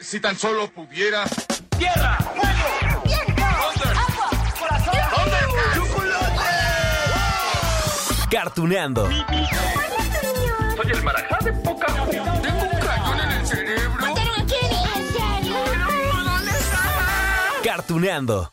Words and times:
Si 0.00 0.20
tan 0.20 0.38
solo 0.38 0.70
pudiera. 0.70 1.24
¡Tierra! 1.76 2.16
¡Fuego! 2.18 3.02
¡Viento! 3.04 3.42
¡Agua! 3.44 4.30
¡Corazón! 4.58 4.94
¡Chocolate! 5.74 6.44
Cartuneando. 8.30 9.08
Soy 9.08 10.90
el 10.92 11.02
marajá 11.02 11.38
de 11.44 11.52
poca 11.52 11.86
Tengo 11.86 12.62
un 12.62 12.80
cañón 12.80 13.20
en 13.20 13.30
el 13.32 13.46
cerebro. 13.46 14.00
¿Mataron 14.00 14.40
a 14.40 14.46
Kenny? 14.46 14.82
¿En 14.94 15.12
serio? 15.12 15.56
¿Dónde 16.24 16.50
está? 16.52 16.80
Cartuneando. 17.64 18.52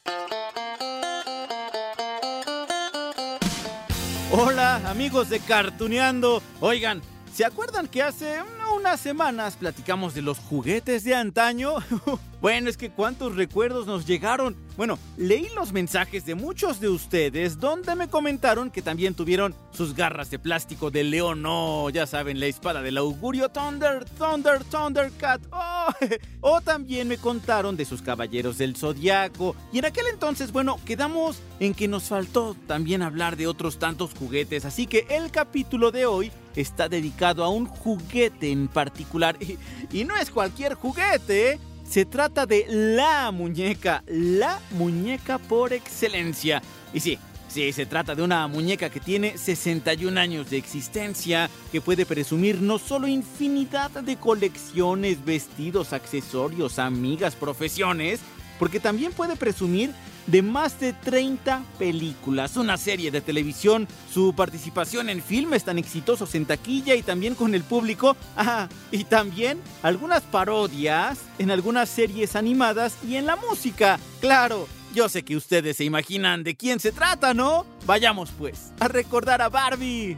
Hola 4.32 4.82
amigos 4.90 5.30
de 5.30 5.40
Cartuneando. 5.40 6.42
Oigan, 6.60 7.02
¿se 7.34 7.46
acuerdan 7.46 7.88
que 7.88 8.02
hace 8.02 8.42
unas 8.76 9.00
semanas 9.00 9.56
platicamos 9.56 10.14
de 10.14 10.22
los 10.22 10.38
juguetes 10.38 11.04
de 11.04 11.16
antaño? 11.16 11.76
bueno, 12.42 12.70
es 12.70 12.78
que 12.78 12.90
cuántos 12.90 13.36
recuerdos 13.36 13.88
nos 13.88 14.06
llegaron. 14.06 14.56
Bueno, 14.78 15.00
leí 15.18 15.48
los 15.56 15.72
mensajes 15.72 16.26
de 16.26 16.36
muchos 16.36 16.80
de 16.80 16.90
ustedes 16.90 17.60
donde 17.60 17.96
me 17.96 18.10
comentaron 18.10 18.70
que 18.70 18.82
también 18.82 19.16
tuvieron 19.16 19.56
sus 19.72 19.96
garras 19.96 20.30
de 20.30 20.40
plástico 20.40 20.92
de 20.92 21.04
león, 21.04 21.42
no, 21.42 21.90
ya 21.90 22.06
saben, 22.06 22.40
la 22.40 22.48
espada 22.48 22.82
del 22.82 22.98
augurio 22.98 23.50
Thunder, 23.50 24.06
Thunder, 24.18 24.64
Thundercat. 24.66 25.42
Oh, 25.52 25.88
o 26.42 26.62
también 26.62 27.08
me 27.08 27.18
contaron 27.18 27.78
de 27.78 27.86
sus 27.86 28.02
caballeros 28.02 28.58
del 28.58 28.76
zodiaco. 28.76 29.56
Y 29.72 29.80
en 29.80 29.86
aquel 29.86 30.08
entonces, 30.12 30.52
bueno, 30.52 30.80
quedamos 30.86 31.40
en 31.60 31.74
que 31.74 31.88
nos 31.88 32.04
faltó 32.04 32.56
también 32.68 33.02
hablar 33.02 33.38
de 33.38 33.48
otros 33.48 33.80
tantos 33.80 34.14
juguetes. 34.14 34.66
Así 34.66 34.88
que 34.88 35.08
el 35.10 35.32
capítulo 35.32 35.92
de 35.92 36.06
hoy 36.06 36.32
está 36.56 36.90
dedicado 36.90 37.44
a 37.44 37.50
un 37.50 37.66
juguete 37.66 38.52
en 38.52 38.68
particular. 38.68 39.38
Y, 39.46 39.58
y 40.00 40.04
no 40.06 40.16
es 40.18 40.32
cualquier 40.32 40.74
juguete, 40.74 41.52
¿eh? 41.52 41.60
Se 41.88 42.06
trata 42.06 42.46
de 42.46 42.66
la 42.68 43.32
muñeca, 43.32 44.04
la 44.08 44.60
muñeca 44.72 45.38
por 45.38 45.72
excelencia. 45.72 46.62
Y 46.94 47.00
sí, 47.00 47.20
sí, 47.48 47.72
se 47.72 47.86
trata 47.86 48.16
de 48.16 48.24
una 48.24 48.48
muñeca 48.48 48.90
que 48.90 49.00
tiene 49.00 49.38
61 49.38 50.20
años 50.20 50.50
de 50.50 50.58
existencia, 50.58 51.50
que 51.72 51.82
puede 51.82 52.08
presumir 52.08 52.60
no 52.60 52.80
solo 52.80 53.08
infinidad 53.08 53.92
de 53.92 54.18
colecciones, 54.18 55.24
vestidos, 55.24 55.94
accesorios, 55.94 56.80
amigas, 56.80 57.36
profesiones, 57.36 58.22
porque 58.58 58.80
también 58.80 59.12
puede 59.12 59.36
presumir 59.36 59.92
de 60.28 60.42
más 60.42 60.80
de 60.80 60.94
30 60.94 61.64
películas, 61.78 62.58
una 62.58 62.78
serie 62.78 63.12
de 63.12 63.22
televisión, 63.22 63.88
su 64.12 64.34
participación 64.34 65.10
en 65.10 65.22
filmes 65.22 65.64
tan 65.64 65.78
exitosos 65.78 66.36
en 66.36 66.46
taquilla 66.46 66.96
y 66.96 67.04
también 67.04 67.36
con 67.36 67.56
el 67.56 67.64
público, 67.64 68.16
ah, 68.38 68.68
y 68.92 69.04
también 69.04 69.62
algunas 69.84 70.24
parodias 70.24 71.20
en 71.38 71.52
algunas 71.52 71.90
series 71.90 72.36
animadas 72.36 72.98
y 73.08 73.16
en 73.16 73.26
la 73.26 73.36
música, 73.36 74.00
claro. 74.22 74.68
Yo 74.94 75.10
sé 75.10 75.26
que 75.26 75.36
ustedes 75.36 75.76
se 75.76 75.84
imaginan 75.84 76.46
de 76.46 76.56
quién 76.56 76.80
se 76.80 76.94
trata, 76.94 77.34
¿no? 77.34 77.66
Vayamos 77.86 78.30
pues 78.38 78.72
a 78.80 78.88
recordar 78.88 79.42
a 79.42 79.50
Barbie. 79.50 80.18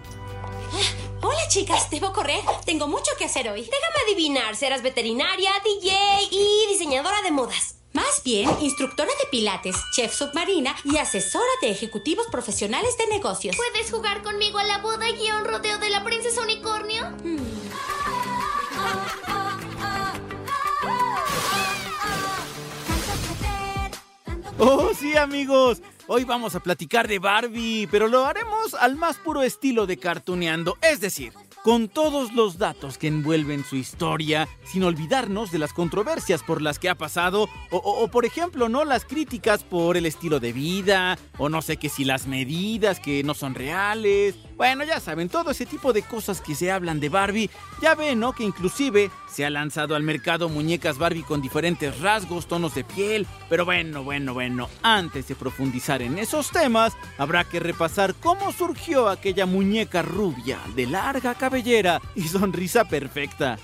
Hola 1.24 1.48
chicas, 1.50 1.90
debo 1.90 2.14
correr. 2.14 2.42
Tengo 2.64 2.88
mucho 2.88 3.12
que 3.18 3.26
hacer 3.26 3.50
hoy. 3.50 3.62
Déjame 3.62 4.06
adivinar, 4.06 4.56
serás 4.56 4.84
veterinaria, 4.84 5.50
DJ 5.64 5.98
y 6.30 6.68
diseñadora 6.70 7.24
de 7.24 7.32
modas. 7.32 7.77
Más 7.98 8.22
bien, 8.24 8.48
instructora 8.62 9.10
de 9.10 9.28
pilates, 9.32 9.76
chef 9.92 10.14
submarina 10.14 10.76
y 10.84 10.98
asesora 10.98 11.44
de 11.64 11.72
ejecutivos 11.72 12.28
profesionales 12.28 12.96
de 12.96 13.08
negocios. 13.08 13.56
¿Puedes 13.58 13.90
jugar 13.90 14.22
conmigo 14.22 14.60
a 14.60 14.64
la 14.66 14.78
boda 14.78 15.10
y 15.10 15.28
a 15.28 15.40
un 15.40 15.46
rodeo 15.46 15.80
de 15.80 15.90
la 15.90 16.04
princesa 16.04 16.44
unicornio? 16.44 17.12
Oh, 24.60 24.92
sí, 24.94 25.18
amigos. 25.18 25.82
Hoy 26.06 26.24
vamos 26.24 26.54
a 26.54 26.60
platicar 26.60 27.08
de 27.08 27.18
Barbie, 27.18 27.88
pero 27.90 28.08
lo 28.08 28.26
haremos 28.26 28.76
al 28.76 28.96
más 28.96 29.18
puro 29.18 29.42
estilo 29.42 29.88
de 29.88 29.98
cartuneando, 29.98 30.78
es 30.84 31.02
decir, 31.02 31.34
con 31.68 31.90
todos 31.90 32.32
los 32.32 32.58
datos 32.58 32.98
que 32.98 33.08
envuelven 33.08 33.66
su 33.66 33.76
historia, 33.76 34.48
sin 34.64 34.86
olvidarnos 34.86 35.52
de 35.52 35.60
las 35.60 35.74
controversias 35.74 36.42
por 36.42 36.62
las 36.62 36.80
que 36.80 36.88
ha 36.88 36.96
pasado, 36.96 37.50
o, 37.72 37.76
o- 37.78 38.04
o, 38.06 38.08
por 38.08 38.24
ejemplo, 38.26 38.70
¿no? 38.70 38.86
Las 38.86 39.04
críticas 39.04 39.66
por 39.66 39.98
el 39.98 40.06
estilo 40.06 40.40
de 40.40 40.54
vida, 40.54 41.20
o 41.38 41.50
no 41.50 41.62
sé 41.62 41.76
que 41.76 41.90
si 41.90 42.06
las 42.06 42.26
medidas 42.26 43.02
que 43.02 43.22
no 43.22 43.34
son 43.34 43.54
reales. 43.54 44.36
Bueno, 44.56 44.86
ya 44.86 45.02
saben, 45.02 45.28
todo 45.28 45.52
ese 45.52 45.66
tipo 45.66 45.92
de 45.92 46.04
cosas 46.04 46.40
que 46.40 46.56
se 46.56 46.72
hablan 46.72 47.02
de 47.02 47.10
Barbie. 47.10 47.50
Ya 47.82 47.96
ven, 47.96 48.22
¿no? 48.22 48.32
Que 48.32 48.46
inclusive 48.46 49.12
se 49.38 49.46
ha 49.46 49.52
lanzado 49.52 49.96
al 49.96 50.02
mercado 50.02 50.50
muñecas 50.50 50.98
Barbie 50.98 51.22
con 51.22 51.44
diferentes 51.44 52.00
rasgos, 52.00 52.48
tonos 52.48 52.74
de 52.74 52.84
piel. 52.84 53.28
Pero 53.50 53.66
bueno, 53.66 54.04
bueno, 54.04 54.34
bueno, 54.34 54.68
antes 54.82 55.28
de 55.28 55.36
profundizar 55.36 56.02
en 56.02 56.18
esos 56.18 56.50
temas, 56.50 56.94
habrá 57.20 57.44
que 57.44 57.60
repasar 57.60 58.16
cómo 58.16 58.52
surgió 58.52 59.08
aquella 59.08 59.46
muñeca 59.46 60.02
rubia, 60.02 60.58
de 60.76 60.88
larga 60.88 61.36
cabellera 61.36 62.02
y 62.16 62.24
sonrisa 62.24 62.86
perfecta. 62.86 63.60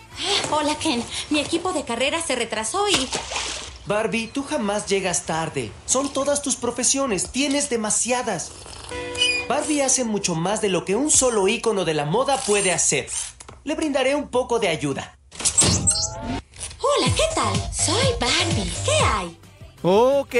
Hola 0.51 0.75
Ken, 0.77 1.03
mi 1.31 1.39
equipo 1.39 1.73
de 1.73 1.83
carrera 1.83 2.21
se 2.21 2.35
retrasó 2.35 2.87
y... 2.87 3.09
Barbie, 3.87 4.27
tú 4.27 4.43
jamás 4.43 4.85
llegas 4.85 5.25
tarde. 5.25 5.71
Son 5.87 6.13
todas 6.13 6.43
tus 6.43 6.55
profesiones, 6.55 7.31
tienes 7.31 7.71
demasiadas. 7.71 8.51
Barbie 9.49 9.81
hace 9.81 10.03
mucho 10.03 10.35
más 10.35 10.61
de 10.61 10.69
lo 10.69 10.85
que 10.85 10.95
un 10.95 11.09
solo 11.09 11.47
ícono 11.47 11.83
de 11.83 11.95
la 11.95 12.05
moda 12.05 12.37
puede 12.45 12.71
hacer. 12.71 13.07
Le 13.63 13.73
brindaré 13.73 14.13
un 14.13 14.29
poco 14.29 14.59
de 14.59 14.67
ayuda. 14.67 15.17
Hola, 16.83 17.07
¿qué 17.15 17.23
tal? 17.33 17.55
Soy 17.71 18.11
Barbie. 18.19 18.69
¿Qué 18.83 18.91
hay? 19.05 19.37
Ok, 19.85 20.35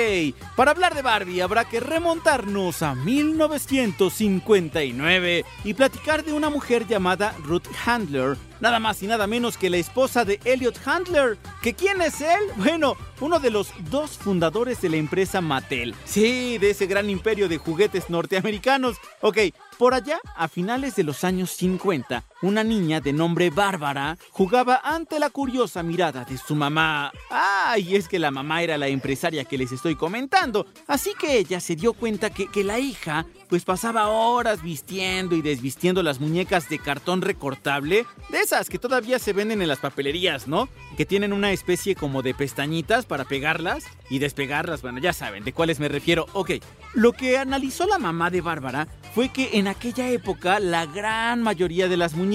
para 0.58 0.72
hablar 0.72 0.94
de 0.94 1.02
Barbie 1.02 1.42
habrá 1.42 1.64
que 1.66 1.80
remontarnos 1.80 2.82
a 2.82 2.96
1959 2.96 5.46
y 5.64 5.74
platicar 5.74 6.26
de 6.26 6.34
una 6.34 6.50
mujer 6.50 6.86
llamada 6.86 7.34
Ruth 7.44 7.68
Handler, 7.86 8.36
nada 8.60 8.80
más 8.80 9.02
y 9.04 9.08
nada 9.08 9.26
menos 9.28 9.58
que 9.58 9.70
la 9.70 9.78
esposa 9.78 10.26
de 10.26 10.42
Elliot 10.44 10.86
Handler. 10.86 11.38
¿Que 11.62 11.74
quién 11.74 12.02
es 12.02 12.20
él? 12.22 12.42
Bueno, 12.58 12.98
uno 13.22 13.40
de 13.40 13.52
los 13.52 13.70
dos 13.90 14.12
fundadores 14.12 14.82
de 14.82 14.90
la 14.90 14.98
empresa 14.98 15.40
Mattel. 15.42 15.96
Sí, 16.06 16.58
de 16.58 16.72
ese 16.72 16.88
gran 16.88 17.10
imperio 17.10 17.48
de 17.50 17.58
juguetes 17.58 18.10
norteamericanos. 18.10 18.98
Ok, 19.22 19.38
por 19.78 19.94
allá, 19.94 20.20
a 20.36 20.48
finales 20.48 20.96
de 20.96 21.04
los 21.04 21.26
años 21.26 21.52
50, 21.52 22.24
una 22.44 22.64
niña 22.64 23.00
de 23.00 23.14
nombre 23.14 23.50
Bárbara 23.50 24.18
jugaba 24.30 24.82
ante 24.84 25.18
la 25.18 25.30
curiosa 25.30 25.82
mirada 25.82 26.26
de 26.26 26.38
su 26.38 26.56
mamá. 26.56 27.12
Ah, 27.32 27.78
y 27.80 27.96
es 27.96 28.10
que 28.10 28.20
la 28.20 28.32
mamá 28.32 28.62
era 28.62 28.78
la 28.78 28.90
empresaria 28.90 29.46
que 29.46 29.58
les 29.58 29.72
estoy 29.72 29.96
comentando. 29.96 30.68
Así 30.86 31.14
que 31.18 31.38
ella 31.38 31.62
se 31.62 31.78
dio 31.78 31.94
cuenta 31.94 32.32
que, 32.32 32.48
que 32.48 32.66
la 32.66 32.80
hija 32.80 33.26
pues 33.48 33.64
pasaba 33.64 34.10
horas 34.10 34.62
vistiendo 34.62 35.36
y 35.36 35.42
desvistiendo 35.42 36.04
las 36.04 36.20
muñecas 36.20 36.68
de 36.70 36.80
cartón 36.80 37.22
recortable, 37.22 38.06
de 38.30 38.40
esas 38.40 38.68
que 38.68 38.80
todavía 38.80 39.20
se 39.20 39.32
venden 39.32 39.62
en 39.62 39.68
las 39.68 39.80
papelerías, 39.80 40.48
¿no? 40.48 40.68
Que 40.98 41.06
tienen 41.06 41.32
una 41.32 41.52
especie 41.52 41.96
como 41.96 42.24
de 42.24 42.34
pestañitas 42.34 43.06
para 43.06 43.26
pegarlas 43.26 43.86
y 44.10 44.20
despegarlas, 44.20 44.82
bueno, 44.82 45.00
ya 45.00 45.14
saben 45.14 45.44
de 45.44 45.54
cuáles 45.54 45.80
me 45.80 45.88
refiero. 45.88 46.26
Ok, 46.34 46.52
lo 46.94 47.14
que 47.14 47.38
analizó 47.38 47.86
la 47.86 48.00
mamá 48.00 48.32
de 48.32 48.42
Bárbara 48.42 48.88
fue 49.14 49.30
que 49.30 49.52
en 49.54 49.68
aquella 49.68 50.10
época 50.10 50.60
la 50.60 50.88
gran 50.88 51.44
mayoría 51.44 51.88
de 51.88 51.98
las 51.98 52.16
muñecas 52.16 52.33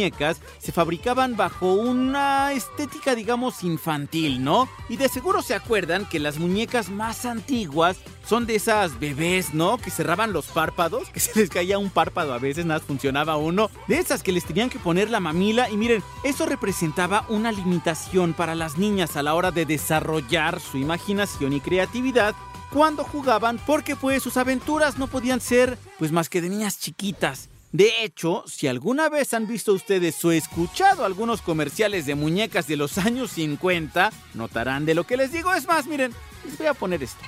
se 0.58 0.72
fabricaban 0.72 1.36
bajo 1.36 1.72
una 1.72 2.52
estética 2.52 3.14
digamos 3.16 3.64
infantil, 3.64 4.44
¿no? 4.44 4.68
Y 4.88 4.96
de 4.96 5.08
seguro 5.08 5.42
se 5.42 5.54
acuerdan 5.54 6.06
que 6.06 6.20
las 6.20 6.38
muñecas 6.38 6.88
más 6.88 7.26
antiguas 7.26 7.96
son 8.24 8.46
de 8.46 8.54
esas 8.54 9.00
bebés, 9.00 9.54
¿no? 9.54 9.78
Que 9.78 9.90
cerraban 9.90 10.32
los 10.32 10.46
párpados, 10.46 11.10
que 11.10 11.20
se 11.20 11.38
les 11.38 11.50
caía 11.50 11.78
un 11.78 11.90
párpado 11.90 12.32
a 12.32 12.38
veces, 12.38 12.64
nada 12.64 12.80
funcionaba 12.80 13.36
uno. 13.36 13.70
De 13.88 13.98
esas 13.98 14.22
que 14.22 14.32
les 14.32 14.44
tenían 14.44 14.70
que 14.70 14.78
poner 14.78 15.10
la 15.10 15.18
mamila 15.18 15.68
y 15.68 15.76
miren, 15.76 16.02
eso 16.22 16.46
representaba 16.46 17.24
una 17.28 17.50
limitación 17.50 18.34
para 18.34 18.54
las 18.54 18.78
niñas 18.78 19.16
a 19.16 19.22
la 19.22 19.34
hora 19.34 19.50
de 19.50 19.66
desarrollar 19.66 20.60
su 20.60 20.78
imaginación 20.78 21.52
y 21.52 21.60
creatividad 21.60 22.36
cuando 22.72 23.02
jugaban 23.02 23.58
porque 23.66 23.96
pues 23.96 24.22
sus 24.22 24.36
aventuras 24.36 24.98
no 24.98 25.06
podían 25.06 25.40
ser 25.40 25.78
pues 25.98 26.12
más 26.12 26.28
que 26.28 26.40
de 26.40 26.50
niñas 26.50 26.78
chiquitas. 26.78 27.48
De 27.72 28.02
hecho, 28.02 28.44
si 28.46 28.66
alguna 28.66 29.10
vez 29.10 29.34
han 29.34 29.46
visto 29.46 29.74
ustedes 29.74 30.24
o 30.24 30.32
escuchado 30.32 31.04
algunos 31.04 31.42
comerciales 31.42 32.06
de 32.06 32.14
muñecas 32.14 32.66
de 32.66 32.76
los 32.76 32.96
años 32.96 33.32
50, 33.32 34.10
notarán 34.32 34.86
de 34.86 34.94
lo 34.94 35.04
que 35.04 35.18
les 35.18 35.32
digo. 35.32 35.52
Es 35.52 35.66
más, 35.66 35.86
miren, 35.86 36.14
les 36.46 36.56
voy 36.56 36.66
a 36.66 36.72
poner 36.72 37.02
esto. 37.02 37.22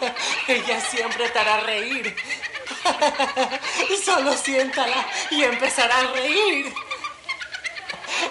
Ella 0.46 0.80
siempre 0.80 1.28
te 1.28 1.38
hará 1.40 1.58
reír. 1.62 2.14
Solo 4.04 4.32
siéntala 4.36 5.06
y 5.32 5.42
empezará 5.42 5.98
a 5.98 6.12
reír. 6.12 6.72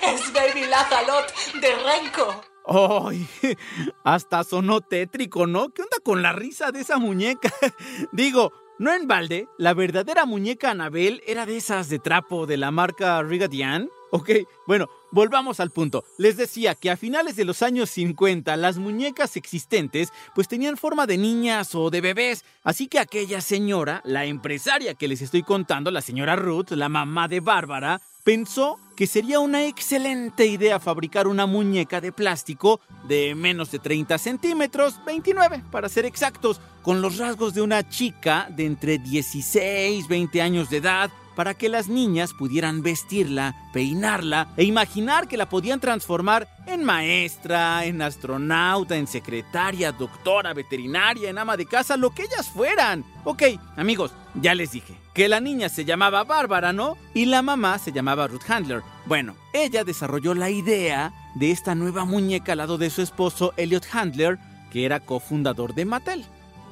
Es 0.02 0.32
Baby 0.32 0.66
Lazalot 0.68 1.34
de 1.56 1.76
Renko. 1.76 2.45
¡Ay! 2.68 3.28
Hasta 4.04 4.44
sonó 4.44 4.82
tétrico, 4.82 5.48
¿no? 5.48 5.70
¿Qué 5.70 5.82
onda 5.82 5.98
con 6.04 6.22
la 6.22 6.34
risa 6.34 6.72
de 6.72 6.82
esa 6.82 6.98
muñeca? 6.98 7.54
Digo, 8.12 8.52
no 8.78 8.94
en 8.94 9.08
balde, 9.08 9.48
la 9.58 9.74
verdadera 9.74 10.26
muñeca 10.26 10.72
Anabel 10.72 11.22
era 11.26 11.46
de 11.46 11.58
esas 11.58 11.90
de 11.90 12.00
trapo 12.00 12.46
de 12.46 12.58
la 12.58 12.72
marca 12.72 13.22
Rigadian. 13.24 13.90
Ok, 14.12 14.32
bueno, 14.68 14.90
volvamos 15.12 15.60
al 15.60 15.72
punto. 15.72 16.04
Les 16.18 16.38
decía 16.38 16.76
que 16.76 16.90
a 16.90 16.98
finales 16.98 17.36
de 17.36 17.46
los 17.46 17.62
años 17.62 17.90
50 17.90 18.56
las 18.58 18.78
muñecas 18.78 19.38
existentes 19.38 20.10
pues 20.34 20.48
tenían 20.48 20.78
forma 20.78 21.06
de 21.08 21.18
niñas 21.18 21.74
o 21.76 21.90
de 21.90 22.02
bebés, 22.02 22.44
así 22.64 22.88
que 22.88 23.00
aquella 23.00 23.42
señora, 23.42 24.02
la 24.06 24.26
empresaria 24.26 24.94
que 24.94 25.08
les 25.08 25.22
estoy 25.22 25.44
contando, 25.44 25.92
la 25.92 26.02
señora 26.02 26.36
Ruth, 26.36 26.72
la 26.72 26.90
mamá 26.90 27.28
de 27.28 27.40
Bárbara, 27.40 28.02
pensó 28.26 28.80
que 28.98 29.06
sería 29.06 29.40
una 29.40 29.66
excelente 29.66 30.48
idea 30.48 30.80
fabricar 30.80 31.28
una 31.28 31.46
muñeca 31.46 32.02
de 32.02 32.12
plástico 32.12 32.82
de 33.08 33.36
menos 33.36 33.70
de 33.72 33.78
30 33.78 34.18
centímetros, 34.18 35.00
29 35.06 35.64
para 35.72 35.90
ser 35.90 36.06
exactos, 36.06 36.60
con 36.82 37.02
los 37.02 37.20
rasgos 37.20 37.54
de 37.54 37.62
una 37.62 37.88
chica 37.88 38.48
de 38.50 38.66
entre 38.66 38.98
16 38.98 40.08
20 40.08 40.42
años 40.42 40.70
de 40.72 40.78
edad, 40.78 41.12
para 41.36 41.54
que 41.54 41.70
las 41.70 41.88
niñas 41.88 42.34
pudieran 42.34 42.82
vestirla, 42.82 43.56
peinarla 43.74 44.48
e 44.58 44.64
imaginar 44.64 45.28
que 45.28 45.38
la 45.38 45.48
podían 45.48 45.80
transformar 45.80 46.48
en 46.68 46.84
maestra, 46.84 47.86
en 47.86 48.02
astronauta, 48.02 48.96
en 48.96 49.08
secretaria, 49.08 49.92
doctora, 49.92 50.54
veterinaria, 50.54 51.30
en 51.30 51.38
ama 51.38 51.58
de 51.58 51.66
casa, 51.66 51.98
lo 51.98 52.12
que 52.12 52.24
ellas 52.24 52.50
fueran. 52.50 53.06
Ok, 53.24 53.44
amigos, 53.76 54.12
ya 54.36 54.56
les 54.56 54.72
dije 54.72 54.96
que 55.14 55.30
la 55.30 55.40
niña 55.40 55.70
se 55.70 55.86
llamaba 55.86 56.26
Bárbara, 56.26 56.74
¿no? 56.74 56.98
Y 57.14 57.26
la 57.26 57.42
mamá 57.42 57.80
se 57.80 57.94
llamaba 57.94 58.28
Ruth 58.28 58.50
Handler. 58.50 58.84
Bueno, 59.06 59.36
ella 59.54 59.84
desarrolló 59.84 60.34
la 60.34 60.50
idea 60.50 61.14
de 61.36 61.52
esta 61.52 61.74
nueva 61.74 62.04
muñeca 62.04 62.52
al 62.52 62.58
lado 62.58 62.78
de 62.78 62.90
su 62.90 63.02
esposo 63.02 63.54
Elliot 63.56 63.86
Handler, 63.94 64.38
que 64.72 64.86
era 64.86 65.00
cofundador 65.00 65.74
de 65.74 65.86
Mattel. 65.86 66.26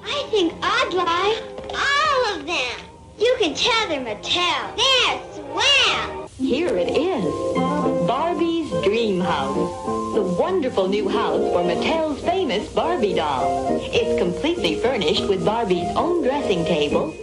I 0.06 0.30
think 0.30 0.54
I'd 0.62 0.94
like 0.94 1.42
all 1.72 2.36
of 2.36 2.46
them. 2.46 2.94
You 3.18 3.34
can 3.40 3.54
tell 3.54 3.88
they're 3.88 4.02
Mattel. 4.02 4.76
They're 4.76 5.22
swell. 5.34 6.28
Here 6.38 6.76
it 6.78 6.90
is 6.90 7.24
Barbie's 8.06 8.70
Dream 8.84 8.93
wonderful 10.44 10.90
new 10.90 11.08
house 11.08 11.40
for 11.54 11.64
Mattel's 11.64 12.20
famous 12.20 12.68
Barbie 12.74 13.14
doll. 13.14 13.80
It's 13.94 14.20
completely 14.20 14.76
furnished 14.76 15.26
with 15.30 15.46
Barbie's 15.46 15.88
own 15.96 16.22
dressing 16.22 16.66
table. 16.66 17.14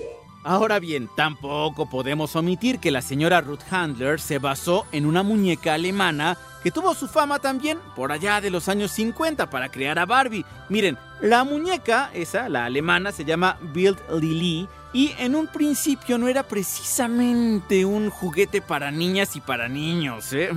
Ahora 0.42 0.80
bien, 0.80 1.10
tampoco 1.16 1.90
podemos 1.90 2.34
omitir 2.34 2.78
que 2.78 2.90
la 2.90 3.02
señora 3.02 3.42
Ruth 3.42 3.70
Handler 3.70 4.18
se 4.18 4.38
basó 4.38 4.86
en 4.90 5.04
una 5.04 5.22
muñeca 5.22 5.74
alemana 5.74 6.38
que 6.62 6.70
tuvo 6.70 6.94
su 6.94 7.08
fama 7.08 7.40
también 7.40 7.78
por 7.94 8.10
allá 8.10 8.40
de 8.40 8.48
los 8.48 8.70
años 8.70 8.90
50 8.92 9.50
para 9.50 9.70
crear 9.70 9.98
a 9.98 10.06
Barbie. 10.06 10.46
Miren, 10.70 10.96
la 11.20 11.44
muñeca, 11.44 12.10
esa, 12.14 12.48
la 12.48 12.64
alemana, 12.64 13.12
se 13.12 13.26
llama 13.26 13.58
Build 13.74 13.98
Lily 14.18 14.66
y 14.92 15.12
en 15.18 15.34
un 15.34 15.46
principio 15.46 16.18
no 16.18 16.28
era 16.28 16.42
precisamente 16.42 17.84
un 17.84 18.10
juguete 18.10 18.60
para 18.60 18.90
niñas 18.90 19.36
y 19.36 19.40
para 19.40 19.68
niños, 19.68 20.32
¿eh? 20.32 20.50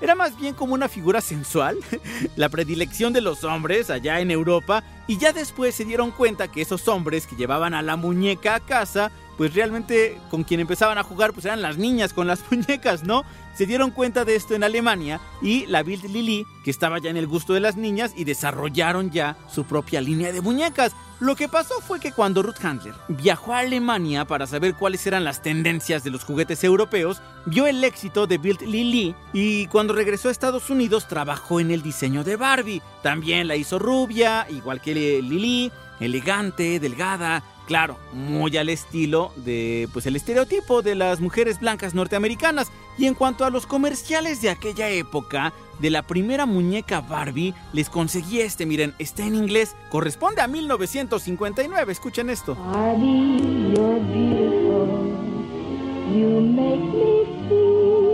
Era 0.00 0.14
más 0.14 0.38
bien 0.38 0.54
como 0.54 0.74
una 0.74 0.88
figura 0.88 1.20
sensual, 1.20 1.78
la 2.36 2.48
predilección 2.48 3.12
de 3.12 3.20
los 3.20 3.44
hombres 3.44 3.90
allá 3.90 4.20
en 4.20 4.30
Europa, 4.30 4.82
y 5.06 5.18
ya 5.18 5.32
después 5.32 5.74
se 5.74 5.84
dieron 5.84 6.10
cuenta 6.12 6.48
que 6.48 6.62
esos 6.62 6.88
hombres 6.88 7.26
que 7.26 7.36
llevaban 7.36 7.74
a 7.74 7.82
la 7.82 7.96
muñeca 7.96 8.54
a 8.54 8.60
casa, 8.60 9.12
pues 9.36 9.54
realmente 9.54 10.18
con 10.30 10.44
quien 10.44 10.60
empezaban 10.60 10.98
a 10.98 11.02
jugar 11.02 11.32
pues 11.32 11.46
eran 11.46 11.62
las 11.62 11.78
niñas 11.78 12.12
con 12.12 12.26
las 12.26 12.40
muñecas, 12.50 13.04
¿no? 13.04 13.24
Se 13.56 13.66
dieron 13.66 13.90
cuenta 13.90 14.24
de 14.24 14.34
esto 14.34 14.54
en 14.54 14.64
Alemania 14.64 15.20
y 15.42 15.66
la 15.66 15.82
Bild 15.82 16.04
Lili, 16.06 16.46
que 16.64 16.70
estaba 16.70 16.98
ya 16.98 17.10
en 17.10 17.18
el 17.18 17.26
gusto 17.26 17.52
de 17.52 17.60
las 17.60 17.76
niñas 17.76 18.12
y 18.16 18.24
desarrollaron 18.24 19.10
ya 19.10 19.36
su 19.52 19.64
propia 19.64 20.00
línea 20.00 20.32
de 20.32 20.40
muñecas. 20.40 20.92
Lo 21.20 21.36
que 21.36 21.48
pasó 21.48 21.80
fue 21.80 22.00
que 22.00 22.12
cuando 22.12 22.42
Ruth 22.42 22.64
Handler 22.64 22.94
viajó 23.08 23.54
a 23.54 23.60
Alemania 23.60 24.24
para 24.24 24.46
saber 24.46 24.74
cuáles 24.74 25.06
eran 25.06 25.22
las 25.22 25.40
tendencias 25.40 26.02
de 26.02 26.10
los 26.10 26.24
juguetes 26.24 26.64
europeos, 26.64 27.22
vio 27.46 27.66
el 27.66 27.84
éxito 27.84 28.26
de 28.26 28.38
Bild 28.38 28.62
Lili 28.62 29.14
y 29.32 29.66
cuando 29.68 29.94
regresó 29.94 30.28
a 30.28 30.32
Estados 30.32 30.68
Unidos 30.68 31.06
trabajó 31.06 31.60
en 31.60 31.70
el 31.70 31.82
diseño 31.82 32.24
de 32.24 32.36
Barbie. 32.36 32.82
También 33.02 33.46
la 33.46 33.54
hizo 33.54 33.78
rubia, 33.78 34.46
igual 34.50 34.80
que 34.80 34.94
Lili, 34.94 35.70
elegante, 36.00 36.80
delgada, 36.80 37.44
claro, 37.72 37.96
muy 38.12 38.54
al 38.58 38.68
estilo 38.68 39.32
de 39.34 39.88
pues 39.94 40.04
el 40.04 40.14
estereotipo 40.14 40.82
de 40.82 40.94
las 40.94 41.22
mujeres 41.22 41.58
blancas 41.58 41.94
norteamericanas. 41.94 42.70
Y 42.98 43.06
en 43.06 43.14
cuanto 43.14 43.46
a 43.46 43.50
los 43.50 43.64
comerciales 43.64 44.42
de 44.42 44.50
aquella 44.50 44.90
época, 44.90 45.54
de 45.78 45.88
la 45.88 46.02
primera 46.02 46.44
muñeca 46.44 47.00
Barbie, 47.00 47.54
les 47.72 47.88
conseguí 47.88 48.42
este, 48.42 48.66
miren, 48.66 48.92
está 48.98 49.24
en 49.24 49.36
inglés, 49.36 49.74
corresponde 49.88 50.42
a 50.42 50.48
1959, 50.48 51.90
escuchen 51.90 52.28
esto. 52.28 52.54
Barbie, 52.56 53.38
you're 53.74 54.00
beautiful. 54.12 55.10
You 56.14 56.42
make 56.42 56.84
me 56.92 57.24
feel 57.48 58.12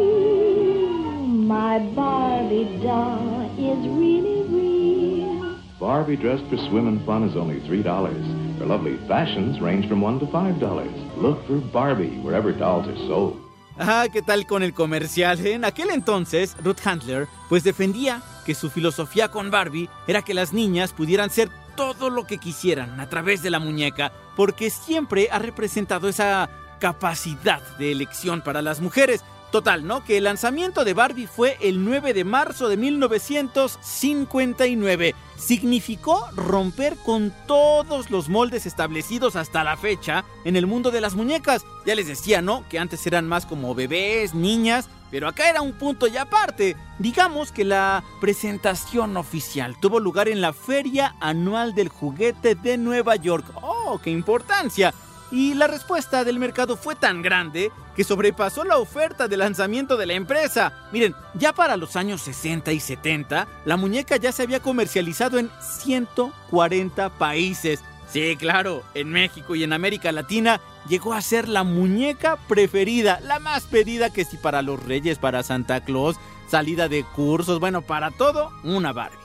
my 1.49 1.81
Barbie 1.97 2.79
doll 2.81 3.51
is 3.59 3.89
really 3.89 4.45
real. 4.55 5.57
Barbie 5.81 6.15
dressed 6.15 6.45
for 6.49 6.59
swim 6.69 6.87
and 6.87 7.05
fun 7.05 7.25
is 7.29 7.35
only 7.35 7.59
$3. 7.63 8.38
Her 8.59 8.67
lovely 8.67 8.99
fashions 9.07 9.61
range 9.61 9.89
from 9.89 10.01
$1 10.01 10.21
to 10.21 10.27
$5. 10.27 11.21
Look 11.23 11.47
for 11.47 11.61
Barbie 11.73 12.19
wherever 12.23 12.53
dolls 12.53 12.89
are 12.89 12.97
sold. 13.07 13.37
Ah, 13.79 14.07
¿qué 14.13 14.23
tal 14.23 14.47
con 14.47 14.65
el 14.65 14.75
comercial? 14.75 15.47
En 15.47 15.65
aquel 15.65 15.91
entonces, 15.91 16.57
Ruth 16.65 16.85
Handler 16.85 17.29
pues 17.49 17.63
defendía 17.63 18.23
que 18.45 18.55
su 18.55 18.71
filosofía 18.71 19.29
con 19.29 19.53
Barbie 19.53 19.89
era 20.09 20.23
que 20.23 20.35
las 20.35 20.53
niñas 20.53 20.93
pudieran 20.93 21.31
ser 21.31 21.49
todo 21.77 22.11
lo 22.11 22.25
que 22.25 22.39
quisieran 22.39 22.99
a 22.99 23.09
través 23.09 23.41
de 23.41 23.51
la 23.51 23.61
muñeca, 23.61 24.11
porque 24.35 24.71
siempre 24.71 25.29
ha 25.31 25.39
representado 25.39 26.09
esa 26.09 26.51
capacidad 26.81 27.63
de 27.79 27.93
elección 27.93 28.41
para 28.41 28.63
las 28.63 28.81
mujeres. 28.81 29.23
Total, 29.51 29.87
¿no? 29.87 30.05
Que 30.05 30.19
el 30.19 30.25
lanzamiento 30.25 30.85
de 30.85 30.93
Barbie 30.93 31.27
fue 31.27 31.57
el 31.63 31.83
9 31.83 32.13
de 32.13 32.25
marzo 32.25 32.69
de 32.69 32.77
1959. 32.77 35.15
Significó 35.37 36.29
romper 36.37 36.97
con 36.97 37.33
todos 37.47 38.11
los 38.11 38.29
moldes 38.29 38.67
establecidos 38.67 39.37
hasta 39.37 39.65
la 39.65 39.79
fecha 39.79 40.27
en 40.45 40.57
el 40.57 40.67
mundo 40.67 40.91
de 40.91 41.01
las 41.01 41.15
muñecas. 41.15 41.65
Ya 41.87 41.95
les 41.95 42.09
decía, 42.09 42.43
¿no? 42.43 42.69
Que 42.69 42.79
antes 42.79 43.07
eran 43.07 43.27
más 43.27 43.47
como 43.47 43.75
bebés, 43.75 44.35
niñas, 44.35 44.91
pero 45.11 45.29
acá 45.29 45.49
era 45.49 45.63
un 45.63 45.73
punto 45.73 46.07
y 46.07 46.19
aparte. 46.19 46.77
Digamos 46.99 47.51
que 47.51 47.65
la 47.65 48.05
presentación 48.21 49.17
oficial 49.17 49.81
tuvo 49.81 49.99
lugar 49.99 50.29
en 50.29 50.43
la 50.43 50.53
Feria 50.53 51.17
Anual 51.21 51.75
del 51.75 51.89
Juguete 51.89 52.55
de 52.55 52.77
Nueva 52.77 53.17
York. 53.17 53.47
¡Oh, 53.63 53.99
qué 54.03 54.11
importancia! 54.11 54.93
Y 55.31 55.55
la 55.55 55.67
respuesta 55.67 56.25
del 56.25 56.39
mercado 56.39 56.77
fue 56.77 56.95
tan 56.95 57.21
grande 57.23 57.71
que 57.95 58.05
sobrepasó 58.05 58.65
la 58.65 58.79
oferta 58.79 59.29
de 59.29 59.37
lanzamiento 59.37 59.97
de 59.97 60.07
la 60.07 60.15
empresa. 60.15 60.73
Miren, 60.93 61.15
ya 61.35 61.53
para 61.53 61.77
los 61.77 61.97
años 61.97 62.23
60 62.23 62.73
y 62.73 62.81
70, 62.81 63.47
la 63.65 63.77
muñeca 63.77 64.17
ya 64.17 64.33
se 64.33 64.45
había 64.45 64.61
comercializado 64.61 65.39
en 65.39 65.51
140 65.61 67.11
países. 67.11 67.83
Sí, 68.11 68.37
claro, 68.39 68.85
en 68.95 69.11
México 69.11 69.55
y 69.55 69.65
en 69.65 69.75
América 69.75 70.13
Latina 70.13 70.61
llegó 70.89 71.13
a 71.13 71.21
ser 71.21 71.47
la 71.47 71.63
muñeca 71.63 72.39
preferida, 72.49 73.21
la 73.21 73.39
más 73.39 73.65
pedida 73.65 74.11
que 74.11 74.25
si 74.25 74.39
para 74.39 74.63
los 74.63 74.83
reyes, 74.83 75.19
para 75.19 75.43
Santa 75.43 75.85
Claus, 75.85 76.17
salida 76.49 76.89
de 76.89 77.05
cursos, 77.05 77.61
bueno, 77.61 77.83
para 77.83 78.11
todo, 78.11 78.51
una 78.65 78.93
Barbie. 78.93 79.19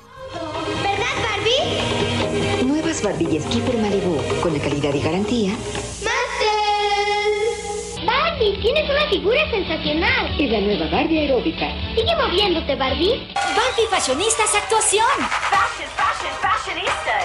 ¿Verdad, 0.81 1.05
Barbie? 1.23 2.65
Nuevas 2.65 3.01
Barbie 3.01 3.39
Skipper 3.39 3.77
Malibu, 3.77 4.17
con 4.41 4.53
la 4.53 4.59
calidad 4.59 4.93
y 4.93 4.99
garantía. 4.99 5.53
Tienes 8.51 8.89
una 8.89 9.09
figura 9.09 9.49
sensacional. 9.49 10.37
Y 10.37 10.47
la 10.47 10.59
nueva 10.59 10.89
Barbie 10.91 11.19
aeróbica. 11.19 11.69
Sigue 11.95 12.13
moviéndote, 12.17 12.75
Barbie. 12.75 13.25
Barbie 13.33 13.87
Fashionistas 13.89 14.53
Actuación. 14.53 15.05
Fashion, 15.49 15.89
fashion, 15.95 16.33
fashionistas. 16.41 17.23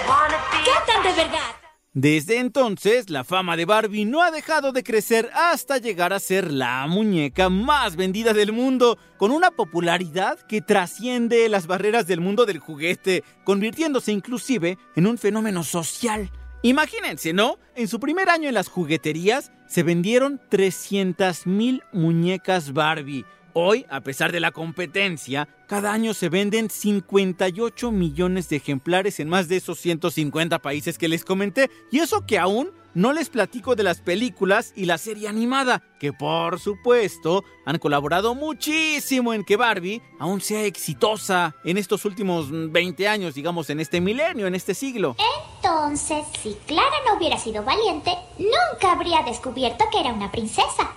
Cantan 0.65 1.03
de 1.03 1.21
verdad. 1.21 1.55
Desde 1.93 2.37
entonces, 2.37 3.09
la 3.09 3.25
fama 3.25 3.57
de 3.57 3.65
Barbie 3.65 4.05
no 4.05 4.21
ha 4.21 4.31
dejado 4.31 4.71
de 4.71 4.83
crecer 4.83 5.29
hasta 5.33 5.77
llegar 5.77 6.13
a 6.13 6.19
ser 6.19 6.53
la 6.53 6.87
muñeca 6.87 7.49
más 7.49 7.97
vendida 7.97 8.31
del 8.31 8.53
mundo, 8.53 8.97
con 9.17 9.31
una 9.31 9.51
popularidad 9.51 10.39
que 10.47 10.61
trasciende 10.61 11.49
las 11.49 11.67
barreras 11.67 12.07
del 12.07 12.21
mundo 12.21 12.45
del 12.45 12.59
juguete, 12.59 13.25
convirtiéndose 13.43 14.13
inclusive 14.13 14.77
en 14.95 15.07
un 15.07 15.17
fenómeno 15.17 15.63
social. 15.63 16.31
Imagínense, 16.61 17.31
¿no? 17.31 17.57
En 17.75 17.87
su 17.87 18.01
primer 18.01 18.29
año 18.29 18.49
en 18.49 18.53
las 18.53 18.67
jugueterías 18.67 19.53
se 19.65 19.81
vendieron 19.81 20.41
300.000 20.51 21.83
muñecas 21.93 22.73
Barbie. 22.73 23.25
Hoy, 23.53 23.85
a 23.89 24.01
pesar 24.01 24.33
de 24.33 24.41
la 24.41 24.51
competencia, 24.51 25.47
cada 25.67 25.93
año 25.93 26.13
se 26.13 26.27
venden 26.27 26.69
58 26.69 27.91
millones 27.91 28.49
de 28.49 28.57
ejemplares 28.57 29.21
en 29.21 29.29
más 29.29 29.47
de 29.47 29.55
esos 29.55 29.79
150 29.79 30.59
países 30.59 30.97
que 30.97 31.07
les 31.07 31.23
comenté. 31.23 31.71
Y 31.91 31.99
eso 31.99 32.25
que 32.25 32.37
aún 32.37 32.71
no 32.93 33.13
les 33.13 33.29
platico 33.29 33.75
de 33.75 33.83
las 33.83 34.01
películas 34.01 34.73
y 34.75 34.85
la 34.85 34.97
serie 34.97 35.27
animada, 35.27 35.83
que 35.99 36.13
por 36.13 36.59
supuesto 36.59 37.43
han 37.65 37.79
colaborado 37.79 38.35
muchísimo 38.35 39.33
en 39.33 39.43
que 39.43 39.57
Barbie 39.57 40.01
aún 40.19 40.41
sea 40.41 40.63
exitosa 40.63 41.55
en 41.63 41.77
estos 41.77 42.05
últimos 42.05 42.47
20 42.51 43.07
años, 43.07 43.33
digamos, 43.33 43.69
en 43.69 43.79
este 43.79 44.01
milenio, 44.01 44.47
en 44.47 44.55
este 44.55 44.73
siglo. 44.73 45.15
Entonces, 45.55 46.25
si 46.41 46.53
Clara 46.65 46.95
no 47.05 47.17
hubiera 47.17 47.37
sido 47.37 47.63
valiente, 47.63 48.11
nunca 48.37 48.91
habría 48.93 49.21
descubierto 49.23 49.85
que 49.91 49.99
era 49.99 50.13
una 50.13 50.31
princesa. 50.31 50.91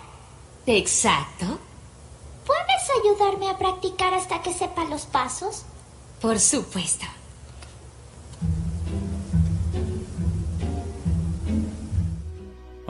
Exacto. 0.66 1.58
¿Puedes 2.46 2.90
ayudarme 3.00 3.48
a 3.48 3.58
practicar 3.58 4.14
hasta 4.14 4.42
que 4.42 4.52
sepa 4.52 4.84
los 4.84 5.02
pasos? 5.06 5.64
Por 6.20 6.38
supuesto. 6.38 7.06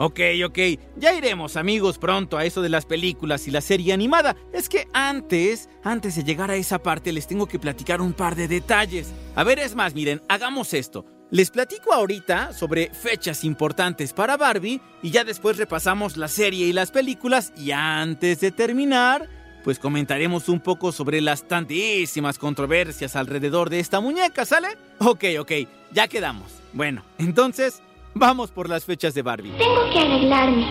Ok, 0.05 0.19
ok, 0.45 0.59
ya 0.97 1.13
iremos 1.13 1.55
amigos 1.55 1.97
pronto 1.97 2.37
a 2.37 2.43
eso 2.43 2.61
de 2.61 2.67
las 2.67 2.85
películas 2.85 3.47
y 3.47 3.51
la 3.51 3.61
serie 3.61 3.93
animada. 3.93 4.35
Es 4.51 4.67
que 4.67 4.85
antes, 4.91 5.69
antes 5.81 6.17
de 6.17 6.25
llegar 6.25 6.51
a 6.51 6.57
esa 6.57 6.83
parte 6.83 7.13
les 7.13 7.25
tengo 7.25 7.47
que 7.47 7.57
platicar 7.57 8.01
un 8.01 8.11
par 8.11 8.35
de 8.35 8.49
detalles. 8.49 9.13
A 9.33 9.45
ver, 9.45 9.59
es 9.59 9.75
más, 9.75 9.95
miren, 9.95 10.21
hagamos 10.27 10.73
esto. 10.73 11.05
Les 11.31 11.51
platico 11.51 11.93
ahorita 11.93 12.51
sobre 12.51 12.89
fechas 12.89 13.45
importantes 13.45 14.11
para 14.11 14.35
Barbie 14.35 14.81
y 15.01 15.09
ya 15.09 15.23
después 15.23 15.55
repasamos 15.55 16.17
la 16.17 16.27
serie 16.27 16.67
y 16.67 16.73
las 16.73 16.91
películas 16.91 17.53
y 17.55 17.71
antes 17.71 18.41
de 18.41 18.51
terminar, 18.51 19.29
pues 19.63 19.79
comentaremos 19.79 20.49
un 20.49 20.59
poco 20.59 20.91
sobre 20.91 21.21
las 21.21 21.47
tantísimas 21.47 22.37
controversias 22.37 23.15
alrededor 23.15 23.69
de 23.69 23.79
esta 23.79 24.01
muñeca, 24.01 24.43
¿sale? 24.43 24.67
Ok, 24.99 25.23
ok, 25.39 25.51
ya 25.93 26.09
quedamos. 26.09 26.51
Bueno, 26.73 27.05
entonces, 27.17 27.81
vamos 28.15 28.51
por 28.51 28.69
las 28.69 28.85
fechas 28.85 29.13
de 29.13 29.21
Barbie. 29.21 29.51
Tengo 29.57 29.89
que 29.91 29.99
arreglarme. 29.99 30.65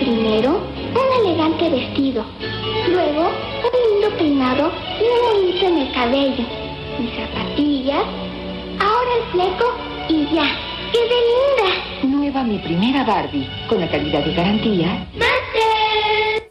Primero, 0.00 0.60
un 0.60 1.26
elegante 1.26 1.70
vestido. 1.70 2.24
Luego, 2.88 3.28
un 3.28 3.92
lindo 3.92 4.16
peinado 4.18 4.72
y 5.00 5.04
un 5.04 5.48
hilito 5.48 5.66
en 5.66 5.78
el 5.78 5.92
cabello. 5.92 6.44
Mis 6.98 7.10
zapatillas. 7.14 8.04
Ahora 8.78 9.10
el 9.18 9.32
fleco 9.32 9.74
y 10.08 10.34
ya. 10.34 10.46
¡Quedé 10.92 11.18
linda! 11.32 12.16
Nueva 12.18 12.44
mi 12.44 12.58
primera 12.58 13.04
Barbie, 13.04 13.48
con 13.68 13.80
la 13.80 13.90
calidad 13.90 14.24
de 14.24 14.34
garantía. 14.34 15.06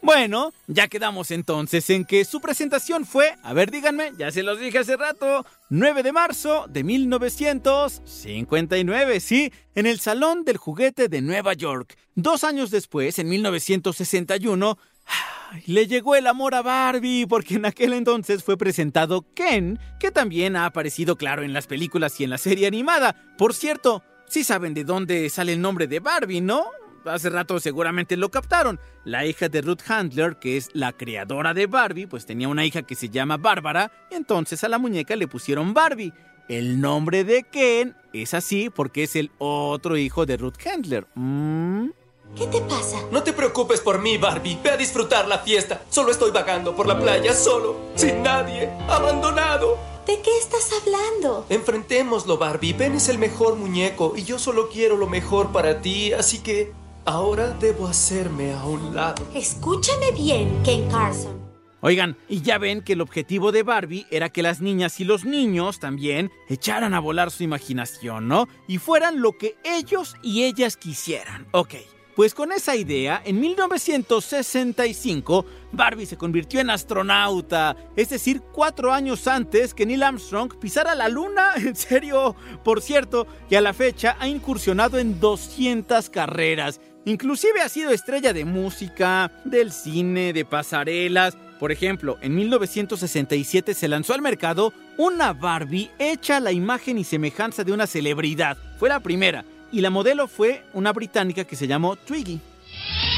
Bueno, 0.05 0.53
ya 0.67 0.87
quedamos 0.87 1.31
entonces 1.31 1.89
en 1.89 2.05
que 2.05 2.23
su 2.25 2.39
presentación 2.39 3.07
fue, 3.07 3.33
a 3.41 3.53
ver 3.53 3.71
díganme, 3.71 4.11
ya 4.19 4.29
se 4.29 4.43
los 4.43 4.59
dije 4.59 4.77
hace 4.77 4.97
rato, 4.97 5.43
9 5.69 6.03
de 6.03 6.11
marzo 6.11 6.67
de 6.69 6.83
1959, 6.83 9.19
sí, 9.19 9.51
en 9.73 9.87
el 9.87 9.99
Salón 9.99 10.45
del 10.45 10.57
Juguete 10.57 11.09
de 11.09 11.23
Nueva 11.23 11.53
York. 11.53 11.97
Dos 12.13 12.43
años 12.43 12.69
después, 12.69 13.17
en 13.17 13.29
1961, 13.29 14.77
ay, 15.07 15.63
le 15.65 15.87
llegó 15.87 16.15
el 16.15 16.27
amor 16.27 16.53
a 16.53 16.61
Barbie 16.61 17.25
porque 17.25 17.55
en 17.55 17.65
aquel 17.65 17.93
entonces 17.93 18.43
fue 18.43 18.57
presentado 18.57 19.25
Ken, 19.33 19.79
que 19.99 20.11
también 20.11 20.55
ha 20.55 20.67
aparecido 20.67 21.15
claro 21.15 21.41
en 21.41 21.51
las 21.51 21.65
películas 21.65 22.19
y 22.19 22.25
en 22.25 22.29
la 22.29 22.37
serie 22.37 22.67
animada. 22.67 23.15
Por 23.39 23.55
cierto, 23.55 24.03
sí 24.29 24.43
saben 24.43 24.75
de 24.75 24.83
dónde 24.83 25.31
sale 25.31 25.53
el 25.53 25.61
nombre 25.61 25.87
de 25.87 25.99
Barbie, 25.99 26.41
¿no? 26.41 26.63
Hace 27.05 27.29
rato 27.29 27.59
seguramente 27.59 28.17
lo 28.17 28.29
captaron. 28.29 28.79
La 29.03 29.25
hija 29.25 29.49
de 29.49 29.61
Ruth 29.61 29.81
Handler, 29.87 30.37
que 30.37 30.57
es 30.57 30.69
la 30.73 30.93
creadora 30.93 31.53
de 31.53 31.67
Barbie, 31.67 32.07
pues 32.07 32.25
tenía 32.25 32.47
una 32.47 32.65
hija 32.65 32.83
que 32.83 32.95
se 32.95 33.09
llama 33.09 33.37
Bárbara, 33.37 33.91
entonces 34.11 34.63
a 34.63 34.69
la 34.69 34.79
muñeca 34.79 35.15
le 35.15 35.27
pusieron 35.27 35.73
Barbie. 35.73 36.13
El 36.47 36.79
nombre 36.79 37.23
de 37.23 37.43
Ken 37.43 37.95
es 38.13 38.33
así 38.33 38.69
porque 38.69 39.03
es 39.03 39.15
el 39.15 39.31
otro 39.39 39.97
hijo 39.97 40.25
de 40.25 40.37
Ruth 40.37 40.57
Handler. 40.65 41.07
¿Mm? 41.15 41.87
¿Qué 42.35 42.47
te 42.47 42.61
pasa? 42.61 42.97
No 43.11 43.23
te 43.23 43.33
preocupes 43.33 43.79
por 43.79 44.01
mí, 44.01 44.17
Barbie. 44.17 44.59
Ve 44.61 44.71
a 44.71 44.77
disfrutar 44.77 45.27
la 45.27 45.39
fiesta. 45.39 45.81
Solo 45.89 46.11
estoy 46.11 46.31
vagando 46.31 46.75
por 46.75 46.85
la 46.85 46.99
playa, 46.99 47.33
solo, 47.33 47.77
sin 47.95 48.21
nadie, 48.21 48.69
abandonado. 48.89 49.77
¿De 50.05 50.21
qué 50.21 50.37
estás 50.37 50.69
hablando? 50.81 51.45
Enfrentémoslo, 51.49 52.37
Barbie. 52.37 52.73
Ben 52.73 52.93
es 52.93 53.09
el 53.09 53.17
mejor 53.17 53.55
muñeco 53.55 54.13
y 54.15 54.23
yo 54.23 54.37
solo 54.37 54.69
quiero 54.69 54.97
lo 54.97 55.07
mejor 55.07 55.51
para 55.51 55.81
ti, 55.81 56.13
así 56.13 56.39
que 56.39 56.73
ahora 57.05 57.49
debo 57.59 57.87
hacerme 57.87 58.53
a 58.53 58.65
un 58.65 58.95
lado. 58.95 59.25
Escúchame 59.33 60.11
bien, 60.11 60.61
Ken 60.63 60.89
Carson. 60.89 61.45
Oigan, 61.81 62.17
y 62.27 62.41
ya 62.41 62.57
ven 62.57 62.81
que 62.81 62.93
el 62.93 63.01
objetivo 63.01 63.51
de 63.51 63.61
Barbie 63.61 64.07
era 64.09 64.29
que 64.29 64.41
las 64.41 64.59
niñas 64.59 64.99
y 64.99 65.03
los 65.03 65.23
niños 65.23 65.79
también 65.79 66.31
echaran 66.49 66.95
a 66.95 66.99
volar 66.99 67.29
su 67.29 67.43
imaginación, 67.43 68.27
¿no? 68.27 68.47
Y 68.67 68.79
fueran 68.79 69.21
lo 69.21 69.33
que 69.33 69.55
ellos 69.63 70.15
y 70.23 70.45
ellas 70.45 70.77
quisieran. 70.77 71.45
Ok. 71.51 71.75
Pues 72.15 72.33
con 72.33 72.51
esa 72.53 72.77
idea, 72.77 73.21
en 73.25 73.41
1965, 73.41 75.45
Barbie 75.73 76.05
se 76.05 76.15
convirtió 76.15 76.61
en 76.61 76.69
astronauta, 76.69 77.75
es 77.97 78.07
decir, 78.07 78.41
cuatro 78.53 78.93
años 78.93 79.27
antes 79.27 79.73
que 79.73 79.85
Neil 79.85 80.01
Armstrong 80.01 80.57
pisara 80.57 80.95
la 80.95 81.09
luna. 81.09 81.51
En 81.57 81.75
serio, 81.75 82.37
por 82.63 82.81
cierto, 82.81 83.27
que 83.49 83.57
a 83.57 83.61
la 83.61 83.73
fecha 83.73 84.15
ha 84.19 84.29
incursionado 84.29 84.97
en 84.97 85.19
200 85.19 86.09
carreras. 86.09 86.79
Inclusive 87.03 87.59
ha 87.59 87.67
sido 87.67 87.91
estrella 87.91 88.31
de 88.31 88.45
música, 88.45 89.29
del 89.43 89.73
cine, 89.73 90.31
de 90.31 90.45
pasarelas. 90.45 91.37
Por 91.59 91.73
ejemplo, 91.73 92.17
en 92.21 92.33
1967 92.33 93.73
se 93.73 93.89
lanzó 93.89 94.13
al 94.13 94.21
mercado 94.21 94.71
una 94.97 95.33
Barbie 95.33 95.91
hecha 95.99 96.37
a 96.37 96.39
la 96.39 96.53
imagen 96.53 96.97
y 96.97 97.03
semejanza 97.03 97.65
de 97.65 97.73
una 97.73 97.87
celebridad. 97.87 98.57
Fue 98.79 98.87
la 98.87 99.01
primera 99.01 99.43
y 99.71 99.81
la 99.81 99.89
modelo 99.89 100.27
fue 100.27 100.65
una 100.73 100.93
británica 100.93 101.43
que 101.43 101.55
se 101.55 101.67
llamó 101.67 101.95
Twiggy. 101.95 102.39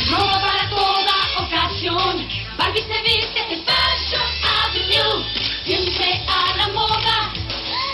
Moda 0.09 0.41
para 0.41 0.69
toda 0.69 1.45
ocasión. 1.45 2.27
Barbie 2.57 2.81
se 2.81 3.01
viste 3.03 3.39
en 3.53 3.63
Fashion 3.65 4.29
Avenue. 4.63 5.25
Siempre 5.65 6.23
a 6.27 6.57
la 6.57 6.67
moda. 6.69 7.33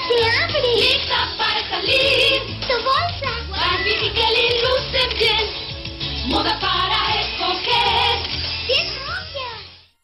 ¡Se 0.08 0.44
abre! 0.44 0.76
Lista 0.76 1.36
para 1.38 1.70
salir. 1.70 2.42
¡Tu 2.62 2.74
bolsa! 2.84 3.32
Barbie 3.50 4.06
y 4.06 4.10
Kelly 4.12 4.48
lucen 4.62 5.18
bien. 5.20 6.30
Moda 6.30 6.60
para 6.60 7.22
escoger. 7.22 8.34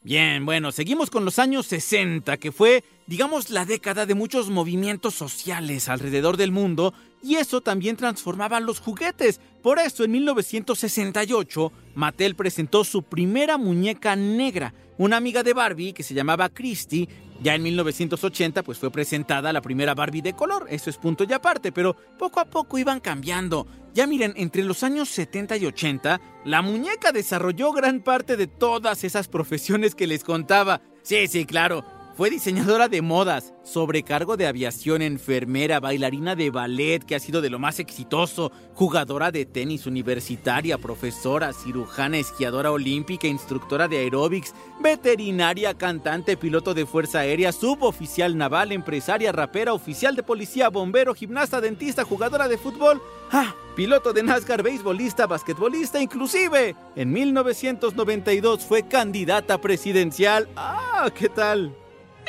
Bien, 0.01 0.44
bueno, 0.44 0.72
seguimos 0.72 1.12
con 1.12 1.24
los 1.24 1.38
años 1.38 1.68
60, 1.68 2.38
que 2.38 2.51
fue, 2.51 2.84
digamos, 3.06 3.51
la 3.51 3.65
década 3.65 4.08
de 4.08 4.15
muchos 4.15 4.50
movimientos 4.50 5.13
sociales 5.13 5.88
alrededor 5.88 6.36
del 6.36 6.51
mundo, 6.51 6.96
y 7.22 7.36
eso 7.36 7.62
también 7.62 7.96
transformaba 7.96 8.60
los 8.60 8.80
juguetes. 8.80 9.40
Por 9.62 9.80
eso, 9.80 10.04
en 10.04 10.12
1968, 10.12 11.72
Mattel 11.96 12.36
presentó 12.36 12.84
su 12.84 13.04
primera 13.04 13.58
muñeca 13.58 14.16
negra, 14.16 14.74
una 14.98 15.18
amiga 15.18 15.44
de 15.44 15.54
Barbie 15.54 15.94
que 15.94 16.04
se 16.04 16.14
llamaba 16.14 16.50
Christie. 16.50 17.10
Ya 17.42 17.56
en 17.56 17.64
1980, 17.64 18.64
pues 18.64 18.80
fue 18.80 18.92
presentada 18.92 19.54
la 19.54 19.62
primera 19.62 19.96
Barbie 19.96 20.22
de 20.22 20.34
color, 20.34 20.66
eso 20.70 20.90
es 20.90 20.98
punto 20.98 21.24
y 21.24 21.32
aparte, 21.32 21.72
pero 21.72 21.96
poco 22.18 22.42
a 22.42 22.46
poco 22.46 22.78
iban 22.78 23.00
cambiando. 23.00 23.66
Ya 23.94 24.08
miren, 24.08 24.34
entre 24.36 24.64
los 24.64 24.84
años 24.84 25.10
70 25.10 25.58
y 25.58 25.66
80, 25.66 26.22
la 26.46 26.62
muñeca 26.62 27.12
desarrolló 27.12 27.72
gran 27.72 28.02
parte 28.02 28.36
de 28.36 28.48
todas 28.48 29.04
esas 29.04 29.30
profesiones 29.30 29.96
que 29.96 30.08
les 30.08 30.24
contaba. 30.24 30.82
Sí, 31.02 31.28
sí, 31.28 31.46
claro. 31.46 31.86
Fue 32.20 32.30
diseñadora 32.30 32.90
de 32.90 33.02
modas, 33.02 33.54
sobrecargo 33.64 34.36
de 34.36 34.46
aviación, 34.46 35.02
enfermera, 35.02 35.80
bailarina 35.80 36.36
de 36.36 36.50
ballet, 36.50 37.00
que 37.00 37.16
ha 37.16 37.20
sido 37.22 37.40
de 37.40 37.50
lo 37.50 37.60
más 37.60 37.80
exitoso, 37.80 38.52
jugadora 38.74 39.32
de 39.32 39.46
tenis 39.46 39.88
universitaria, 39.88 40.78
profesora, 40.78 41.54
cirujana, 41.54 42.18
esquiadora 42.18 42.74
olímpica, 42.74 43.28
instructora 43.28 43.88
de 43.88 44.00
aeróbics, 44.00 44.54
veterinaria, 44.82 45.76
cantante, 45.76 46.36
piloto 46.36 46.74
de 46.74 46.86
fuerza 46.86 47.20
aérea, 47.20 47.54
suboficial 47.54 48.38
naval, 48.38 48.74
empresaria, 48.74 49.32
rapera, 49.32 49.72
oficial 49.72 50.18
de 50.18 50.24
policía, 50.24 50.68
bombero, 50.68 51.16
gimnasta, 51.16 51.62
dentista, 51.62 52.04
jugadora 52.04 52.50
de 52.50 52.58
fútbol, 52.58 53.02
ah, 53.32 53.56
piloto 53.78 54.12
de 54.12 54.24
NASCAR, 54.24 54.62
beisbolista, 54.62 55.26
basquetbolista, 55.26 56.02
inclusive 56.02 56.76
en 56.98 57.14
1992 57.14 58.66
fue 58.66 58.86
candidata 58.90 59.62
presidencial. 59.62 60.50
Ah, 60.58 61.10
¿qué 61.16 61.30
tal? 61.30 61.74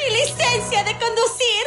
¡Mi 0.02 0.14
licencia 0.14 0.82
de 0.82 0.98
conducir! 0.98 1.64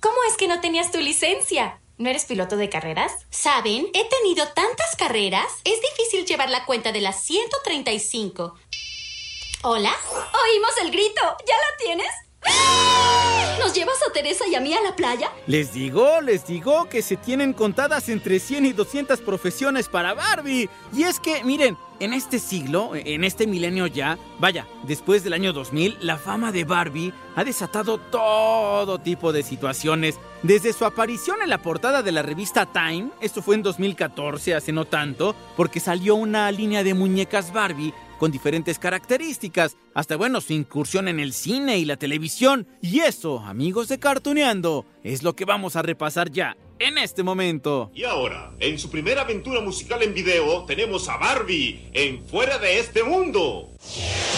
¿Cómo 0.00 0.16
es 0.28 0.36
que 0.36 0.48
no 0.48 0.60
tenías 0.60 0.90
tu 0.90 0.98
licencia? 0.98 1.80
¿No 1.96 2.10
eres 2.10 2.24
piloto 2.24 2.56
de 2.56 2.68
carreras? 2.68 3.12
¿Saben? 3.30 3.88
He 3.94 4.04
tenido 4.08 4.48
tantas 4.48 4.96
carreras. 4.96 5.46
Es 5.62 5.80
difícil 5.80 6.26
llevar 6.26 6.50
la 6.50 6.64
cuenta 6.64 6.90
de 6.90 7.00
las 7.00 7.22
135. 7.22 8.54
¿Hola? 9.62 9.94
Oímos 10.12 10.76
el 10.82 10.90
grito. 10.90 11.20
¿Ya 11.46 11.54
la 11.54 11.76
tienes? 11.78 12.12
¿Nos 13.58 13.74
llevas 13.74 13.96
a 14.08 14.12
Teresa 14.12 14.44
y 14.50 14.54
a 14.54 14.60
mí 14.60 14.74
a 14.74 14.80
la 14.80 14.94
playa? 14.96 15.30
Les 15.46 15.72
digo, 15.72 16.20
les 16.20 16.46
digo 16.46 16.88
que 16.88 17.02
se 17.02 17.16
tienen 17.16 17.52
contadas 17.52 18.08
entre 18.08 18.38
100 18.38 18.66
y 18.66 18.72
200 18.72 19.20
profesiones 19.20 19.88
para 19.88 20.14
Barbie. 20.14 20.68
Y 20.92 21.04
es 21.04 21.20
que, 21.20 21.44
miren, 21.44 21.76
en 22.00 22.12
este 22.12 22.40
siglo, 22.40 22.90
en 22.94 23.22
este 23.22 23.46
milenio 23.46 23.86
ya, 23.86 24.18
vaya, 24.40 24.66
después 24.82 25.22
del 25.22 25.34
año 25.34 25.52
2000, 25.52 25.98
la 26.00 26.18
fama 26.18 26.50
de 26.50 26.64
Barbie 26.64 27.14
ha 27.36 27.44
desatado 27.44 27.98
todo 27.98 28.98
tipo 28.98 29.32
de 29.32 29.44
situaciones. 29.44 30.18
Desde 30.42 30.72
su 30.72 30.84
aparición 30.84 31.42
en 31.42 31.50
la 31.50 31.62
portada 31.62 32.02
de 32.02 32.10
la 32.10 32.22
revista 32.22 32.66
Time, 32.66 33.10
esto 33.20 33.40
fue 33.42 33.54
en 33.54 33.62
2014, 33.62 34.56
hace 34.56 34.72
no 34.72 34.84
tanto, 34.84 35.36
porque 35.56 35.78
salió 35.78 36.16
una 36.16 36.50
línea 36.50 36.82
de 36.82 36.94
muñecas 36.94 37.52
Barbie 37.52 37.94
con 38.22 38.30
diferentes 38.30 38.78
características, 38.78 39.76
hasta 39.94 40.16
bueno, 40.16 40.40
su 40.40 40.52
incursión 40.52 41.08
en 41.08 41.18
el 41.18 41.32
cine 41.32 41.78
y 41.78 41.84
la 41.84 41.96
televisión. 41.96 42.68
Y 42.80 43.00
eso, 43.00 43.40
amigos 43.40 43.88
de 43.88 43.98
Cartuneando, 43.98 44.86
es 45.02 45.24
lo 45.24 45.34
que 45.34 45.44
vamos 45.44 45.74
a 45.74 45.82
repasar 45.82 46.30
ya 46.30 46.56
en 46.78 46.98
este 46.98 47.24
momento. 47.24 47.90
Y 47.92 48.04
ahora, 48.04 48.52
en 48.60 48.78
su 48.78 48.90
primera 48.90 49.22
aventura 49.22 49.60
musical 49.60 50.04
en 50.04 50.14
video, 50.14 50.64
tenemos 50.66 51.08
a 51.08 51.16
Barbie 51.16 51.90
en 51.94 52.24
Fuera 52.24 52.58
de 52.58 52.78
este 52.78 53.02
Mundo. 53.02 53.70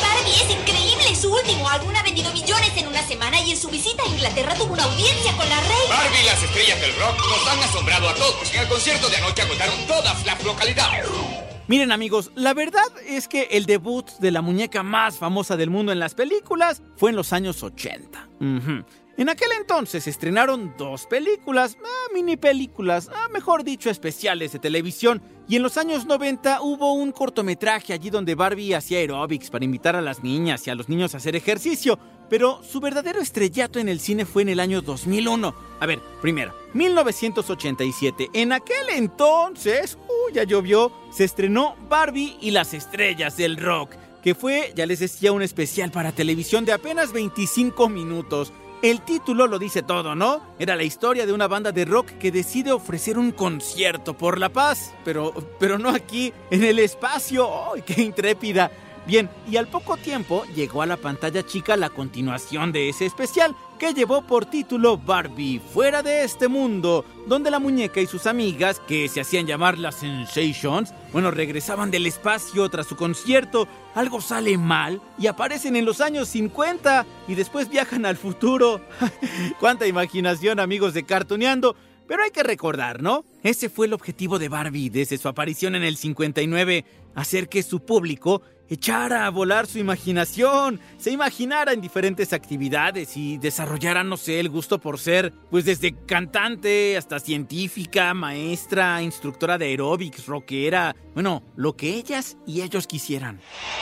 Barbie 0.01 0.31
es 0.31 0.51
increíble. 0.51 1.15
Su 1.15 1.31
último 1.31 1.69
álbum 1.69 1.95
ha 1.95 2.03
vendido 2.03 2.33
millones 2.33 2.75
en 2.79 2.89
una 2.89 3.03
semana 3.03 3.39
y 3.43 3.51
en 3.51 3.59
su 3.59 3.69
visita 3.69 4.03
a 4.03 4.07
Inglaterra 4.07 4.55
tuvo 4.55 4.73
una 4.73 4.85
audiencia 4.85 5.37
con 5.37 5.47
la 5.47 5.61
reina. 5.61 5.89
Barbie 5.91 6.23
y 6.23 6.25
las 6.25 6.43
estrellas 6.43 6.81
del 6.81 6.97
rock 6.97 7.19
nos 7.19 7.49
han 7.49 7.59
asombrado 7.59 8.09
a 8.09 8.15
todos. 8.15 8.55
En 8.55 8.61
el 8.61 8.69
concierto 8.69 9.11
de 9.11 9.17
anoche 9.19 9.43
agotaron 9.43 9.87
todas 9.87 10.25
las 10.25 10.43
localidades. 10.43 11.34
Miren 11.67 11.93
amigos, 11.93 12.31
la 12.35 12.53
verdad 12.53 12.83
es 13.07 13.27
que 13.27 13.49
el 13.53 13.65
debut 13.65 14.07
de 14.19 14.31
la 14.31 14.43
muñeca 14.43 14.83
más 14.83 15.19
famosa 15.19 15.57
del 15.57 15.71
mundo 15.71 15.93
en 15.93 15.99
las 15.99 16.15
películas 16.15 16.83
fue 16.97 17.09
en 17.11 17.17
los 17.17 17.33
años 17.33 17.63
80. 17.63 18.29
Ujú. 18.41 18.85
En 19.17 19.29
aquel 19.29 19.51
entonces 19.61 20.09
estrenaron 20.09 20.75
dos 20.77 21.07
películas, 21.07 21.79
ah, 21.85 22.13
mini 22.13 22.37
películas, 22.37 23.09
ah, 23.15 23.29
mejor 23.33 23.63
dicho, 23.63 23.89
especiales 23.89 24.51
de 24.53 24.59
televisión. 24.59 25.23
Y 25.47 25.55
en 25.55 25.63
los 25.63 25.77
años 25.77 26.05
90 26.05 26.63
hubo 26.63 26.95
un 26.95 27.13
cortometraje 27.13 27.93
allí 27.93 28.11
donde 28.11 28.35
Barbie 28.35 28.75
hacía 28.75 28.99
aeróbics 28.99 29.51
para 29.51 29.65
invitar 29.65 29.95
a 29.95 30.01
las 30.01 30.25
niñas 30.25 30.67
y 30.67 30.71
a 30.71 30.75
los 30.75 30.89
niños 30.89 31.15
a 31.15 31.19
hacer 31.19 31.37
ejercicio. 31.37 31.97
Pero 32.29 32.61
su 32.65 32.81
verdadero 32.81 33.21
estrellato 33.21 33.79
en 33.79 33.89
el 33.89 34.01
cine 34.01 34.25
fue 34.25 34.43
en 34.43 34.49
el 34.49 34.59
año 34.59 34.83
2001. 34.83 35.55
A 35.79 35.87
ver, 35.87 36.01
primero, 36.21 36.53
1987. 36.73 38.31
En 38.33 38.51
aquel 38.51 38.89
entonces, 38.97 39.97
uh, 40.09 40.33
ya 40.33 40.43
llovió, 40.43 40.91
se 41.13 41.23
estrenó 41.23 41.77
Barbie 41.89 42.37
y 42.41 42.51
las 42.51 42.75
estrellas 42.75 43.37
del 43.37 43.59
rock, 43.59 43.93
que 44.25 44.35
fue, 44.35 44.73
ya 44.75 44.87
les 44.87 44.99
decía, 44.99 45.31
un 45.31 45.43
especial 45.43 45.93
para 45.93 46.11
televisión 46.11 46.65
de 46.65 46.73
apenas 46.73 47.13
25 47.13 47.89
minutos. 47.89 48.53
El 48.85 49.01
título 49.01 49.47
lo 49.47 49.59
dice 49.59 49.83
todo, 49.83 50.15
¿no? 50.15 50.43
Era 50.59 50.77
la 50.77 50.83
historia 50.83 51.25
de 51.25 51.33
una 51.33 51.49
banda 51.49 51.73
de 51.73 51.87
rock 51.87 52.19
que 52.19 52.31
decide 52.31 52.71
ofrecer 52.71 53.17
un 53.17 53.33
concierto 53.33 54.13
por 54.13 54.39
la 54.39 54.51
paz, 54.51 54.93
pero, 55.07 55.33
pero 55.59 55.79
no 55.79 55.89
aquí, 55.89 56.35
en 56.51 56.63
el 56.63 56.79
espacio. 56.79 57.49
¡Ay, 57.73 57.81
qué 57.81 58.03
intrépida! 58.03 58.71
Bien, 59.07 59.29
y 59.51 59.57
al 59.57 59.69
poco 59.69 59.99
tiempo 59.99 60.45
llegó 60.55 60.81
a 60.81 60.87
la 60.87 60.97
pantalla 60.97 61.45
chica 61.45 61.77
la 61.77 61.91
continuación 61.91 62.73
de 62.73 62.89
ese 62.89 63.05
especial, 63.05 63.55
que 63.79 63.93
llevó 63.93 64.23
por 64.23 64.47
título 64.47 64.97
Barbie, 64.97 65.61
fuera 65.61 66.03
de 66.03 66.25
este 66.25 66.49
mundo, 66.49 67.05
donde 67.27 67.51
la 67.51 67.59
muñeca 67.59 68.01
y 68.01 68.07
sus 68.07 68.27
amigas, 68.27 68.81
que 68.89 69.11
se 69.11 69.21
hacían 69.21 69.47
llamar 69.47 69.77
las 69.77 69.97
Sensations, 69.97 70.95
bueno, 71.13 71.31
regresaban 71.31 71.91
del 71.91 72.07
espacio 72.07 72.67
tras 72.71 72.87
su 72.87 72.97
concierto, 72.97 73.69
algo 73.95 74.23
sale 74.23 74.57
mal 74.57 75.03
y 75.19 75.27
aparecen 75.27 75.77
en 75.77 75.85
los 75.85 76.01
años 76.01 76.29
50 76.29 77.05
y 77.29 77.35
después 77.35 77.69
viajan 77.69 78.07
al 78.07 78.17
futuro. 78.17 78.81
¡Cuánta 79.61 79.87
imaginación, 79.87 80.61
amigos 80.61 80.95
de 80.95 81.05
Cartuneando! 81.05 81.77
Pero 82.07 82.23
hay 82.23 82.31
que 82.31 82.43
recordar, 82.43 83.03
¿no? 83.03 83.25
Ese 83.43 83.69
fue 83.69 83.87
el 83.87 83.95
objetivo 83.95 84.39
de 84.39 84.49
Barbie 84.49 84.91
desde 84.91 85.17
su 85.17 85.29
aparición 85.29 85.75
en 85.75 85.83
el 85.83 85.97
59, 85.97 86.85
hacer 87.15 87.49
que 87.49 87.63
su 87.63 87.81
público 87.81 88.43
echara 88.69 89.27
a 89.27 89.31
volar 89.31 89.67
su 89.67 89.79
imaginación, 89.79 90.81
se 90.97 91.11
imaginara 91.11 91.73
en 91.73 91.81
diferentes 91.81 92.33
actividades 92.33 93.17
y 93.17 93.39
desarrollara, 93.39 94.05
no 94.05 94.17
sé, 94.17 94.41
el 94.41 94.49
gusto 94.49 94.81
por 94.81 94.99
ser, 94.99 95.33
pues 95.51 95.65
desde 95.65 95.95
cantante 96.07 96.97
hasta 96.97 97.21
científica, 97.21 98.15
maestra, 98.15 99.03
instructora 99.03 99.59
de 99.59 99.67
aeróbics, 99.67 100.27
rockera, 100.27 100.97
bueno, 101.15 101.43
lo 101.57 101.77
que 101.77 101.95
ellas 101.95 102.37
y 102.47 102.63
ellos 102.63 102.87
quisieran. 102.87 103.41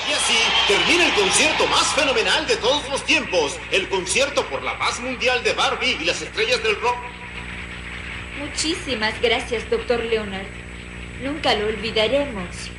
Y 0.08 0.12
así 0.12 0.34
termina 0.66 1.06
el 1.06 1.14
concierto 1.14 1.66
más 1.68 1.86
fenomenal 1.94 2.46
de 2.46 2.56
todos 2.56 2.88
los 2.90 3.04
tiempos, 3.04 3.56
el 3.70 3.88
concierto 3.88 4.44
por 4.48 4.62
la 4.62 4.78
paz 4.78 5.00
mundial 5.00 5.42
de 5.44 5.52
Barbie 5.54 5.96
y 6.00 6.04
las 6.04 6.20
estrellas 6.20 6.62
del 6.62 6.80
rock. 6.80 6.96
Muchísimas 8.40 9.20
gracias, 9.22 9.68
doctor 9.70 10.02
Leonard. 10.02 10.46
Nunca 11.22 11.54
lo 11.54 11.68
olvidaremos. 11.68 12.70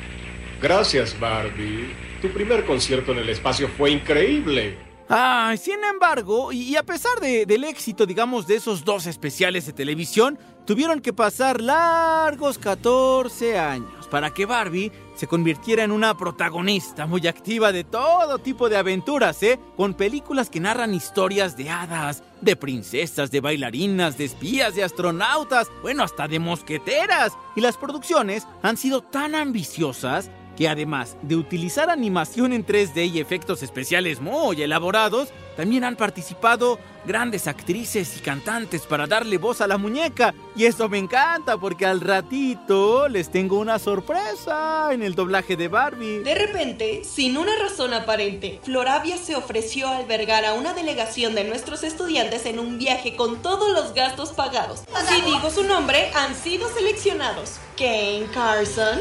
Gracias, 0.68 1.20
Barbie. 1.20 1.92
Tu 2.22 2.30
primer 2.32 2.64
concierto 2.64 3.12
en 3.12 3.18
el 3.18 3.28
espacio 3.28 3.68
fue 3.68 3.90
increíble. 3.90 4.78
Ay, 5.10 5.58
sin 5.58 5.84
embargo, 5.84 6.52
y 6.52 6.74
a 6.76 6.82
pesar 6.82 7.20
de- 7.20 7.44
del 7.44 7.64
éxito, 7.64 8.06
digamos, 8.06 8.46
de 8.46 8.54
esos 8.56 8.82
dos 8.82 9.06
especiales 9.06 9.66
de 9.66 9.74
televisión, 9.74 10.38
tuvieron 10.64 11.00
que 11.00 11.12
pasar 11.12 11.60
largos 11.60 12.56
14 12.56 13.58
años 13.58 14.08
para 14.10 14.30
que 14.32 14.46
Barbie 14.46 14.90
se 15.14 15.26
convirtiera 15.26 15.84
en 15.84 15.92
una 15.92 16.16
protagonista 16.16 17.04
muy 17.04 17.26
activa 17.26 17.70
de 17.70 17.84
todo 17.84 18.38
tipo 18.38 18.70
de 18.70 18.78
aventuras, 18.78 19.42
¿eh? 19.42 19.60
Con 19.76 19.92
películas 19.92 20.48
que 20.48 20.60
narran 20.60 20.94
historias 20.94 21.58
de 21.58 21.68
hadas, 21.68 22.22
de 22.40 22.56
princesas, 22.56 23.30
de 23.30 23.40
bailarinas, 23.42 24.16
de 24.16 24.24
espías, 24.24 24.74
de 24.74 24.84
astronautas, 24.84 25.68
bueno, 25.82 26.02
hasta 26.04 26.26
de 26.26 26.38
mosqueteras. 26.38 27.32
Y 27.54 27.60
las 27.60 27.76
producciones 27.76 28.46
han 28.62 28.78
sido 28.78 29.02
tan 29.02 29.34
ambiciosas 29.34 30.30
que 30.56 30.68
además 30.68 31.16
de 31.22 31.36
utilizar 31.36 31.90
animación 31.90 32.52
en 32.52 32.64
3D 32.64 33.10
y 33.12 33.20
efectos 33.20 33.62
especiales 33.62 34.20
muy 34.20 34.62
elaborados, 34.62 35.28
también 35.56 35.84
han 35.84 35.96
participado 35.96 36.78
grandes 37.06 37.46
actrices 37.46 38.16
y 38.16 38.20
cantantes 38.20 38.82
para 38.82 39.06
darle 39.06 39.38
voz 39.38 39.60
a 39.60 39.66
la 39.66 39.78
muñeca. 39.78 40.34
Y 40.56 40.64
eso 40.64 40.88
me 40.88 40.98
encanta 40.98 41.56
porque 41.58 41.86
al 41.86 42.00
ratito 42.00 43.08
les 43.08 43.30
tengo 43.30 43.58
una 43.58 43.78
sorpresa 43.78 44.92
en 44.92 45.02
el 45.02 45.14
doblaje 45.14 45.56
de 45.56 45.68
Barbie. 45.68 46.20
De 46.20 46.34
repente, 46.34 47.02
sin 47.04 47.36
una 47.36 47.52
razón 47.56 47.94
aparente, 47.94 48.60
Floravia 48.62 49.16
se 49.16 49.36
ofreció 49.36 49.86
a 49.88 49.98
albergar 49.98 50.44
a 50.44 50.54
una 50.54 50.72
delegación 50.72 51.34
de 51.34 51.44
nuestros 51.44 51.84
estudiantes 51.84 52.46
en 52.46 52.58
un 52.58 52.78
viaje 52.78 53.14
con 53.16 53.42
todos 53.42 53.72
los 53.72 53.94
gastos 53.94 54.32
pagados. 54.32 54.82
Si 55.08 55.20
digo 55.20 55.50
su 55.50 55.64
nombre, 55.64 56.10
han 56.14 56.34
sido 56.34 56.68
seleccionados 56.68 57.58
Kane 57.76 58.26
Carson, 58.32 59.00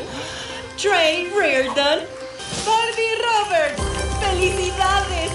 Trey 0.78 1.30
Reardon, 1.38 2.00
Barbie 2.66 3.16
Roberts. 3.22 3.82
¡Felicidades! 4.20 5.32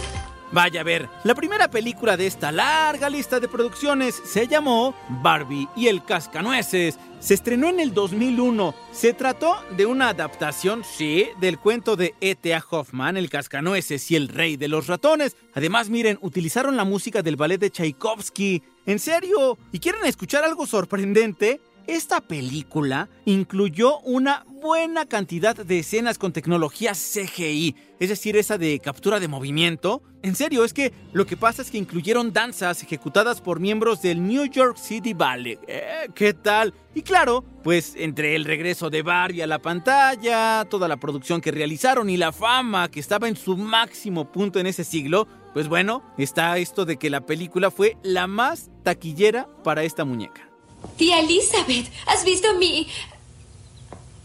Vaya 0.51 0.81
a 0.81 0.85
ver, 0.85 1.09
la 1.25 1.35
primera 1.35 1.71
película 1.71 2.17
de 2.17 2.27
esta 2.27 2.51
larga 2.51 3.09
lista 3.09 3.39
de 3.39 3.49
producciones 3.49 4.21
se 4.25 4.49
llamó 4.49 4.95
Barbie 5.23 5.69
y 5.77 5.89
el 5.89 6.03
Cascanueces. 6.05 6.99
Se 7.21 7.35
estrenó 7.35 7.69
en 7.69 7.81
el 7.81 7.95
2001. 7.95 8.75
Se 8.91 9.13
trató 9.13 9.57
de 9.77 9.87
una 9.87 10.09
adaptación, 10.09 10.85
sí, 10.85 11.29
del 11.39 11.59
cuento 11.59 11.97
de 11.97 12.15
E.T.A. 12.21 12.65
Hoffman, 12.71 13.17
El 13.17 13.29
Cascanueces 13.31 14.11
y 14.11 14.17
el 14.17 14.29
Rey 14.29 14.57
de 14.57 14.69
los 14.69 14.87
Ratones. 14.87 15.37
Además, 15.55 15.91
miren, 15.91 16.19
utilizaron 16.23 16.77
la 16.77 16.85
música 16.85 17.23
del 17.23 17.37
ballet 17.37 17.59
de 17.59 17.71
Tchaikovsky. 17.71 18.63
¿En 18.87 18.99
serio? 18.99 19.59
¿Y 19.71 19.79
quieren 19.81 20.05
escuchar 20.07 20.45
algo 20.45 20.67
sorprendente? 20.67 21.61
Esta 21.89 22.21
película 22.21 23.09
incluyó 23.25 24.01
una 24.01 24.45
buena 24.61 25.07
cantidad 25.07 25.57
de 25.57 25.79
escenas 25.79 26.19
con 26.19 26.35
tecnología 26.35 26.93
CGI, 26.93 27.75
es 27.99 28.11
decir, 28.11 28.37
esa 28.37 28.59
de 28.59 28.79
captura 28.79 29.19
de 29.19 29.27
movimiento. 29.27 30.03
En 30.21 30.37
serio, 30.37 30.65
es 30.65 30.75
que 30.75 30.93
lo 31.15 31.25
que 31.25 31.39
pasa 31.39 31.63
es 31.63 31.71
que 31.71 31.79
incluyeron 31.79 32.35
danzas 32.35 32.83
ejecutadas 32.83 33.41
por 33.41 33.59
miembros 33.59 34.03
del 34.03 34.23
New 34.23 34.45
York 34.45 34.77
City 34.77 35.15
Ballet. 35.15 35.61
Eh, 35.67 36.11
¿Qué 36.15 36.35
tal? 36.35 36.75
Y 36.95 37.01
claro, 37.01 37.43
pues 37.65 37.95
entre 37.97 38.37
el 38.37 38.45
regreso 38.45 38.91
de 38.91 39.01
Barbie 39.01 39.41
a 39.41 39.47
la 39.47 39.61
pantalla, 39.61 40.67
toda 40.69 40.89
la 40.89 40.99
producción 40.99 41.41
que 41.41 41.53
realizaron 41.53 42.11
y 42.11 42.19
la 42.19 42.33
fama 42.33 42.91
que 42.91 43.01
estaba 43.01 43.29
en 43.29 43.37
su 43.37 43.57
máximo 43.57 44.31
punto 44.31 44.61
en 44.61 44.67
ese 44.67 44.85
siglo, 44.85 45.27
pues 45.55 45.69
bueno, 45.69 46.03
está 46.19 46.59
esto 46.59 46.85
de 46.85 46.99
que 46.99 47.09
la 47.09 47.25
película 47.25 47.71
fue 47.71 47.97
la 48.03 48.27
más 48.27 48.71
taquillera 48.83 49.49
para 49.65 49.85
esta 49.85 50.05
muñeca. 50.05 50.48
Tía 50.97 51.21
Elizabeth, 51.21 51.91
¿has 52.07 52.25
visto 52.25 52.55
mi 52.59 52.89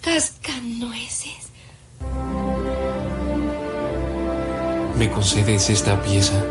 cascanueces? 0.02 1.50
¿Me 4.98 5.10
concedes 5.10 5.70
esta 5.70 6.02
pieza? 6.04 6.44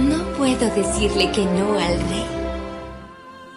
No 0.00 0.36
puedo 0.36 0.74
decirle 0.74 1.30
que 1.32 1.44
no 1.44 1.78
al 1.78 2.00
rey. 2.08 2.26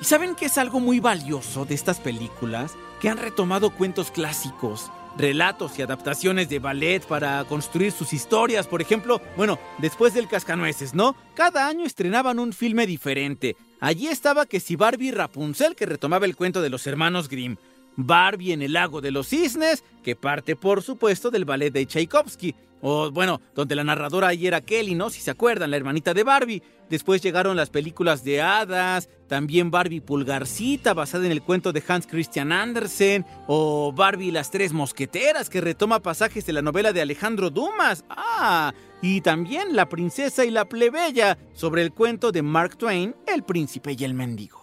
¿Y 0.01 0.05
saben 0.05 0.35
qué 0.35 0.45
es 0.45 0.57
algo 0.57 0.79
muy 0.79 0.99
valioso 0.99 1.65
de 1.65 1.75
estas 1.75 1.99
películas? 1.99 2.73
Que 2.99 3.09
han 3.09 3.17
retomado 3.17 3.69
cuentos 3.69 4.09
clásicos, 4.09 4.91
relatos 5.17 5.77
y 5.77 5.81
adaptaciones 5.81 6.49
de 6.49 6.59
ballet 6.59 7.01
para 7.05 7.43
construir 7.45 7.91
sus 7.91 8.13
historias. 8.13 8.67
Por 8.67 8.81
ejemplo, 8.81 9.21
bueno, 9.35 9.59
después 9.79 10.13
del 10.13 10.27
Cascanueces, 10.27 10.93
¿no? 10.93 11.15
Cada 11.35 11.67
año 11.67 11.85
estrenaban 11.85 12.39
un 12.39 12.53
filme 12.53 12.87
diferente. 12.87 13.55
Allí 13.79 14.07
estaba 14.07 14.45
que 14.45 14.59
si 14.59 14.75
Barbie 14.75 15.11
Rapunzel, 15.11 15.75
que 15.75 15.85
retomaba 15.85 16.25
el 16.25 16.35
cuento 16.35 16.61
de 16.61 16.69
los 16.69 16.85
hermanos 16.87 17.29
Grimm. 17.29 17.57
Barbie 17.97 18.53
en 18.53 18.61
el 18.61 18.73
lago 18.73 19.01
de 19.01 19.11
los 19.11 19.27
cisnes, 19.27 19.83
que 20.03 20.15
parte 20.15 20.55
por 20.55 20.81
supuesto 20.81 21.29
del 21.29 21.45
ballet 21.45 21.71
de 21.71 21.85
Tchaikovsky. 21.85 22.55
O 22.81 23.11
bueno, 23.11 23.41
donde 23.53 23.75
la 23.75 23.83
narradora 23.83 24.29
ahí 24.29 24.47
era 24.47 24.61
Kelly, 24.61 24.95
¿no? 24.95 25.09
Si 25.09 25.21
se 25.21 25.31
acuerdan, 25.31 25.71
la 25.71 25.77
hermanita 25.77 26.13
de 26.13 26.23
Barbie. 26.23 26.63
Después 26.89 27.21
llegaron 27.21 27.55
las 27.55 27.69
películas 27.69 28.23
de 28.23 28.41
hadas, 28.41 29.07
también 29.27 29.71
Barbie 29.71 30.01
Pulgarcita, 30.01 30.93
basada 30.93 31.25
en 31.25 31.31
el 31.31 31.41
cuento 31.41 31.71
de 31.71 31.81
Hans 31.87 32.05
Christian 32.05 32.51
Andersen, 32.51 33.25
o 33.47 33.93
Barbie 33.93 34.31
las 34.31 34.51
tres 34.51 34.73
mosqueteras, 34.73 35.49
que 35.49 35.61
retoma 35.61 36.01
pasajes 36.01 36.45
de 36.45 36.53
la 36.53 36.61
novela 36.61 36.91
de 36.91 37.01
Alejandro 37.01 37.49
Dumas. 37.49 38.03
Ah, 38.09 38.73
y 39.01 39.21
también 39.21 39.75
La 39.75 39.87
princesa 39.87 40.43
y 40.43 40.51
la 40.51 40.65
plebeya, 40.65 41.37
sobre 41.53 41.81
el 41.81 41.93
cuento 41.93 42.31
de 42.31 42.41
Mark 42.41 42.77
Twain, 42.77 43.15
El 43.25 43.43
príncipe 43.43 43.95
y 43.97 44.03
el 44.03 44.13
mendigo. 44.13 44.61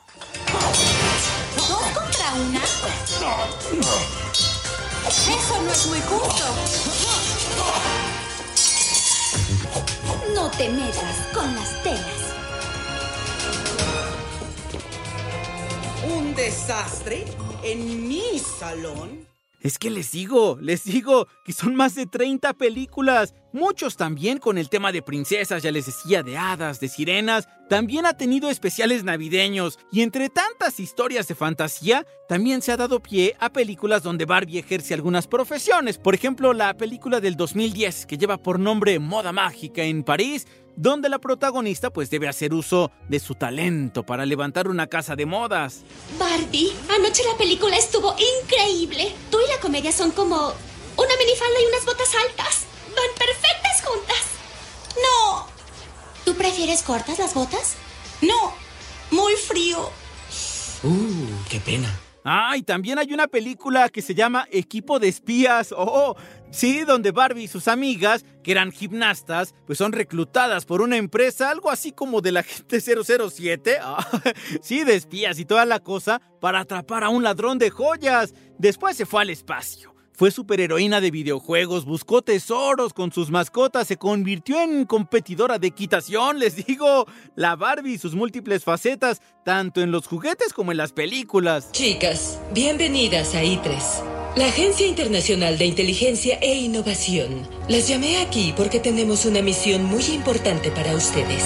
¿Dos 1.57 1.69
contra 1.95 2.35
una? 2.35 2.63
Eso 5.09 5.63
no 5.63 5.71
es 5.71 5.87
muy 5.87 6.01
justo. 6.01 7.08
No 10.49 10.57
te 10.57 10.71
metas 10.71 11.29
con 11.35 11.55
las 11.57 11.83
telas. 11.83 12.35
¿Un 16.17 16.35
desastre 16.35 17.27
en 17.63 18.09
mi 18.09 18.39
salón? 18.39 19.27
Es 19.61 19.79
que 19.79 19.91
les 19.91 20.11
digo, 20.11 20.57
les 20.63 20.85
digo 20.85 21.29
que 21.45 21.53
son 21.53 21.77
más 21.77 21.95
de 21.97 22.07
30 22.07 22.55
películas. 22.55 23.35
Muchos 23.53 23.97
también 23.97 24.39
con 24.39 24.59
el 24.59 24.69
tema 24.69 24.93
de 24.93 25.01
princesas, 25.01 25.63
ya 25.63 25.73
les 25.73 25.87
decía, 25.87 26.23
de 26.23 26.37
hadas, 26.37 26.81
de 26.81 26.89
sirenas. 26.89 27.49
También 27.71 28.05
ha 28.05 28.15
tenido 28.15 28.51
especiales 28.51 29.05
navideños. 29.05 29.79
Y 29.91 30.03
entre 30.03 30.29
tantas 30.29 30.79
historias 30.81 31.29
de 31.29 31.35
fantasía, 31.35 32.07
también 32.29 32.61
se 32.61 32.73
ha 32.73 32.77
dado 32.77 33.01
pie 33.01 33.37
a 33.41 33.51
películas 33.51 34.03
donde 34.03 34.27
Barbie 34.27 34.59
ejerce 34.59 34.93
algunas 34.93 35.27
profesiones. 35.27 35.97
Por 35.97 36.15
ejemplo, 36.15 36.53
la 36.53 36.75
película 36.75 37.21
del 37.21 37.37
2010 37.37 38.05
que 38.05 38.19
lleva 38.19 38.37
por 38.37 38.61
nombre 38.61 38.99
Moda 38.99 39.33
Mágica 39.33 39.83
en 39.83 40.03
París, 40.03 40.47
donde 40.77 41.09
la 41.09 41.19
protagonista 41.19 41.91
pues 41.91 42.11
debe 42.11 42.29
hacer 42.29 42.53
uso 42.53 42.93
de 43.09 43.19
su 43.19 43.35
talento 43.35 44.05
para 44.05 44.27
levantar 44.27 44.69
una 44.69 44.87
casa 44.87 45.17
de 45.17 45.25
modas. 45.25 45.85
Barbie, 46.19 46.71
anoche 46.95 47.23
la 47.25 47.37
película 47.39 47.77
estuvo 47.77 48.15
increíble. 48.43 49.13
Tú 49.31 49.39
y 49.41 49.49
la 49.49 49.61
comedia 49.61 49.91
son 49.91 50.11
como 50.11 50.37
una 50.37 51.17
minifalda 51.19 51.61
y 51.63 51.67
unas 51.67 51.85
botas 51.87 52.11
altas. 52.29 52.68
Van 52.99 53.15
perfectas 53.17 53.83
juntas. 53.85 54.23
No. 54.97 55.47
¿Tú 56.25 56.35
prefieres 56.35 56.83
cortas 56.83 57.19
las 57.19 57.33
botas? 57.33 57.77
No. 58.21 58.55
Muy 59.11 59.35
frío. 59.35 59.91
Uh, 60.83 61.49
qué 61.49 61.61
pena. 61.61 61.89
Ah, 62.25 62.57
y 62.57 62.63
también 62.63 62.99
hay 62.99 63.13
una 63.13 63.29
película 63.29 63.89
que 63.89 64.03
se 64.03 64.15
llama 64.15 64.47
Equipo 64.51 64.99
de 64.99 65.09
Espías. 65.09 65.73
Oh, 65.77 66.17
sí, 66.51 66.85
donde 66.85 67.13
Barbie 67.13 67.45
y 67.45 67.49
sus 67.49 67.69
amigas, 67.69 68.25
que 68.43 68.51
eran 68.51 68.73
gimnastas, 68.73 69.55
pues 69.65 69.79
son 69.79 69.93
reclutadas 69.93 70.67
por 70.67 70.83
una 70.83 70.97
empresa, 70.97 71.51
algo 71.51 71.71
así 71.71 71.93
como 71.93 72.21
de 72.21 72.33
la 72.33 72.43
gente 72.43 72.81
007. 72.81 73.79
Ah, 73.81 74.07
sí, 74.61 74.85
de 74.85 74.97
espías 74.97 75.39
y 75.39 75.45
toda 75.45 75.65
la 75.65 75.81
cosa, 75.81 76.21
para 76.41 76.61
atrapar 76.61 77.05
a 77.05 77.09
un 77.09 77.23
ladrón 77.23 77.59
de 77.59 77.71
joyas. 77.71 78.35
Después 78.59 78.97
se 78.97 79.07
fue 79.07 79.23
al 79.23 79.31
espacio. 79.31 79.95
Fue 80.19 80.33
superheroína 80.33 81.01
de 81.01 81.13
videojuegos, 81.13 81.85
buscó 81.85 82.23
tesoros 82.23 82.93
con 82.93 83.13
sus 83.13 83.31
mascotas, 83.31 83.87
se 83.87 83.99
convirtió 83.99 84.61
en 84.61 84.85
competidora 84.85 85.61
de 85.61 85.69
equitación, 85.69 86.41
les 86.41 86.57
digo. 86.67 87.07
La 87.37 87.55
Barbie 87.55 87.93
y 87.93 87.99
sus 87.99 88.17
múltiples 88.17 88.65
facetas, 88.65 89.23
tanto 89.45 89.81
en 89.81 89.93
los 89.93 90.09
juguetes 90.09 90.53
como 90.53 90.73
en 90.73 90.79
las 90.79 90.91
películas. 90.91 91.71
Chicas, 91.71 92.41
bienvenidas 92.53 93.37
a 93.37 93.45
I3, 93.45 94.35
la 94.35 94.49
Agencia 94.49 94.89
Internacional 94.89 95.57
de 95.57 95.67
Inteligencia 95.67 96.37
e 96.43 96.53
Innovación. 96.53 97.47
Las 97.69 97.87
llamé 97.87 98.17
aquí 98.17 98.53
porque 98.57 98.81
tenemos 98.81 99.25
una 99.25 99.41
misión 99.41 99.85
muy 99.85 100.03
importante 100.07 100.73
para 100.73 100.97
ustedes. 100.97 101.45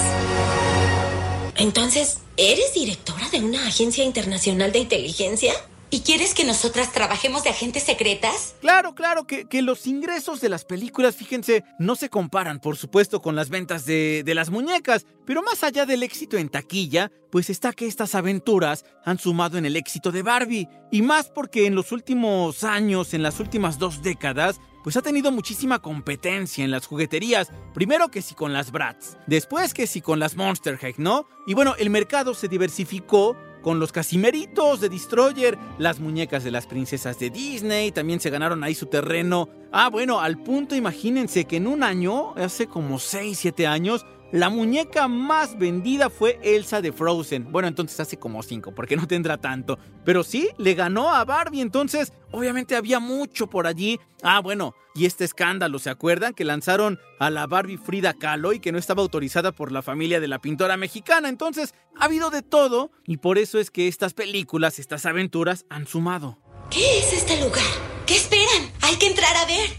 Entonces, 1.56 2.22
¿eres 2.38 2.72
directora 2.72 3.28
de 3.32 3.40
una 3.40 3.66
agencia 3.66 4.02
internacional 4.02 4.72
de 4.72 4.78
inteligencia? 4.78 5.52
¿Y 5.94 6.00
quieres 6.00 6.32
que 6.32 6.46
nosotras 6.46 6.90
trabajemos 6.90 7.44
de 7.44 7.50
agentes 7.50 7.82
secretas? 7.82 8.54
Claro, 8.62 8.94
claro, 8.94 9.26
que, 9.26 9.44
que 9.44 9.60
los 9.60 9.86
ingresos 9.86 10.40
de 10.40 10.48
las 10.48 10.64
películas, 10.64 11.14
fíjense, 11.14 11.64
no 11.78 11.96
se 11.96 12.08
comparan, 12.08 12.60
por 12.60 12.78
supuesto, 12.78 13.20
con 13.20 13.36
las 13.36 13.50
ventas 13.50 13.84
de, 13.84 14.22
de 14.24 14.34
las 14.34 14.48
muñecas, 14.48 15.04
pero 15.26 15.42
más 15.42 15.62
allá 15.62 15.84
del 15.84 16.02
éxito 16.02 16.38
en 16.38 16.48
taquilla, 16.48 17.12
pues 17.30 17.50
está 17.50 17.74
que 17.74 17.86
estas 17.86 18.14
aventuras 18.14 18.86
han 19.04 19.18
sumado 19.18 19.58
en 19.58 19.66
el 19.66 19.76
éxito 19.76 20.10
de 20.12 20.22
Barbie, 20.22 20.66
y 20.90 21.02
más 21.02 21.28
porque 21.28 21.66
en 21.66 21.74
los 21.74 21.92
últimos 21.92 22.64
años, 22.64 23.12
en 23.12 23.22
las 23.22 23.38
últimas 23.38 23.78
dos 23.78 24.02
décadas, 24.02 24.62
pues 24.82 24.96
ha 24.96 25.02
tenido 25.02 25.30
muchísima 25.30 25.80
competencia 25.80 26.64
en 26.64 26.70
las 26.70 26.86
jugueterías. 26.86 27.52
Primero 27.74 28.08
que 28.08 28.22
si 28.22 28.34
con 28.34 28.54
las 28.54 28.72
Bratz, 28.72 29.18
después 29.26 29.74
que 29.74 29.86
si 29.86 30.00
con 30.00 30.18
las 30.18 30.36
Monster 30.36 30.78
High, 30.78 30.94
¿no? 30.96 31.26
Y 31.46 31.52
bueno, 31.52 31.74
el 31.78 31.90
mercado 31.90 32.32
se 32.32 32.48
diversificó 32.48 33.36
con 33.62 33.80
los 33.80 33.92
casimeritos 33.92 34.80
de 34.80 34.88
Destroyer, 34.88 35.58
las 35.78 36.00
muñecas 36.00 36.44
de 36.44 36.50
las 36.50 36.66
princesas 36.66 37.18
de 37.18 37.30
Disney, 37.30 37.92
también 37.92 38.20
se 38.20 38.30
ganaron 38.30 38.62
ahí 38.64 38.74
su 38.74 38.86
terreno. 38.86 39.48
Ah, 39.72 39.88
bueno, 39.88 40.20
al 40.20 40.42
punto 40.42 40.74
imagínense 40.74 41.46
que 41.46 41.56
en 41.56 41.66
un 41.66 41.82
año, 41.82 42.34
hace 42.36 42.66
como 42.66 42.98
6, 42.98 43.38
7 43.38 43.66
años, 43.66 44.04
la 44.32 44.48
muñeca 44.48 45.08
más 45.08 45.58
vendida 45.58 46.08
fue 46.08 46.40
Elsa 46.42 46.80
de 46.80 46.90
Frozen. 46.90 47.52
Bueno, 47.52 47.68
entonces 47.68 48.00
hace 48.00 48.18
como 48.18 48.42
5, 48.42 48.74
porque 48.74 48.96
no 48.96 49.06
tendrá 49.06 49.36
tanto. 49.36 49.78
Pero 50.04 50.24
sí, 50.24 50.48
le 50.56 50.72
ganó 50.74 51.14
a 51.14 51.24
Barbie, 51.24 51.60
entonces 51.60 52.14
obviamente 52.30 52.74
había 52.74 52.98
mucho 52.98 53.46
por 53.46 53.66
allí. 53.66 54.00
Ah, 54.22 54.40
bueno, 54.40 54.74
y 54.94 55.04
este 55.04 55.24
escándalo, 55.24 55.78
¿se 55.78 55.90
acuerdan? 55.90 56.32
Que 56.32 56.46
lanzaron 56.46 56.98
a 57.18 57.28
la 57.28 57.46
Barbie 57.46 57.76
Frida 57.76 58.14
Kahlo 58.14 58.54
y 58.54 58.60
que 58.60 58.72
no 58.72 58.78
estaba 58.78 59.02
autorizada 59.02 59.52
por 59.52 59.70
la 59.70 59.82
familia 59.82 60.18
de 60.18 60.28
la 60.28 60.38
pintora 60.38 60.78
mexicana. 60.78 61.28
Entonces, 61.28 61.74
ha 61.98 62.06
habido 62.06 62.30
de 62.30 62.40
todo 62.40 62.90
y 63.06 63.18
por 63.18 63.36
eso 63.36 63.58
es 63.58 63.70
que 63.70 63.86
estas 63.86 64.14
películas, 64.14 64.78
estas 64.78 65.04
aventuras 65.04 65.66
han 65.68 65.86
sumado. 65.86 66.38
¿Qué 66.70 66.98
es 67.00 67.12
este 67.12 67.38
lugar? 67.38 67.62
¿Qué 68.06 68.16
esperan? 68.16 68.70
Hay 68.80 68.96
que 68.96 69.08
entrar 69.08 69.36
a 69.36 69.44
ver. 69.44 69.70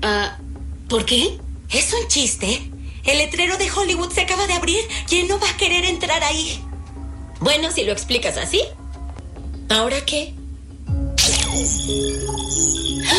Ah, 0.00 0.38
¿por 0.88 1.04
qué? 1.04 1.38
¿Es 1.68 1.92
un 1.92 2.08
chiste? 2.08 2.70
El 3.04 3.18
letrero 3.18 3.56
de 3.56 3.70
Hollywood 3.70 4.12
se 4.12 4.22
acaba 4.22 4.46
de 4.46 4.54
abrir. 4.54 4.80
¿Quién 5.08 5.28
no 5.28 5.38
va 5.38 5.48
a 5.48 5.56
querer 5.56 5.84
entrar 5.84 6.22
ahí? 6.22 6.62
Bueno, 7.40 7.70
si 7.70 7.84
lo 7.84 7.92
explicas 7.92 8.36
así. 8.36 8.62
¿Ahora 9.68 10.04
qué? 10.04 10.34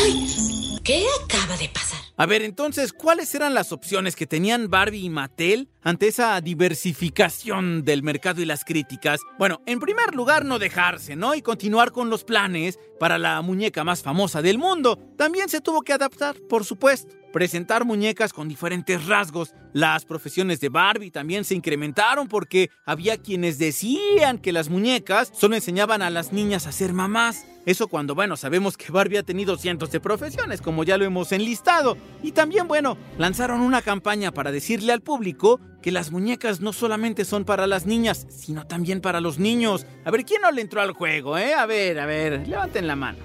Uy, 0.03 0.79
¿qué 0.83 1.05
acaba 1.23 1.57
de 1.57 1.69
pasar? 1.69 2.10
A 2.21 2.27
ver, 2.27 2.43
entonces, 2.43 2.93
¿cuáles 2.93 3.33
eran 3.33 3.55
las 3.55 3.71
opciones 3.71 4.15
que 4.15 4.27
tenían 4.27 4.69
Barbie 4.69 5.05
y 5.05 5.09
Mattel 5.09 5.69
ante 5.81 6.07
esa 6.07 6.39
diversificación 6.39 7.83
del 7.83 8.03
mercado 8.03 8.43
y 8.43 8.45
las 8.45 8.63
críticas? 8.63 9.21
Bueno, 9.39 9.63
en 9.65 9.79
primer 9.79 10.13
lugar, 10.13 10.45
no 10.45 10.59
dejarse, 10.59 11.15
¿no? 11.15 11.33
Y 11.33 11.41
continuar 11.41 11.91
con 11.91 12.11
los 12.11 12.23
planes 12.23 12.77
para 12.99 13.17
la 13.17 13.41
muñeca 13.41 13.83
más 13.83 14.03
famosa 14.03 14.43
del 14.43 14.59
mundo. 14.59 14.99
También 15.17 15.49
se 15.49 15.61
tuvo 15.61 15.81
que 15.81 15.93
adaptar, 15.93 16.35
por 16.47 16.63
supuesto. 16.63 17.11
Presentar 17.33 17.85
muñecas 17.85 18.33
con 18.33 18.47
diferentes 18.47 19.03
rasgos. 19.07 19.55
Las 19.73 20.05
profesiones 20.05 20.59
de 20.59 20.69
Barbie 20.69 21.09
también 21.09 21.43
se 21.43 21.55
incrementaron 21.55 22.27
porque 22.27 22.69
había 22.85 23.17
quienes 23.17 23.57
decían 23.57 24.37
que 24.37 24.51
las 24.51 24.69
muñecas 24.69 25.31
solo 25.33 25.55
enseñaban 25.55 26.03
a 26.03 26.11
las 26.11 26.31
niñas 26.33 26.67
a 26.67 26.71
ser 26.71 26.93
mamás. 26.93 27.47
Eso 27.65 27.87
cuando, 27.87 28.15
bueno, 28.15 28.37
sabemos 28.37 28.77
que 28.77 28.91
Barbie 28.91 29.17
ha 29.17 29.23
tenido 29.23 29.57
cientos 29.57 29.91
de 29.91 29.99
profesiones, 29.99 30.61
como 30.61 30.83
ya 30.83 30.97
lo 30.97 31.05
hemos 31.05 31.31
enlistado. 31.31 31.97
Y 32.23 32.31
también, 32.31 32.67
bueno, 32.67 32.97
lanzaron 33.17 33.61
una 33.61 33.81
campaña 33.81 34.31
para 34.31 34.51
decirle 34.51 34.93
al 34.93 35.01
público 35.01 35.59
que 35.81 35.91
las 35.91 36.11
muñecas 36.11 36.61
no 36.61 36.73
solamente 36.73 37.25
son 37.25 37.45
para 37.45 37.67
las 37.67 37.85
niñas, 37.85 38.27
sino 38.29 38.65
también 38.65 39.01
para 39.01 39.21
los 39.21 39.39
niños. 39.39 39.85
A 40.05 40.11
ver, 40.11 40.25
¿quién 40.25 40.41
no 40.41 40.51
le 40.51 40.61
entró 40.61 40.81
al 40.81 40.93
juego, 40.93 41.37
eh? 41.37 41.53
A 41.53 41.65
ver, 41.65 41.99
a 41.99 42.05
ver, 42.05 42.47
levanten 42.47 42.87
la 42.87 42.95
mano. 42.95 43.19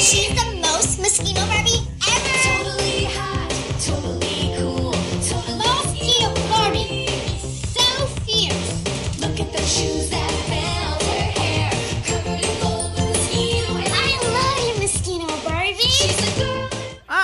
She's 0.00 0.34
the 0.34 0.56
most 0.62 0.98
mosquito 0.98 1.46
Barbie 1.46 1.86
ever. 2.08 2.36
Totally 2.42 3.04
hot, 3.04 3.50
totally 3.84 4.19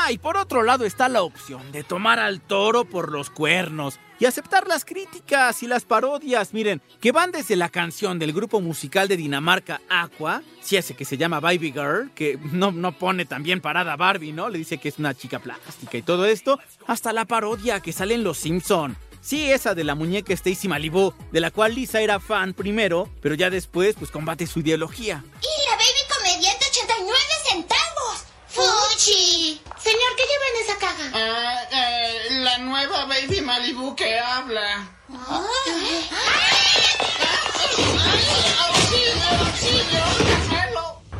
Ah, 0.07 0.12
y 0.12 0.19
por 0.19 0.37
otro 0.37 0.62
lado 0.62 0.85
está 0.85 1.09
la 1.09 1.23
opción 1.23 1.73
de 1.73 1.83
tomar 1.83 2.21
al 2.21 2.40
toro 2.40 2.85
por 2.85 3.11
los 3.11 3.29
cuernos. 3.29 3.99
y 4.21 4.25
aceptar 4.25 4.69
las 4.69 4.85
críticas 4.85 5.64
y 5.64 5.66
las 5.66 5.85
parodias, 5.85 6.55
miren, 6.55 6.81
que 7.01 7.11
van 7.11 7.33
desde 7.33 7.57
la 7.57 7.71
canción 7.71 8.21
del 8.21 8.33
grupo 8.33 8.61
musical 8.61 9.09
de 9.09 9.16
Dinamarca 9.16 9.81
Aqua, 9.90 10.42
si 10.62 10.77
ese 10.77 10.95
que 10.95 11.05
se 11.05 11.16
llama 11.16 11.40
Baby 11.40 11.73
Girl, 11.73 12.12
que 12.14 12.38
no, 12.53 12.71
no 12.71 12.97
pone 12.97 13.25
tan 13.25 13.42
bien 13.42 13.61
parada 13.61 13.95
a 13.95 13.97
Barbie, 13.97 14.33
¿no? 14.33 14.49
Le 14.49 14.59
dice 14.59 14.79
que 14.79 14.88
es 14.90 14.99
una 15.01 15.12
chica 15.12 15.40
plástica 15.40 15.99
y 15.99 16.03
todo 16.03 16.25
esto, 16.25 16.61
hasta 16.87 17.12
la 17.12 17.25
parodia 17.25 17.81
que 17.81 17.92
sale 17.92 18.14
en 18.14 18.23
Los 18.23 18.38
Simpson. 18.38 18.97
Sí, 19.21 19.51
esa 19.51 19.75
de 19.75 19.83
la 19.83 19.97
muñeca 19.97 20.33
Stacy 20.33 20.69
Malibu, 20.69 21.12
de 21.33 21.40
la 21.40 21.51
cual 21.51 21.75
Lisa 21.75 22.01
era 22.01 22.21
fan 22.21 22.55
primero, 22.55 23.11
pero 23.21 23.35
ya 23.35 23.51
después 23.51 23.97
pues 23.99 24.12
combate 24.12 24.47
su 24.47 24.61
ideología. 24.61 25.25
Y 25.42 25.69
la 25.69 25.77
baby 25.77 26.01
comediante 26.16 26.64
89 26.71 27.19
centavos. 27.51 28.25
¡Fuchi! 28.49 29.61
Señor, 29.87 30.16
¿qué 30.16 30.25
lleva 30.25 30.46
en 30.53 30.64
esa 30.64 30.79
caja? 30.79 31.11
Ah, 31.14 31.62
eh, 31.70 32.27
la 32.40 32.59
nueva 32.59 33.05
Baby 33.05 33.40
Malibu 33.40 33.94
que 33.94 34.18
habla. 34.18 34.88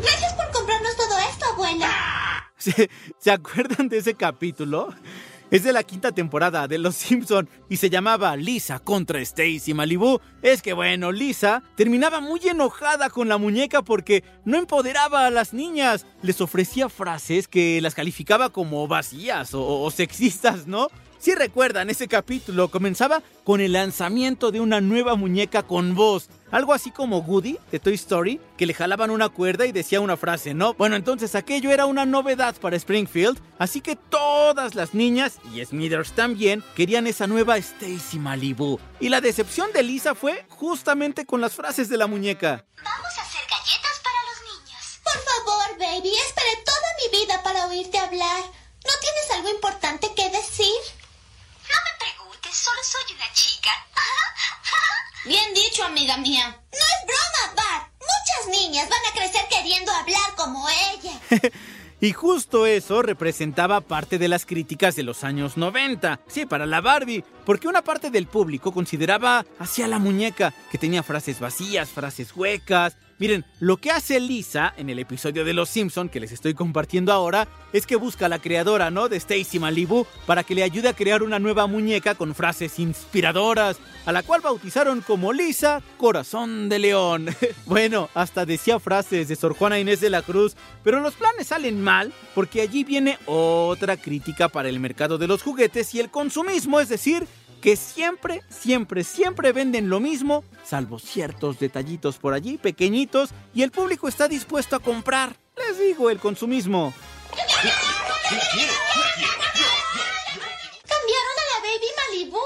Gracias 0.03 0.33
por 0.33 0.51
comprarnos 0.51 0.97
todo 0.97 1.17
esto, 1.31 1.45
abuela. 1.47 2.51
¿Se, 2.59 2.91
se 3.21 3.31
acuerdan 3.31 3.89
de 3.89 3.99
ese 3.99 4.17
capítulo? 4.17 4.93
Es 5.49 5.63
de 5.63 5.73
la 5.73 5.85
quinta 5.85 6.11
temporada 6.11 6.67
de 6.67 6.77
Los 6.77 6.97
Simpson 6.97 7.49
y 7.69 7.77
se 7.77 7.89
llamaba 7.89 8.37
Lisa 8.37 8.81
contra 8.81 9.21
Stacy 9.21 9.75
Malibu. 9.75 10.19
Es 10.43 10.61
que 10.61 10.73
bueno, 10.73 11.13
Lisa 11.13 11.63
terminaba 11.77 12.21
muy 12.21 12.41
enojada 12.49 13.11
con 13.11 13.29
la 13.29 13.39
muñeca 13.39 13.83
porque 13.83 14.25
no 14.45 14.59
empoderaba 14.59 15.25
a 15.25 15.31
las 15.31 15.55
niñas. 15.55 16.05
Les 16.23 16.41
ofrecía 16.41 16.89
frases 16.89 17.47
que 17.47 17.81
las 17.81 17.95
calificaba 17.95 18.51
como 18.51 18.89
vacías 18.89 19.55
o, 19.55 19.83
o 19.83 19.91
sexistas, 19.93 20.67
¿no? 20.67 20.89
Si 21.19 21.35
recuerdan, 21.35 21.91
ese 21.91 22.09
capítulo 22.09 22.71
comenzaba 22.71 23.23
con 23.43 23.61
el 23.61 23.73
lanzamiento 23.73 24.51
de 24.53 24.61
una 24.61 24.81
nueva 24.81 25.17
muñeca 25.17 25.63
con 25.63 25.95
voz. 25.95 26.29
Algo 26.51 26.73
así 26.73 26.91
como 26.91 27.19
Woody 27.19 27.59
de 27.73 27.81
Toy 27.81 27.95
Story, 27.95 28.41
que 28.57 28.67
le 28.67 28.75
jalaban 28.75 29.11
una 29.11 29.29
cuerda 29.29 29.67
y 29.67 29.73
decía 29.73 30.01
una 30.01 30.17
frase, 30.17 30.55
¿no? 30.55 30.75
Bueno, 30.75 30.95
entonces 30.95 31.35
aquello 31.35 31.71
era 31.71 31.87
una 31.87 32.07
novedad 32.07 32.55
para 32.57 32.77
Springfield, 32.77 33.41
así 33.59 33.81
que 33.81 33.97
todas 33.97 34.75
las 34.75 34.95
niñas, 34.95 35.39
y 35.53 35.65
Smithers 35.65 36.13
también, 36.13 36.63
querían 36.77 37.07
esa 37.07 37.27
nueva 37.27 37.57
Stacy 37.57 38.19
Malibu. 38.19 38.79
Y 39.01 39.09
la 39.09 39.21
decepción 39.21 39.73
de 39.73 39.83
Lisa 39.83 40.15
fue 40.15 40.47
justamente 40.51 41.27
con 41.27 41.41
las 41.41 41.55
frases 41.55 41.89
de 41.89 41.97
la 41.97 42.07
muñeca. 42.07 42.65
Vamos 42.77 43.19
a 43.19 43.23
hacer 43.23 43.43
galletas 43.51 44.01
para 44.05 44.19
los 44.29 44.41
niños. 44.53 45.01
Por 45.03 45.19
favor, 45.25 45.79
baby, 45.79 46.13
esperé 46.15 46.63
toda 46.65 46.89
mi 47.01 47.19
vida 47.19 47.43
para 47.43 47.67
oírte 47.67 47.99
hablar. 47.99 48.43
¿No 48.43 48.93
tienes 49.01 49.31
algo 49.35 49.51
importante 49.51 50.15
que 50.15 50.31
decir? 50.31 51.06
No 51.69 51.77
me 51.85 52.07
preguntes, 52.07 52.55
solo 52.55 52.79
soy 52.83 53.15
una 53.15 53.33
chica. 53.33 53.71
Bien 55.25 55.55
dicho, 55.55 55.85
amiga 55.85 56.17
mía. 56.17 56.49
No 56.49 56.79
es 56.79 57.07
broma, 57.07 57.55
Bart. 57.55 57.93
Muchas 58.01 58.61
niñas 58.61 58.89
van 58.89 59.07
a 59.11 59.15
crecer 59.15 59.47
queriendo 59.49 59.93
hablar 59.93 60.35
como 60.37 60.69
ella. 60.69 61.21
Y 61.99 62.13
justo 62.13 62.67
eso 62.67 63.01
representaba 63.01 63.81
parte 63.81 64.19
de 64.19 64.29
las 64.29 64.45
críticas 64.45 64.97
de 64.97 65.03
los 65.03 65.25
años 65.25 65.57
90. 65.57 66.21
Sí, 66.27 66.45
para 66.45 66.67
la 66.67 66.83
Barbie, 66.83 67.25
porque 67.47 67.69
una 67.69 67.81
parte 67.81 68.11
del 68.11 68.27
público 68.27 68.71
consideraba 68.71 69.47
hacia 69.59 69.89
la 69.89 69.99
muñeca 69.99 70.53
que 70.71 70.77
tenía 70.77 71.03
frases 71.03 71.41
vacías, 71.41 71.89
frases 71.89 72.37
huecas. 72.37 72.97
Miren, 73.19 73.47
lo 73.61 73.79
que 73.79 73.91
hace 73.91 74.21
Lisa 74.21 74.75
en 74.77 74.91
el 74.91 74.99
episodio 74.99 75.47
de 75.47 75.55
Los 75.55 75.71
Simpson 75.71 76.11
que 76.11 76.21
les 76.21 76.33
estoy 76.33 76.53
compartiendo 76.53 77.15
ahora 77.15 77.49
es 77.73 77.87
que 77.87 77.97
busca 77.97 78.27
a 78.27 78.29
la 78.29 78.41
creadora, 78.41 78.91
¿no? 78.91 79.09
De 79.09 79.17
Stacy 79.17 79.59
Malibu 79.59 80.07
para 80.27 80.45
que 80.45 80.55
le 80.55 80.63
ayude 80.63 80.91
a 80.91 80.93
crear 80.93 81.23
una 81.23 81.39
nueva 81.39 81.67
muñeca 81.67 82.15
con 82.15 82.35
frases 82.35 82.79
inspiradoras, 82.79 83.79
a 84.05 84.13
la 84.13 84.23
cual 84.23 84.43
bautizaron 84.43 85.01
como 85.01 85.33
Lisa 85.33 85.81
Corazón 85.97 86.69
de 86.69 86.79
León. 86.79 87.29
bueno, 87.65 88.11
hasta 88.13 88.45
decía 88.45 88.79
frases 88.81 89.29
de 89.29 89.37
Sor 89.37 89.55
Juana 89.55 89.81
Inés 89.81 90.01
de 90.01 90.11
la 90.11 90.21
Cruz, 90.21 90.55
pero 90.85 91.01
los 91.01 91.15
planes 91.15 91.47
salen 91.47 91.83
mal 91.83 92.13
porque 92.35 92.61
allí 92.61 92.85
viene 92.85 93.19
otra 93.25 93.97
crítica 93.97 94.51
para 94.51 94.69
el 94.69 94.79
mercado 94.79 95.17
de 95.17 95.27
los 95.27 95.43
juguetes 95.43 95.95
y 95.95 96.01
el 96.01 96.11
consumismo, 96.11 96.81
es 96.81 96.91
decir, 96.91 97.27
que 97.61 97.77
siempre, 97.77 98.43
siempre, 98.49 99.05
siempre 99.05 99.53
venden 99.53 99.89
lo 99.89 100.01
mismo, 100.01 100.45
salvo 100.65 100.99
ciertos 100.99 101.59
detallitos 101.59 102.19
por 102.19 102.35
allí, 102.35 102.59
pequeñitos, 102.59 103.31
y 103.55 103.63
el 103.63 103.71
público 103.71 104.09
está 104.09 104.29
dispuesto 104.29 104.77
a 104.77 104.81
comprar. 104.81 105.37
Les 105.57 105.79
digo, 105.79 106.11
el 106.11 106.19
consumismo. 106.19 106.93
Cambiaron 110.87 111.37
a 111.37 111.45
la 111.53 111.59
baby 111.63 111.91
Malibu. 111.97 112.39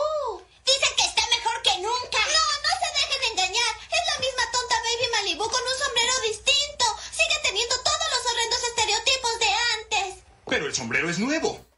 Dicen 0.64 0.92
que 0.96 1.05
está 1.05 1.23
mejor 1.37 1.62
que 1.62 1.75
nunca. 1.79 2.18
No, 2.35 2.44
no 2.64 2.73
se 2.81 2.88
dejen 2.99 3.23
engañar. 3.33 3.73
Es 3.90 4.05
la 4.12 4.16
misma 4.20 4.44
tonta 4.53 4.77
baby 4.77 5.07
Malibu 5.12 5.44
con 5.44 5.62
un 5.62 5.77
sombrero 5.85 6.14
distinto. 6.29 6.85
Sigue 7.11 7.38
teniendo 7.42 7.75
todos 7.83 8.07
los 8.14 8.23
horrendos 8.33 8.62
estereotipos 8.62 9.38
de 9.40 9.51
antes. 9.75 10.25
Pero 10.46 10.66
el 10.66 10.75
sombrero 10.75 11.11
es 11.11 11.18
nuevo. 11.18 11.69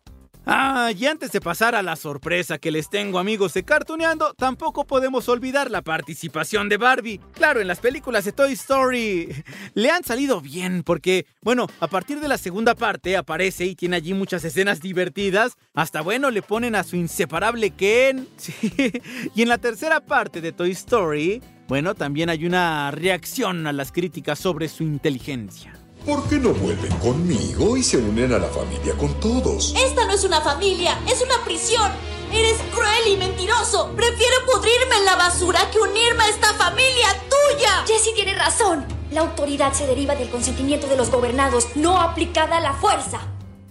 Ah, 0.45 0.91
y 0.97 1.07
antes 1.07 1.31
de 1.31 1.41
pasar 1.41 1.77
a 1.77 1.83
la 1.83 1.95
sorpresa 1.95 2.59
que 2.59 2.73
les 2.73 2.91
tengo 2.91 3.21
amigos 3.21 3.55
de 3.55 3.63
Cartuneando, 3.63 4.35
tampoco 4.35 4.85
podemos 4.85 5.29
olvidar 5.29 5.71
la 5.71 5.83
participación 5.83 6.69
de 6.69 6.79
Barbie. 6.79 7.21
Claro, 7.33 7.61
en 7.61 7.69
las 7.69 7.79
películas 7.79 8.25
de 8.25 8.33
Toy 8.33 8.53
Story 8.53 9.29
le 9.75 9.91
han 9.91 10.03
salido 10.03 10.41
bien 10.41 10.83
porque, 10.83 11.27
bueno, 11.43 11.69
a 11.79 11.87
partir 11.87 12.19
de 12.19 12.27
la 12.27 12.39
segunda 12.39 12.75
parte 12.75 13.17
aparece 13.17 13.67
y 13.67 13.77
tiene 13.77 13.97
allí 13.97 14.15
muchas 14.15 14.45
escenas 14.45 14.81
divertidas. 14.81 15.57
Hasta 15.75 16.01
bueno, 16.01 16.31
le 16.31 16.43
ponen 16.43 16.75
a 16.75 16.83
su 16.83 16.97
inseparable 16.97 17.71
Ken. 17.71 18.29
Y 19.35 19.43
en 19.43 19.49
la 19.49 19.59
tercera 19.59 20.01
parte 20.01 20.41
de 20.41 20.53
Toy 20.53 20.73
Story, 20.73 21.41
bueno, 21.69 21.95
también 21.95 22.29
hay 22.29 22.45
una 22.45 22.91
reacción 22.91 23.67
a 23.67 23.73
las 23.73 23.93
críticas 23.93 24.39
sobre 24.39 24.69
su 24.69 24.83
inteligencia. 24.83 25.82
¿Por 26.07 26.29
qué 26.29 26.37
no 26.37 26.53
vuelven 26.53 26.91
conmigo 26.99 27.77
y 27.77 27.83
se 27.85 27.97
unen 27.97 28.33
a 28.33 28.39
la 28.39 28.49
familia 28.49 28.93
con 28.97 29.15
todos? 29.21 29.73
Esta 29.77 30.05
no 30.05 30.13
es 30.13 30.25
una 30.25 30.41
familia, 30.41 30.99
es 31.07 31.23
una 31.23 31.45
prisión. 31.45 31.93
Eres 32.33 32.59
cruel 32.75 33.07
y 33.07 33.17
mentiroso. 33.17 33.93
Prefiero 33.95 34.35
pudrirme 34.53 34.97
en 34.99 35.05
la 35.05 35.15
basura 35.15 35.61
que 35.71 35.79
unirme 35.79 36.25
a 36.25 36.29
esta 36.29 36.55
familia 36.55 37.07
tuya. 37.29 37.85
Jessie 37.87 38.15
tiene 38.15 38.35
razón. 38.35 38.85
La 39.13 39.21
autoridad 39.21 39.75
se 39.75 39.87
deriva 39.87 40.17
del 40.17 40.29
consentimiento 40.29 40.89
de 40.89 40.97
los 40.97 41.09
gobernados, 41.09 41.69
no 41.77 42.01
aplicada 42.01 42.57
a 42.57 42.61
la 42.61 42.73
fuerza. 42.73 43.21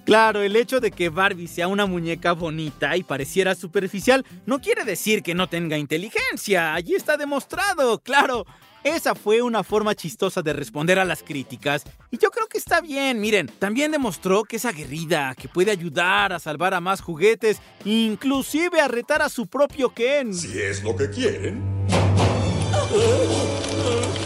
Claro, 0.05 0.41
el 0.41 0.55
hecho 0.55 0.79
de 0.79 0.91
que 0.91 1.09
Barbie 1.09 1.47
sea 1.47 1.67
una 1.67 1.85
muñeca 1.85 2.31
bonita 2.31 2.95
y 2.95 3.03
pareciera 3.03 3.55
superficial 3.55 4.25
no 4.45 4.61
quiere 4.61 4.85
decir 4.85 5.21
que 5.21 5.35
no 5.35 5.49
tenga 5.49 5.77
inteligencia. 5.77 6.73
Allí 6.73 6.95
está 6.95 7.17
demostrado, 7.17 7.99
claro. 7.99 8.45
Esa 8.83 9.13
fue 9.13 9.43
una 9.43 9.63
forma 9.63 9.93
chistosa 9.93 10.41
de 10.41 10.53
responder 10.53 10.97
a 10.97 11.05
las 11.05 11.21
críticas. 11.21 11.83
Y 12.09 12.17
yo 12.17 12.31
creo 12.31 12.47
que 12.47 12.57
está 12.57 12.81
bien, 12.81 13.21
miren, 13.21 13.47
también 13.59 13.91
demostró 13.91 14.43
que 14.43 14.55
es 14.55 14.65
aguerrida, 14.65 15.35
que 15.35 15.47
puede 15.47 15.69
ayudar 15.69 16.33
a 16.33 16.39
salvar 16.39 16.73
a 16.73 16.81
más 16.81 16.99
juguetes, 16.99 17.59
inclusive 17.85 18.81
a 18.81 18.87
retar 18.87 19.21
a 19.21 19.29
su 19.29 19.45
propio 19.45 19.93
Ken. 19.93 20.33
Si 20.33 20.59
es 20.59 20.83
lo 20.83 20.95
que 20.95 21.11
quieren. 21.11 21.85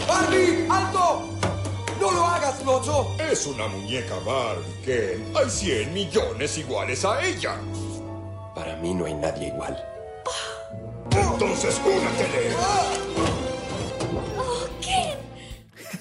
¡Barbie! 0.08 0.66
¡Alto! 0.70 1.28
¡No 2.00 2.12
lo 2.12 2.24
hagas, 2.24 2.64
Locho! 2.64 3.14
Es 3.18 3.46
una 3.46 3.68
muñeca 3.68 4.14
Barbie, 4.24 4.72
Ken. 4.84 5.32
Hay 5.36 5.50
100 5.50 5.92
millones 5.92 6.56
iguales 6.56 7.04
a 7.04 7.22
ella. 7.22 7.60
Para 8.54 8.76
mí 8.76 8.94
no 8.94 9.04
hay 9.04 9.14
nadie 9.14 9.48
igual. 9.48 9.76
Entonces, 11.10 11.78
únatele. 11.84 12.56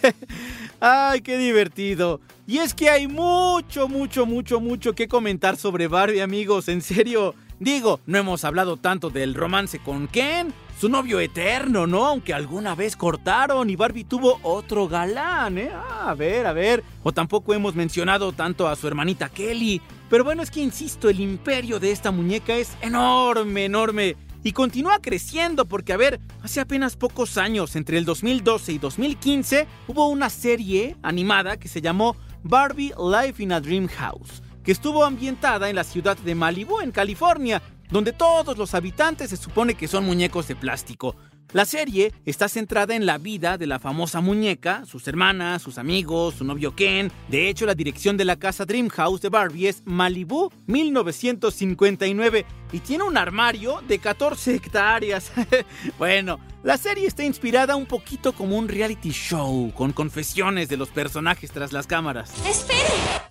¡Ay, 0.79 1.21
qué 1.21 1.37
divertido! 1.37 2.19
Y 2.47 2.59
es 2.59 2.73
que 2.73 2.89
hay 2.89 3.07
mucho, 3.07 3.87
mucho, 3.87 4.25
mucho, 4.25 4.59
mucho 4.59 4.93
que 4.93 5.07
comentar 5.07 5.57
sobre 5.57 5.87
Barbie, 5.87 6.21
amigos. 6.21 6.67
En 6.67 6.81
serio, 6.81 7.33
digo, 7.59 7.99
no 8.05 8.17
hemos 8.17 8.43
hablado 8.43 8.77
tanto 8.77 9.09
del 9.09 9.33
romance 9.33 9.79
con 9.79 10.07
Ken, 10.07 10.53
su 10.79 10.89
novio 10.89 11.19
eterno, 11.19 11.87
¿no? 11.87 12.05
Aunque 12.05 12.33
alguna 12.33 12.75
vez 12.75 12.95
cortaron 12.95 13.69
y 13.69 13.75
Barbie 13.75 14.03
tuvo 14.03 14.39
otro 14.43 14.87
galán, 14.87 15.57
¿eh? 15.57 15.71
A 15.73 16.13
ver, 16.13 16.45
a 16.45 16.53
ver. 16.53 16.83
O 17.03 17.11
tampoco 17.11 17.53
hemos 17.53 17.75
mencionado 17.75 18.31
tanto 18.31 18.67
a 18.67 18.75
su 18.75 18.87
hermanita 18.87 19.29
Kelly. 19.29 19.81
Pero 20.09 20.23
bueno, 20.23 20.43
es 20.43 20.51
que 20.51 20.61
insisto, 20.61 21.09
el 21.09 21.19
imperio 21.19 21.79
de 21.79 21.91
esta 21.91 22.11
muñeca 22.11 22.55
es 22.55 22.77
enorme, 22.81 23.65
enorme 23.65 24.15
y 24.45 24.53
continúa 24.53 24.99
creciendo 25.01 25.65
porque, 25.65 25.91
a 25.91 25.97
ver, 25.97 26.19
hace 26.43 26.59
apenas 26.59 26.95
pocos 26.95 27.39
años, 27.39 27.75
entre 27.75 27.97
el 27.97 28.05
2012 28.05 28.73
y 28.73 28.77
2015, 28.77 29.65
hubo 29.87 30.07
una 30.07 30.29
serie 30.29 30.95
animada 31.01 31.57
que 31.57 31.67
se 31.67 31.81
llamó 31.81 32.15
Barbie 32.43 32.93
Life 32.95 33.41
in 33.41 33.51
a 33.51 33.59
Dream 33.59 33.87
House, 33.87 34.43
que 34.63 34.71
estuvo 34.71 35.03
ambientada 35.03 35.67
en 35.67 35.75
la 35.75 35.83
ciudad 35.83 36.15
de 36.15 36.35
Malibu, 36.35 36.79
en 36.79 36.91
California, 36.91 37.59
donde 37.89 38.13
todos 38.13 38.57
los 38.57 38.73
habitantes 38.73 39.29
se 39.29 39.37
supone 39.37 39.75
que 39.75 39.87
son 39.87 40.05
muñecos 40.05 40.47
de 40.47 40.55
plástico. 40.55 41.15
La 41.55 41.63
serie 41.63 42.11
está 42.25 42.49
centrada 42.49 42.95
en 42.95 43.05
la 43.05 43.17
vida 43.17 43.57
de 43.57 43.67
la 43.67 43.79
famosa 43.79 44.19
muñeca, 44.19 44.83
sus 44.85 45.07
hermanas, 45.07 45.61
sus 45.61 45.77
amigos, 45.77 46.35
su 46.35 46.43
novio 46.43 46.75
Ken. 46.75 47.11
De 47.29 47.47
hecho, 47.47 47.65
la 47.65 47.75
dirección 47.75 48.17
de 48.17 48.25
la 48.25 48.35
casa 48.35 48.65
Dreamhouse 48.65 49.21
de 49.21 49.29
Barbie 49.29 49.69
es 49.69 49.81
Malibu 49.85 50.51
1959 50.67 52.45
y 52.73 52.79
tiene 52.79 53.05
un 53.05 53.15
armario 53.15 53.81
de 53.87 53.99
14 53.99 54.55
hectáreas. 54.55 55.31
bueno, 55.97 56.39
la 56.61 56.77
serie 56.77 57.07
está 57.07 57.23
inspirada 57.23 57.77
un 57.77 57.85
poquito 57.85 58.33
como 58.33 58.57
un 58.57 58.67
reality 58.67 59.11
show, 59.11 59.71
con 59.73 59.93
confesiones 59.93 60.67
de 60.67 60.75
los 60.75 60.89
personajes 60.89 61.51
tras 61.51 61.71
las 61.71 61.87
cámaras. 61.87 62.33
¡Espere! 62.45 62.81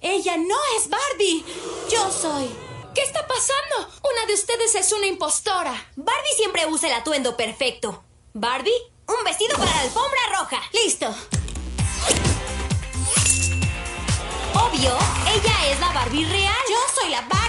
Ella 0.01 0.39
no 0.39 0.57
es 0.79 0.89
Barbie. 0.89 1.45
Yo 1.91 2.11
soy. 2.11 2.74
¿Qué 2.95 3.03
está 3.03 3.27
pasando? 3.27 3.93
Una 4.13 4.27
de 4.27 4.35
ustedes 4.35 4.75
es 4.77 4.93
una 4.93 5.07
impostora. 5.07 5.73
Barbie 5.97 6.37
siempre 6.37 6.65
usa 6.67 6.89
el 6.89 6.95
atuendo 6.95 7.37
perfecto. 7.37 8.05
¿Barbie? 8.33 8.71
Un 9.09 9.25
vestido 9.25 9.57
para 9.57 9.71
la 9.71 9.81
alfombra 9.81 10.21
roja. 10.39 10.63
Listo. 10.73 11.09
Obvio, 14.55 14.97
ella 15.35 15.73
es 15.73 15.81
la 15.81 15.93
Barbie 15.93 16.25
real. 16.25 16.55
Yo 16.69 17.01
soy 17.01 17.11
la 17.11 17.23
Barbie. 17.23 17.44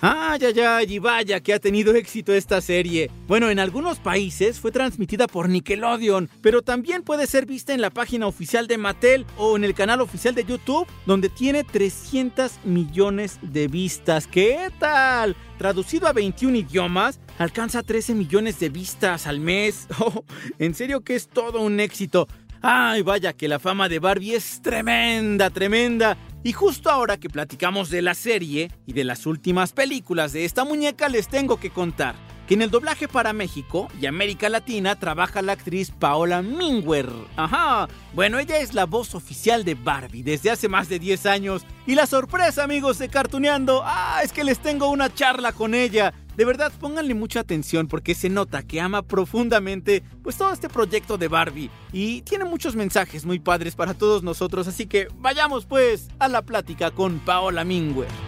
Ay, 0.00 0.40
ay, 0.44 0.60
ay, 0.60 0.86
y 0.94 0.98
vaya 1.00 1.40
que 1.40 1.52
ha 1.52 1.58
tenido 1.58 1.92
éxito 1.96 2.32
esta 2.32 2.60
serie. 2.60 3.10
Bueno, 3.26 3.50
en 3.50 3.58
algunos 3.58 3.98
países 3.98 4.60
fue 4.60 4.70
transmitida 4.70 5.26
por 5.26 5.48
Nickelodeon, 5.48 6.30
pero 6.40 6.62
también 6.62 7.02
puede 7.02 7.26
ser 7.26 7.46
vista 7.46 7.74
en 7.74 7.80
la 7.80 7.90
página 7.90 8.28
oficial 8.28 8.68
de 8.68 8.78
Mattel 8.78 9.26
o 9.36 9.56
en 9.56 9.64
el 9.64 9.74
canal 9.74 10.00
oficial 10.00 10.36
de 10.36 10.44
YouTube, 10.44 10.86
donde 11.04 11.28
tiene 11.28 11.64
300 11.64 12.64
millones 12.64 13.40
de 13.42 13.66
vistas. 13.66 14.28
¿Qué 14.28 14.70
tal? 14.78 15.34
Traducido 15.58 16.06
a 16.06 16.12
21 16.12 16.58
idiomas, 16.58 17.18
alcanza 17.38 17.82
13 17.82 18.14
millones 18.14 18.60
de 18.60 18.68
vistas 18.68 19.26
al 19.26 19.40
mes. 19.40 19.88
Oh, 20.00 20.24
en 20.60 20.74
serio 20.76 21.00
que 21.00 21.16
es 21.16 21.28
todo 21.28 21.60
un 21.60 21.80
éxito. 21.80 22.28
Ay, 22.62 23.02
vaya 23.02 23.32
que 23.32 23.48
la 23.48 23.58
fama 23.58 23.88
de 23.88 23.98
Barbie 23.98 24.34
es 24.34 24.62
tremenda, 24.62 25.50
tremenda. 25.50 26.16
Y 26.48 26.52
justo 26.52 26.88
ahora 26.88 27.18
que 27.18 27.28
platicamos 27.28 27.90
de 27.90 28.00
la 28.00 28.14
serie 28.14 28.70
y 28.86 28.94
de 28.94 29.04
las 29.04 29.26
últimas 29.26 29.74
películas 29.74 30.32
de 30.32 30.46
esta 30.46 30.64
muñeca, 30.64 31.10
les 31.10 31.28
tengo 31.28 31.60
que 31.60 31.68
contar 31.68 32.14
que 32.48 32.54
en 32.54 32.62
el 32.62 32.70
doblaje 32.70 33.08
para 33.08 33.34
México 33.34 33.88
y 34.00 34.06
América 34.06 34.48
Latina 34.48 34.98
trabaja 34.98 35.42
la 35.42 35.52
actriz 35.52 35.90
Paola 35.90 36.40
Minguer. 36.40 37.10
Ajá, 37.36 37.88
bueno, 38.14 38.38
ella 38.38 38.58
es 38.58 38.72
la 38.72 38.86
voz 38.86 39.14
oficial 39.14 39.64
de 39.64 39.74
Barbie 39.74 40.22
desde 40.22 40.50
hace 40.50 40.66
más 40.66 40.88
de 40.88 40.98
10 40.98 41.26
años. 41.26 41.66
Y 41.86 41.94
la 41.94 42.06
sorpresa, 42.06 42.64
amigos 42.64 42.98
de 42.98 43.10
Cartuneando, 43.10 43.82
ah, 43.84 44.22
es 44.24 44.32
que 44.32 44.44
les 44.44 44.60
tengo 44.60 44.88
una 44.88 45.12
charla 45.12 45.52
con 45.52 45.74
ella. 45.74 46.14
De 46.38 46.46
verdad, 46.46 46.72
pónganle 46.80 47.12
mucha 47.14 47.40
atención 47.40 47.86
porque 47.86 48.14
se 48.14 48.30
nota 48.30 48.62
que 48.62 48.80
ama 48.80 49.02
profundamente 49.02 50.02
pues 50.22 50.38
todo 50.38 50.52
este 50.52 50.70
proyecto 50.70 51.18
de 51.18 51.28
Barbie 51.28 51.70
y 51.92 52.22
tiene 52.22 52.46
muchos 52.46 52.76
mensajes 52.76 53.26
muy 53.26 53.40
padres 53.40 53.74
para 53.74 53.92
todos 53.92 54.22
nosotros, 54.22 54.68
así 54.68 54.86
que 54.86 55.08
vayamos 55.16 55.66
pues 55.66 56.08
a 56.20 56.28
la 56.28 56.42
plática 56.42 56.92
con 56.92 57.18
Paola 57.18 57.64
Minguer. 57.64 58.27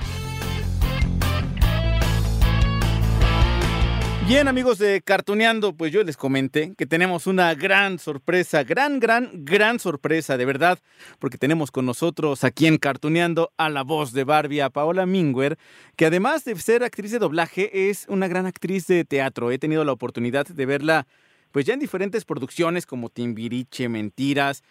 Bien 4.31 4.47
amigos 4.47 4.79
de 4.79 5.03
Cartuneando, 5.03 5.77
pues 5.77 5.91
yo 5.91 6.05
les 6.05 6.17
comenté 6.17 6.73
que 6.79 6.87
tenemos 6.87 7.27
una 7.27 7.53
gran 7.57 7.99
sorpresa, 7.99 8.63
gran, 8.63 9.01
gran, 9.01 9.29
gran 9.45 9.81
sorpresa, 9.81 10.37
de 10.37 10.45
verdad, 10.45 10.79
porque 11.19 11.37
tenemos 11.37 11.73
con 11.73 11.85
nosotros 11.85 12.45
aquí 12.45 12.69
en 12.69 12.79
Cartuneando 12.79 13.51
a 13.57 13.69
la 13.69 13.83
voz 13.83 14.13
de 14.13 14.23
Barbie, 14.23 14.71
Paola 14.73 15.05
Minguer, 15.05 15.59
que 15.97 16.07
además 16.07 16.45
de 16.45 16.55
ser 16.61 16.85
actriz 16.85 17.11
de 17.11 17.19
doblaje, 17.19 17.91
es 17.91 18.07
una 18.09 18.29
gran 18.29 18.47
actriz 18.47 18.87
de 18.87 19.05
teatro. 19.05 19.51
He 19.51 19.59
tenido 19.59 19.85
la 19.85 19.91
oportunidad 19.91 20.47
de 20.47 20.65
verla 20.65 21.09
pues 21.51 21.67
ya 21.67 21.75
en 21.75 21.81
diferentes 21.81 22.25
producciones 22.25 22.87
como 22.87 23.09
Timbiriche, 23.09 23.89
Mentiras, 23.89 24.63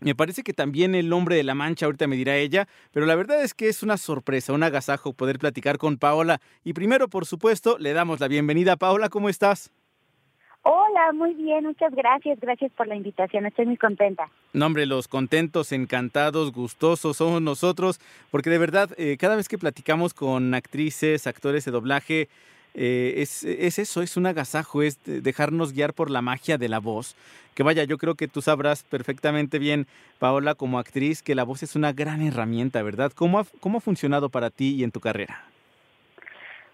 me 0.00 0.14
parece 0.14 0.42
que 0.42 0.52
también 0.52 0.94
el 0.94 1.12
hombre 1.12 1.36
de 1.36 1.44
la 1.44 1.54
mancha, 1.54 1.86
ahorita 1.86 2.06
me 2.06 2.16
dirá 2.16 2.36
ella, 2.36 2.68
pero 2.92 3.06
la 3.06 3.14
verdad 3.14 3.42
es 3.42 3.54
que 3.54 3.68
es 3.68 3.82
una 3.82 3.96
sorpresa, 3.96 4.52
un 4.52 4.62
agasajo 4.62 5.12
poder 5.12 5.38
platicar 5.38 5.78
con 5.78 5.98
Paola. 5.98 6.40
Y 6.64 6.72
primero, 6.72 7.08
por 7.08 7.26
supuesto, 7.26 7.78
le 7.78 7.92
damos 7.92 8.20
la 8.20 8.28
bienvenida. 8.28 8.76
Paola, 8.76 9.08
¿cómo 9.08 9.28
estás? 9.28 9.72
Hola, 10.62 11.12
muy 11.14 11.34
bien, 11.34 11.64
muchas 11.64 11.94
gracias, 11.94 12.38
gracias 12.40 12.70
por 12.72 12.86
la 12.86 12.96
invitación, 12.96 13.46
estoy 13.46 13.66
muy 13.66 13.76
contenta. 13.76 14.28
No, 14.52 14.66
hombre, 14.66 14.86
los 14.86 15.08
contentos, 15.08 15.72
encantados, 15.72 16.52
gustosos 16.52 17.16
somos 17.16 17.40
nosotros, 17.40 18.00
porque 18.30 18.50
de 18.50 18.58
verdad, 18.58 18.90
eh, 18.98 19.16
cada 19.18 19.36
vez 19.36 19.48
que 19.48 19.56
platicamos 19.56 20.14
con 20.14 20.52
actrices, 20.54 21.26
actores 21.26 21.64
de 21.64 21.70
doblaje, 21.70 22.28
eh, 22.80 23.14
es, 23.22 23.42
es, 23.42 23.80
eso, 23.80 24.02
es 24.02 24.16
un 24.16 24.26
agasajo, 24.26 24.82
es 24.82 25.00
dejarnos 25.04 25.72
guiar 25.72 25.94
por 25.94 26.10
la 26.10 26.22
magia 26.22 26.58
de 26.58 26.68
la 26.68 26.78
voz. 26.78 27.16
Que 27.56 27.64
vaya, 27.64 27.82
yo 27.82 27.98
creo 27.98 28.14
que 28.14 28.28
tú 28.28 28.40
sabrás 28.40 28.84
perfectamente 28.84 29.58
bien, 29.58 29.88
Paola, 30.20 30.54
como 30.54 30.78
actriz, 30.78 31.20
que 31.20 31.34
la 31.34 31.42
voz 31.42 31.64
es 31.64 31.74
una 31.74 31.92
gran 31.92 32.22
herramienta, 32.22 32.80
¿verdad? 32.84 33.10
¿Cómo 33.12 33.40
ha, 33.40 33.46
cómo 33.58 33.78
ha 33.78 33.80
funcionado 33.80 34.28
para 34.28 34.50
ti 34.50 34.76
y 34.76 34.84
en 34.84 34.92
tu 34.92 35.00
carrera? 35.00 35.42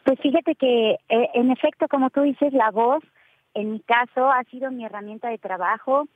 Pues 0.04 0.20
fíjate 0.20 0.56
que, 0.56 0.98
eh, 1.08 1.30
en 1.32 1.50
efecto, 1.50 1.88
como 1.88 2.10
tú 2.10 2.20
dices, 2.20 2.52
la 2.52 2.70
voz, 2.70 3.02
en 3.54 3.72
mi 3.72 3.80
caso, 3.80 4.30
ha 4.30 4.44
sido 4.50 4.70
mi 4.70 4.84
herramienta 4.84 5.30
de 5.30 5.38
trabajo 5.38 6.06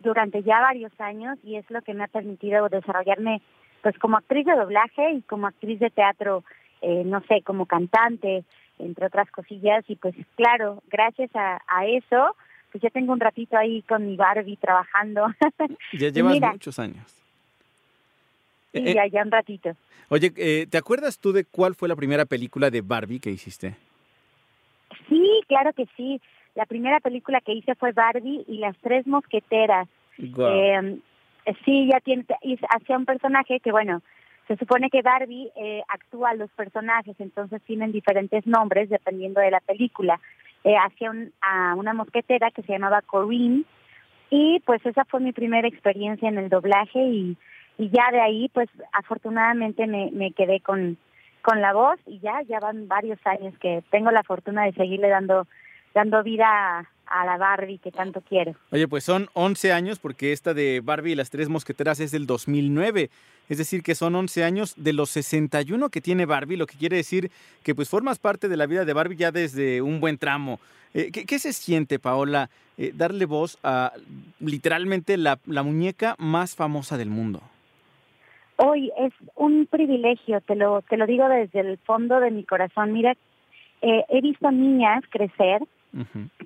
durante 0.00 0.42
ya 0.42 0.60
varios 0.60 0.92
años 1.00 1.38
y 1.42 1.56
es 1.56 1.64
lo 1.70 1.80
que 1.80 1.94
me 1.94 2.04
ha 2.04 2.08
permitido 2.08 2.68
desarrollarme 2.68 3.40
pues 3.82 3.98
como 3.98 4.18
actriz 4.18 4.44
de 4.44 4.56
doblaje 4.56 5.12
y 5.12 5.22
como 5.22 5.46
actriz 5.46 5.80
de 5.80 5.88
teatro, 5.88 6.44
eh, 6.82 7.02
no 7.06 7.22
sé, 7.22 7.40
como 7.42 7.64
cantante, 7.64 8.44
entre 8.78 9.06
otras 9.06 9.30
cosillas. 9.30 9.84
Y 9.88 9.96
pues 9.96 10.14
claro, 10.36 10.82
gracias 10.90 11.30
a, 11.34 11.60
a 11.68 11.86
eso, 11.86 12.36
pues 12.70 12.82
ya 12.82 12.90
tengo 12.90 13.12
un 13.12 13.20
ratito 13.20 13.56
ahí 13.56 13.82
con 13.82 14.06
mi 14.06 14.16
Barbie 14.16 14.56
trabajando. 14.56 15.26
Ya 15.92 16.10
llevas 16.10 16.40
muchos 16.40 16.78
años. 16.78 17.14
Sí, 18.72 18.82
ya, 18.94 19.06
ya 19.06 19.22
un 19.22 19.30
ratito. 19.30 19.74
Oye, 20.10 20.32
eh, 20.36 20.66
¿te 20.70 20.78
acuerdas 20.78 21.18
tú 21.18 21.32
de 21.32 21.44
cuál 21.44 21.74
fue 21.74 21.88
la 21.88 21.96
primera 21.96 22.24
película 22.24 22.70
de 22.70 22.80
Barbie 22.80 23.20
que 23.20 23.30
hiciste? 23.30 23.74
Sí, 25.08 25.40
claro 25.48 25.72
que 25.72 25.86
sí. 25.96 26.20
La 26.54 26.66
primera 26.66 27.00
película 27.00 27.40
que 27.40 27.52
hice 27.52 27.74
fue 27.74 27.92
Barbie 27.92 28.44
y 28.46 28.58
las 28.58 28.76
tres 28.78 29.06
mosqueteras. 29.06 29.88
Eh, 30.18 30.98
sí, 31.64 31.88
ya 31.90 32.00
tiene, 32.00 32.24
hacía 32.68 32.96
un 32.96 33.04
personaje 33.04 33.60
que, 33.60 33.70
bueno, 33.70 34.02
se 34.48 34.56
supone 34.56 34.88
que 34.88 35.02
Barbie 35.02 35.52
eh, 35.56 35.82
actúa 35.88 36.34
los 36.34 36.50
personajes, 36.52 37.14
entonces 37.20 37.62
tienen 37.62 37.92
diferentes 37.92 38.46
nombres 38.46 38.88
dependiendo 38.88 39.42
de 39.42 39.50
la 39.50 39.60
película. 39.60 40.18
Eh, 40.64 40.74
hacía 40.76 41.10
un, 41.10 41.32
a 41.42 41.74
una 41.76 41.92
mosquetera 41.92 42.50
que 42.50 42.62
se 42.62 42.72
llamaba 42.72 43.02
Corinne 43.02 43.64
y 44.30 44.60
pues 44.60 44.84
esa 44.86 45.04
fue 45.04 45.20
mi 45.20 45.32
primera 45.32 45.68
experiencia 45.68 46.28
en 46.28 46.38
el 46.38 46.48
doblaje 46.48 46.98
y, 46.98 47.36
ya 47.78 48.10
de 48.10 48.20
ahí 48.20 48.48
pues 48.48 48.68
afortunadamente 48.92 49.86
me, 49.86 50.10
me 50.10 50.32
quedé 50.32 50.60
con, 50.60 50.98
con 51.42 51.60
la 51.60 51.72
voz 51.72 52.00
y 52.06 52.18
ya, 52.18 52.42
ya 52.48 52.58
van 52.58 52.88
varios 52.88 53.18
años 53.24 53.54
que 53.60 53.84
tengo 53.90 54.10
la 54.10 54.24
fortuna 54.24 54.64
de 54.64 54.72
seguirle 54.72 55.08
dando, 55.08 55.46
dando 55.94 56.24
vida 56.24 56.46
a, 56.48 56.88
a 57.10 57.24
la 57.24 57.36
Barbie 57.36 57.78
que 57.78 57.90
tanto 57.90 58.20
quiero. 58.20 58.54
Oye, 58.70 58.88
pues 58.88 59.04
son 59.04 59.28
11 59.34 59.72
años 59.72 59.98
porque 59.98 60.32
esta 60.32 60.54
de 60.54 60.80
Barbie 60.80 61.12
y 61.12 61.14
las 61.16 61.30
tres 61.30 61.48
mosqueteras 61.48 62.00
es 62.00 62.10
del 62.10 62.26
2009. 62.26 63.10
Es 63.48 63.58
decir, 63.58 63.82
que 63.82 63.94
son 63.94 64.14
11 64.14 64.44
años 64.44 64.74
de 64.76 64.92
los 64.92 65.10
61 65.10 65.88
que 65.88 66.00
tiene 66.00 66.26
Barbie, 66.26 66.56
lo 66.56 66.66
que 66.66 66.76
quiere 66.76 66.96
decir 66.96 67.30
que 67.62 67.74
pues 67.74 67.88
formas 67.88 68.18
parte 68.18 68.48
de 68.48 68.56
la 68.56 68.66
vida 68.66 68.84
de 68.84 68.92
Barbie 68.92 69.16
ya 69.16 69.32
desde 69.32 69.80
un 69.80 70.00
buen 70.00 70.18
tramo. 70.18 70.60
Eh, 70.94 71.10
¿qué, 71.12 71.26
¿qué, 71.26 71.38
se 71.38 71.52
siente, 71.52 71.98
Paola, 71.98 72.50
eh, 72.76 72.92
darle 72.94 73.26
voz 73.26 73.58
a 73.62 73.92
literalmente 74.40 75.16
la, 75.16 75.38
la, 75.46 75.62
muñeca 75.62 76.14
más 76.18 76.56
famosa 76.56 76.96
del 76.96 77.10
mundo? 77.10 77.42
Hoy 78.56 78.90
es 78.98 79.12
un 79.34 79.66
privilegio, 79.66 80.40
te 80.40 80.56
lo, 80.56 80.82
te 80.82 80.96
lo 80.96 81.06
digo 81.06 81.28
desde 81.28 81.60
el 81.60 81.78
fondo 81.78 82.20
de 82.20 82.30
mi 82.30 82.44
corazón. 82.44 82.92
Mira, 82.92 83.14
eh, 83.82 84.04
he 84.08 84.20
visto 84.20 84.50
niñas 84.50 85.04
crecer 85.10 85.62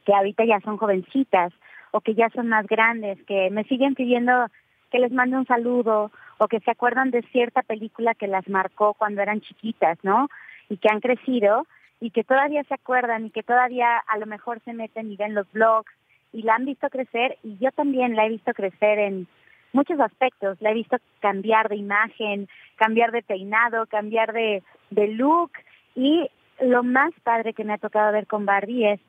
que 0.04 0.14
ahorita 0.14 0.44
ya 0.44 0.60
son 0.60 0.76
jovencitas 0.76 1.52
o 1.90 2.00
que 2.00 2.14
ya 2.14 2.28
son 2.30 2.48
más 2.48 2.66
grandes, 2.66 3.22
que 3.24 3.50
me 3.50 3.64
siguen 3.64 3.94
pidiendo 3.94 4.46
que 4.90 4.98
les 4.98 5.12
mande 5.12 5.36
un 5.36 5.46
saludo 5.46 6.10
o 6.38 6.48
que 6.48 6.60
se 6.60 6.70
acuerdan 6.70 7.10
de 7.10 7.22
cierta 7.32 7.62
película 7.62 8.14
que 8.14 8.26
las 8.26 8.48
marcó 8.48 8.94
cuando 8.94 9.22
eran 9.22 9.40
chiquitas, 9.40 9.98
¿no? 10.02 10.28
Y 10.68 10.76
que 10.78 10.88
han 10.90 11.00
crecido 11.00 11.66
y 12.00 12.10
que 12.10 12.24
todavía 12.24 12.64
se 12.64 12.74
acuerdan 12.74 13.26
y 13.26 13.30
que 13.30 13.42
todavía 13.42 13.96
a 13.96 14.18
lo 14.18 14.26
mejor 14.26 14.60
se 14.64 14.72
meten 14.72 15.10
y 15.10 15.16
ven 15.16 15.34
los 15.34 15.50
blogs 15.52 15.92
y 16.32 16.42
la 16.42 16.54
han 16.56 16.64
visto 16.64 16.88
crecer 16.88 17.38
y 17.42 17.58
yo 17.58 17.70
también 17.72 18.16
la 18.16 18.26
he 18.26 18.30
visto 18.30 18.52
crecer 18.54 18.98
en 18.98 19.26
muchos 19.72 20.00
aspectos, 20.00 20.60
la 20.60 20.70
he 20.70 20.74
visto 20.74 20.96
cambiar 21.20 21.68
de 21.68 21.76
imagen, 21.76 22.48
cambiar 22.76 23.12
de 23.12 23.22
peinado, 23.22 23.86
cambiar 23.86 24.32
de 24.32 24.62
look 24.90 25.52
y 25.94 26.28
lo 26.60 26.82
más 26.82 27.12
padre 27.22 27.54
que 27.54 27.64
me 27.64 27.74
ha 27.74 27.78
tocado 27.78 28.12
ver 28.12 28.26
con 28.26 28.46
Barbie 28.46 28.92
es 28.92 29.00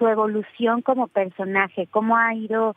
su 0.00 0.08
evolución 0.08 0.80
como 0.80 1.08
personaje, 1.08 1.86
cómo 1.90 2.16
ha 2.16 2.34
ido, 2.34 2.74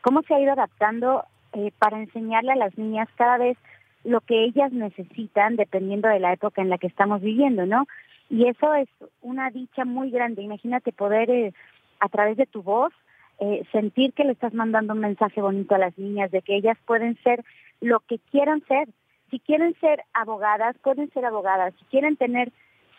cómo 0.00 0.22
se 0.22 0.34
ha 0.34 0.40
ido 0.40 0.52
adaptando 0.52 1.24
eh, 1.52 1.70
para 1.78 2.00
enseñarle 2.00 2.52
a 2.52 2.56
las 2.56 2.76
niñas 2.78 3.08
cada 3.14 3.36
vez 3.36 3.58
lo 4.04 4.22
que 4.22 4.42
ellas 4.44 4.72
necesitan 4.72 5.56
dependiendo 5.56 6.08
de 6.08 6.18
la 6.18 6.32
época 6.32 6.62
en 6.62 6.70
la 6.70 6.78
que 6.78 6.86
estamos 6.86 7.20
viviendo, 7.20 7.66
¿no? 7.66 7.86
Y 8.30 8.46
eso 8.48 8.74
es 8.74 8.88
una 9.20 9.50
dicha 9.50 9.84
muy 9.84 10.10
grande. 10.10 10.40
Imagínate 10.40 10.92
poder 10.92 11.30
eh, 11.30 11.52
a 12.00 12.08
través 12.08 12.38
de 12.38 12.46
tu 12.46 12.62
voz 12.62 12.92
eh, 13.38 13.64
sentir 13.70 14.14
que 14.14 14.24
le 14.24 14.32
estás 14.32 14.54
mandando 14.54 14.94
un 14.94 15.00
mensaje 15.00 15.42
bonito 15.42 15.74
a 15.74 15.78
las 15.78 15.96
niñas 15.98 16.30
de 16.30 16.40
que 16.40 16.56
ellas 16.56 16.78
pueden 16.86 17.18
ser 17.22 17.44
lo 17.82 18.00
que 18.00 18.18
quieran 18.30 18.62
ser. 18.66 18.88
Si 19.30 19.40
quieren 19.40 19.74
ser 19.78 20.04
abogadas, 20.14 20.76
pueden 20.78 21.10
ser 21.10 21.26
abogadas. 21.26 21.74
Si 21.78 21.84
quieren 21.86 22.16
tener 22.16 22.50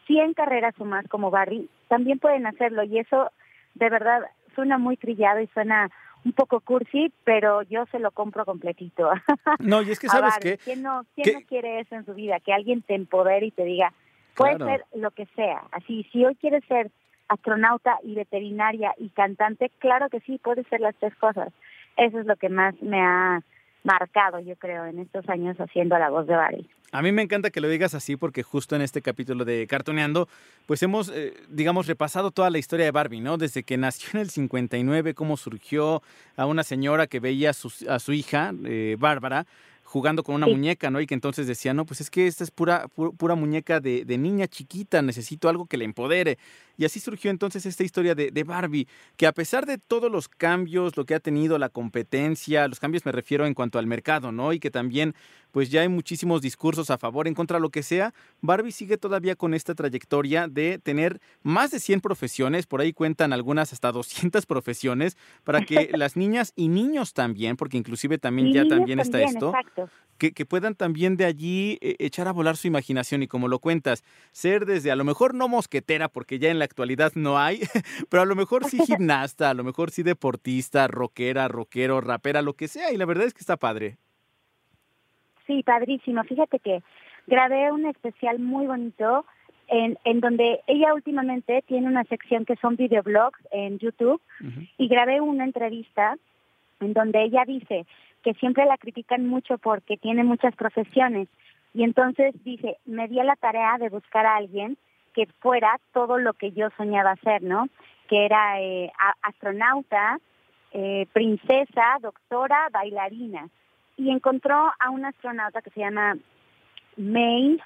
100 0.06 0.36
carreras 0.36 0.76
o 0.80 0.86
más 0.86 1.08
como 1.08 1.32
Barbie, 1.32 1.70
también 1.88 2.20
pueden 2.20 2.46
hacerlo. 2.46 2.84
Y 2.84 3.00
eso 3.00 3.32
de 3.76 3.90
verdad 3.90 4.22
suena 4.56 4.78
muy 4.78 4.98
trillado 4.98 5.40
y 5.40 5.48
suena 5.48 5.90
un 6.26 6.34
poco 6.34 6.62
cursi, 6.62 7.12
pero 7.24 7.64
yo 7.64 7.86
se 7.88 8.00
lo 8.00 8.12
compro 8.12 8.46
completito. 8.46 9.12
No, 9.60 9.82
y 9.82 9.92
es 9.92 10.00
que 10.00 10.08
sabes 10.08 10.38
que... 10.40 10.58
¿Quién, 10.58 10.82
no, 10.82 11.06
quién 11.16 11.36
no 11.36 11.46
quiere 11.48 11.80
eso 11.80 11.96
en 11.96 12.06
su 12.06 12.14
vida? 12.14 12.40
Que 12.40 12.54
alguien 12.54 12.82
te 12.82 12.96
empodere 12.96 13.48
y 13.48 13.52
te 13.52 13.64
diga, 13.64 13.94
puede 14.36 14.58
ser 14.58 14.86
lo 14.94 15.12
que 15.12 15.26
sea. 15.36 15.64
Así, 15.72 16.08
si 16.12 16.26
hoy 16.26 16.36
quieres 16.36 16.64
ser 16.66 16.92
astronauta 17.28 17.98
y 18.04 18.16
veterinaria 18.16 18.94
y 18.98 19.10
cantante, 19.10 19.72
claro 19.80 20.10
que 20.10 20.20
sí, 20.22 20.38
puede 20.38 20.64
ser 20.66 20.82
las 20.82 20.96
tres 20.96 21.16
cosas. 21.16 21.52
Eso 21.98 22.20
es 22.20 22.26
lo 22.26 22.36
que 22.36 22.50
más 22.50 22.80
me 22.82 23.02
ha 23.02 23.42
marcado, 23.84 24.40
yo 24.40 24.56
creo, 24.56 24.86
en 24.86 25.00
estos 25.00 25.28
años 25.30 25.58
haciendo 25.58 25.98
la 25.98 26.10
voz 26.10 26.28
de 26.28 26.36
Barry. 26.36 26.70
A 26.92 27.02
mí 27.02 27.12
me 27.12 27.24
encanta 27.24 27.50
que 27.50 27.60
lo 27.60 27.68
digas 27.68 27.96
así 27.96 28.16
porque 28.16 28.44
justo 28.44 28.76
en 28.76 28.84
este 28.84 29.02
capítulo 29.02 29.46
de 29.46 29.66
Cartoneando, 29.66 30.28
pues 30.68 30.84
hemos, 30.84 31.10
eh, 31.10 31.34
digamos, 31.50 31.88
repasado 31.88 32.30
toda 32.30 32.52
la 32.52 32.60
historia 32.60 32.86
de 32.86 32.92
Barbie, 32.92 33.20
¿no? 33.20 33.38
Desde 33.38 33.64
que 33.64 33.78
nació 33.78 34.10
en 34.14 34.22
el 34.22 34.30
59, 34.30 35.16
cómo 35.16 35.36
surgió 35.36 36.04
a 36.38 36.46
una 36.46 36.64
señora 36.64 37.08
que 37.08 37.20
veía 37.20 37.50
a 37.50 37.54
su, 37.54 37.74
a 37.90 37.98
su 37.98 38.14
hija, 38.14 38.54
eh, 38.64 38.96
Bárbara, 39.00 39.48
jugando 39.94 40.24
con 40.24 40.34
una 40.34 40.48
muñeca, 40.48 40.90
¿no? 40.90 41.02
Y 41.02 41.06
que 41.06 41.14
entonces 41.14 41.46
decía, 41.46 41.72
no, 41.76 41.86
pues 41.86 42.02
es 42.02 42.10
que 42.10 42.26
esta 42.26 42.44
es 42.44 42.50
pura, 42.50 42.88
pura, 42.88 43.36
muñeca 43.36 43.80
de, 43.80 44.06
de, 44.06 44.18
niña 44.18 44.48
chiquita, 44.48 45.04
necesito 45.04 45.50
algo 45.50 45.68
que 45.68 45.78
le 45.78 45.86
empodere. 45.86 46.40
Y 46.80 46.86
así 46.86 47.00
surgió 47.00 47.30
entonces 47.30 47.68
esta 47.68 47.84
historia 47.84 48.16
de, 48.16 48.32
de, 48.32 48.44
Barbie, 48.44 48.88
que 49.18 49.28
a 49.28 49.34
pesar 49.34 49.68
de 49.68 49.78
todos 49.78 50.12
los 50.12 50.28
cambios, 50.28 50.98
lo 50.98 51.06
que 51.06 51.14
ha 51.14 51.20
tenido 51.20 51.60
la 51.60 51.70
competencia, 51.70 52.68
los 52.68 52.80
cambios 52.80 53.06
me 53.06 53.12
refiero 53.12 53.46
en 53.46 53.54
cuanto 53.54 53.78
al 53.78 53.86
mercado, 53.86 54.32
¿no? 54.32 54.52
Y 54.52 54.60
que 54.60 54.72
también, 54.72 55.14
pues 55.54 55.70
ya 55.70 55.82
hay 55.82 55.88
muchísimos 55.88 56.42
discursos 56.42 56.90
a 56.90 56.98
favor, 56.98 57.28
en 57.28 57.36
contra, 57.36 57.60
lo 57.60 57.70
que 57.70 57.84
sea, 57.84 58.12
Barbie 58.42 58.72
sigue 58.72 58.98
todavía 58.98 59.36
con 59.36 59.54
esta 59.54 59.76
trayectoria 59.76 60.48
de 60.48 60.80
tener 60.80 61.22
más 61.44 61.70
de 61.70 61.80
100 61.80 62.02
profesiones, 62.02 62.66
por 62.66 62.82
ahí 62.82 62.92
cuentan 62.92 63.34
algunas 63.34 63.72
hasta 63.72 63.92
200 63.92 64.48
profesiones, 64.48 65.16
para 65.44 65.62
que 65.62 65.92
las 65.96 66.18
niñas 66.18 66.54
y 66.56 66.70
niños 66.70 67.14
también, 67.14 67.56
porque 67.56 67.78
inclusive 67.78 68.18
también 68.18 68.52
ya 68.52 68.68
también 68.68 69.00
está 69.00 69.22
esto, 69.22 69.54
que, 70.18 70.32
que, 70.32 70.46
puedan 70.48 70.74
también 70.74 71.18
de 71.18 71.26
allí 71.26 71.78
eh, 71.82 71.98
echar 72.00 72.28
a 72.28 72.32
volar 72.32 72.58
su 72.58 72.66
imaginación 72.66 73.22
y 73.22 73.28
como 73.28 73.48
lo 73.48 73.60
cuentas, 73.60 74.04
ser 74.32 74.66
desde 74.66 74.90
a 74.90 74.96
lo 74.96 75.04
mejor 75.04 75.36
no 75.36 75.48
mosquetera, 75.48 76.10
porque 76.10 76.40
ya 76.40 76.50
en 76.50 76.58
la 76.58 76.66
actualidad 76.66 77.12
no 77.14 77.38
hay, 77.38 77.62
pero 78.10 78.24
a 78.24 78.26
lo 78.26 78.36
mejor 78.36 78.66
sí 78.68 78.80
gimnasta, 78.88 79.52
a 79.52 79.54
lo 79.54 79.64
mejor 79.64 79.92
sí 79.92 80.02
deportista, 80.02 80.88
rockera, 80.88 81.48
rockero, 81.48 82.02
rapera, 82.02 82.42
lo 82.42 82.56
que 82.56 82.68
sea, 82.68 82.92
y 82.92 82.98
la 82.98 83.06
verdad 83.06 83.28
es 83.28 83.36
que 83.36 83.42
está 83.42 83.56
padre. 83.56 84.00
Sí, 85.48 85.64
padrísimo. 85.64 86.24
Fíjate 86.24 86.60
que 86.60 86.82
grabé 87.28 87.72
un 87.72 87.86
especial 87.86 88.40
muy 88.40 88.66
bonito 88.66 89.26
en, 89.68 89.98
en 90.04 90.20
donde 90.20 90.62
ella 90.68 90.94
últimamente 90.94 91.64
tiene 91.68 91.88
una 91.88 92.04
sección 92.06 92.46
que 92.46 92.56
son 92.58 92.76
videoblogs 92.76 93.40
en 93.52 93.80
YouTube 93.80 94.22
uh 94.42 94.44
-huh. 94.44 94.70
y 94.78 94.88
grabé 94.88 95.22
una 95.22 95.46
entrevista 95.46 96.18
en 96.80 96.94
donde 96.94 97.24
ella 97.24 97.44
dice 97.46 97.86
que 98.24 98.34
siempre 98.36 98.66
la 98.66 98.78
critican 98.78 99.28
mucho 99.28 99.58
porque 99.58 99.98
tiene 99.98 100.24
muchas 100.24 100.56
profesiones 100.56 101.28
y 101.74 101.84
entonces 101.84 102.36
dice, 102.44 102.78
me 102.86 103.08
di 103.08 103.20
a 103.20 103.24
la 103.24 103.36
tarea 103.36 103.78
de 103.80 103.90
buscar 103.90 104.26
a 104.26 104.36
alguien 104.36 104.78
que 105.14 105.26
fuera 105.40 105.80
todo 105.92 106.18
lo 106.18 106.34
que 106.34 106.52
yo 106.52 106.70
soñaba 106.78 107.12
hacer, 107.12 107.42
¿no? 107.42 107.68
Que 108.08 108.26
era 108.26 108.62
eh, 108.62 108.92
astronauta, 109.22 110.20
eh, 110.72 111.08
princesa, 111.14 111.98
doctora, 112.02 112.68
bailarina. 112.72 113.50
Y 113.98 114.10
encontró 114.10 114.72
a 114.80 114.90
una 114.90 115.10
astronauta 115.10 115.62
que 115.62 115.70
se 115.70 115.82
llama 115.82 116.18
May, 116.98 117.60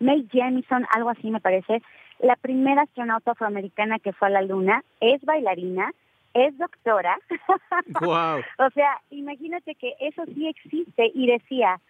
May 0.00 0.28
Jemison, 0.30 0.86
algo 0.94 1.10
así 1.10 1.30
me 1.30 1.40
parece, 1.40 1.82
la 2.18 2.36
primera 2.36 2.82
astronauta 2.82 3.32
afroamericana 3.32 3.98
que 3.98 4.12
fue 4.12 4.28
a 4.28 4.30
la 4.30 4.42
Luna, 4.42 4.82
es 5.00 5.22
bailarina, 5.24 5.92
es 6.34 6.56
doctora. 6.58 7.18
Wow. 8.00 8.40
o 8.58 8.70
sea, 8.70 9.00
imagínate 9.10 9.74
que 9.74 9.94
eso 10.00 10.24
sí 10.26 10.48
existe 10.48 11.10
y 11.14 11.26
decía, 11.26 11.80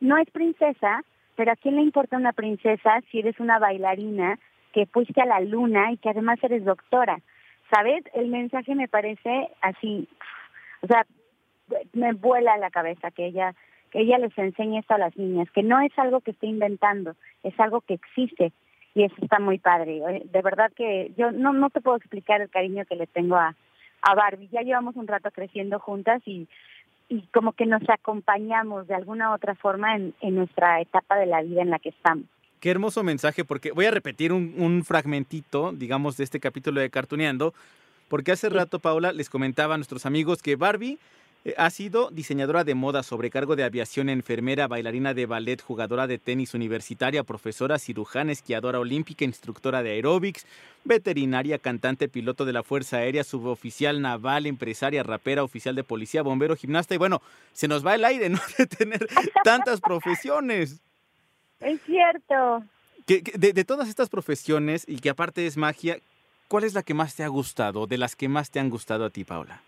no 0.00 0.16
es 0.18 0.30
princesa, 0.30 1.02
pero 1.36 1.52
¿a 1.52 1.56
quién 1.56 1.76
le 1.76 1.82
importa 1.82 2.16
una 2.16 2.32
princesa 2.32 3.00
si 3.10 3.20
eres 3.20 3.38
una 3.40 3.58
bailarina 3.58 4.38
que 4.72 4.86
fuiste 4.86 5.20
a 5.20 5.26
la 5.26 5.40
luna 5.40 5.92
y 5.92 5.96
que 5.96 6.10
además 6.10 6.38
eres 6.42 6.64
doctora? 6.64 7.20
¿Sabes? 7.74 8.04
El 8.14 8.28
mensaje 8.28 8.74
me 8.74 8.88
parece 8.88 9.48
así, 9.62 10.08
o 10.82 10.86
sea, 10.86 11.06
me 11.92 12.12
vuela 12.12 12.56
la 12.56 12.70
cabeza 12.70 13.10
que 13.10 13.26
ella 13.26 13.54
que 13.90 14.00
ella 14.00 14.18
les 14.18 14.36
enseñe 14.36 14.80
esto 14.80 14.94
a 14.94 14.98
las 14.98 15.16
niñas, 15.16 15.48
que 15.52 15.62
no 15.62 15.80
es 15.80 15.96
algo 15.96 16.20
que 16.20 16.32
esté 16.32 16.48
inventando, 16.48 17.14
es 17.44 17.58
algo 17.60 17.80
que 17.80 17.94
existe 17.94 18.52
y 18.92 19.04
eso 19.04 19.14
está 19.22 19.38
muy 19.38 19.58
padre. 19.58 20.22
De 20.24 20.42
verdad 20.42 20.72
que 20.74 21.12
yo 21.16 21.30
no 21.30 21.52
no 21.52 21.70
te 21.70 21.80
puedo 21.80 21.96
explicar 21.96 22.40
el 22.40 22.50
cariño 22.50 22.84
que 22.86 22.96
le 22.96 23.06
tengo 23.06 23.36
a 23.36 23.54
a 24.02 24.14
Barbie. 24.14 24.48
Ya 24.48 24.62
llevamos 24.62 24.96
un 24.96 25.06
rato 25.06 25.30
creciendo 25.30 25.78
juntas 25.78 26.22
y 26.26 26.48
y 27.08 27.22
como 27.32 27.52
que 27.52 27.66
nos 27.66 27.82
acompañamos 27.88 28.86
de 28.86 28.94
alguna 28.94 29.30
u 29.30 29.34
otra 29.34 29.54
forma 29.54 29.94
en, 29.94 30.14
en, 30.20 30.36
nuestra 30.36 30.80
etapa 30.80 31.16
de 31.16 31.26
la 31.26 31.42
vida 31.42 31.62
en 31.62 31.70
la 31.70 31.78
que 31.78 31.90
estamos. 31.90 32.24
Qué 32.60 32.70
hermoso 32.70 33.02
mensaje, 33.02 33.44
porque 33.44 33.72
voy 33.72 33.84
a 33.84 33.90
repetir 33.90 34.32
un, 34.32 34.54
un 34.56 34.84
fragmentito, 34.84 35.72
digamos, 35.72 36.16
de 36.16 36.24
este 36.24 36.40
capítulo 36.40 36.80
de 36.80 36.88
Cartuneando, 36.88 37.52
porque 38.08 38.32
hace 38.32 38.48
rato, 38.48 38.78
Paula, 38.78 39.12
les 39.12 39.28
comentaba 39.28 39.74
a 39.74 39.76
nuestros 39.76 40.06
amigos 40.06 40.40
que 40.40 40.56
Barbie 40.56 40.94
eh, 40.94 40.98
ha 41.58 41.68
sido 41.68 42.10
diseñadora 42.10 42.64
de 42.64 42.74
moda, 42.74 43.02
sobrecargo 43.02 43.54
de 43.54 43.64
aviación, 43.64 44.08
enfermera, 44.08 44.66
bailarina 44.66 45.12
de 45.12 45.26
ballet, 45.26 45.60
jugadora 45.60 46.06
de 46.06 46.18
tenis 46.18 46.54
universitaria, 46.54 47.22
profesora, 47.22 47.78
cirujana, 47.78 48.32
esquiadora 48.32 48.80
olímpica, 48.80 49.26
instructora 49.26 49.82
de 49.82 49.90
aeróbics, 49.90 50.46
veterinaria, 50.84 51.58
cantante, 51.58 52.08
piloto 52.08 52.46
de 52.46 52.54
la 52.54 52.62
Fuerza 52.62 52.96
Aérea, 52.98 53.24
suboficial 53.24 54.00
naval, 54.00 54.46
empresaria, 54.46 55.02
rapera, 55.02 55.44
oficial 55.44 55.74
de 55.74 55.84
policía, 55.84 56.22
bombero, 56.22 56.56
gimnasta 56.56 56.94
y 56.94 56.98
bueno, 56.98 57.20
se 57.52 57.68
nos 57.68 57.84
va 57.84 57.94
el 57.94 58.06
aire, 58.06 58.30
¿no? 58.30 58.40
De 58.58 58.66
tener 58.66 59.06
tantas 59.42 59.80
profesiones. 59.82 60.80
Es 61.60 61.80
cierto. 61.82 62.64
Que, 63.06 63.22
que 63.22 63.36
de, 63.36 63.52
de 63.52 63.64
todas 63.64 63.88
estas 63.90 64.08
profesiones 64.08 64.84
y 64.88 64.96
que 64.96 65.10
aparte 65.10 65.46
es 65.46 65.58
magia, 65.58 65.98
¿cuál 66.48 66.64
es 66.64 66.72
la 66.72 66.82
que 66.82 66.94
más 66.94 67.14
te 67.14 67.22
ha 67.22 67.28
gustado, 67.28 67.86
de 67.86 67.98
las 67.98 68.16
que 68.16 68.30
más 68.30 68.50
te 68.50 68.60
han 68.60 68.70
gustado 68.70 69.04
a 69.04 69.10
ti, 69.10 69.24
Paula? 69.24 69.60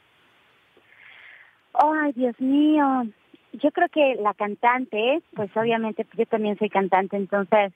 Ay, 1.78 2.12
Dios 2.12 2.40
mío. 2.40 3.06
Yo 3.52 3.70
creo 3.70 3.88
que 3.88 4.16
la 4.16 4.34
cantante, 4.34 5.22
pues 5.34 5.54
obviamente 5.56 6.06
yo 6.16 6.26
también 6.26 6.58
soy 6.58 6.70
cantante, 6.70 7.16
entonces 7.16 7.72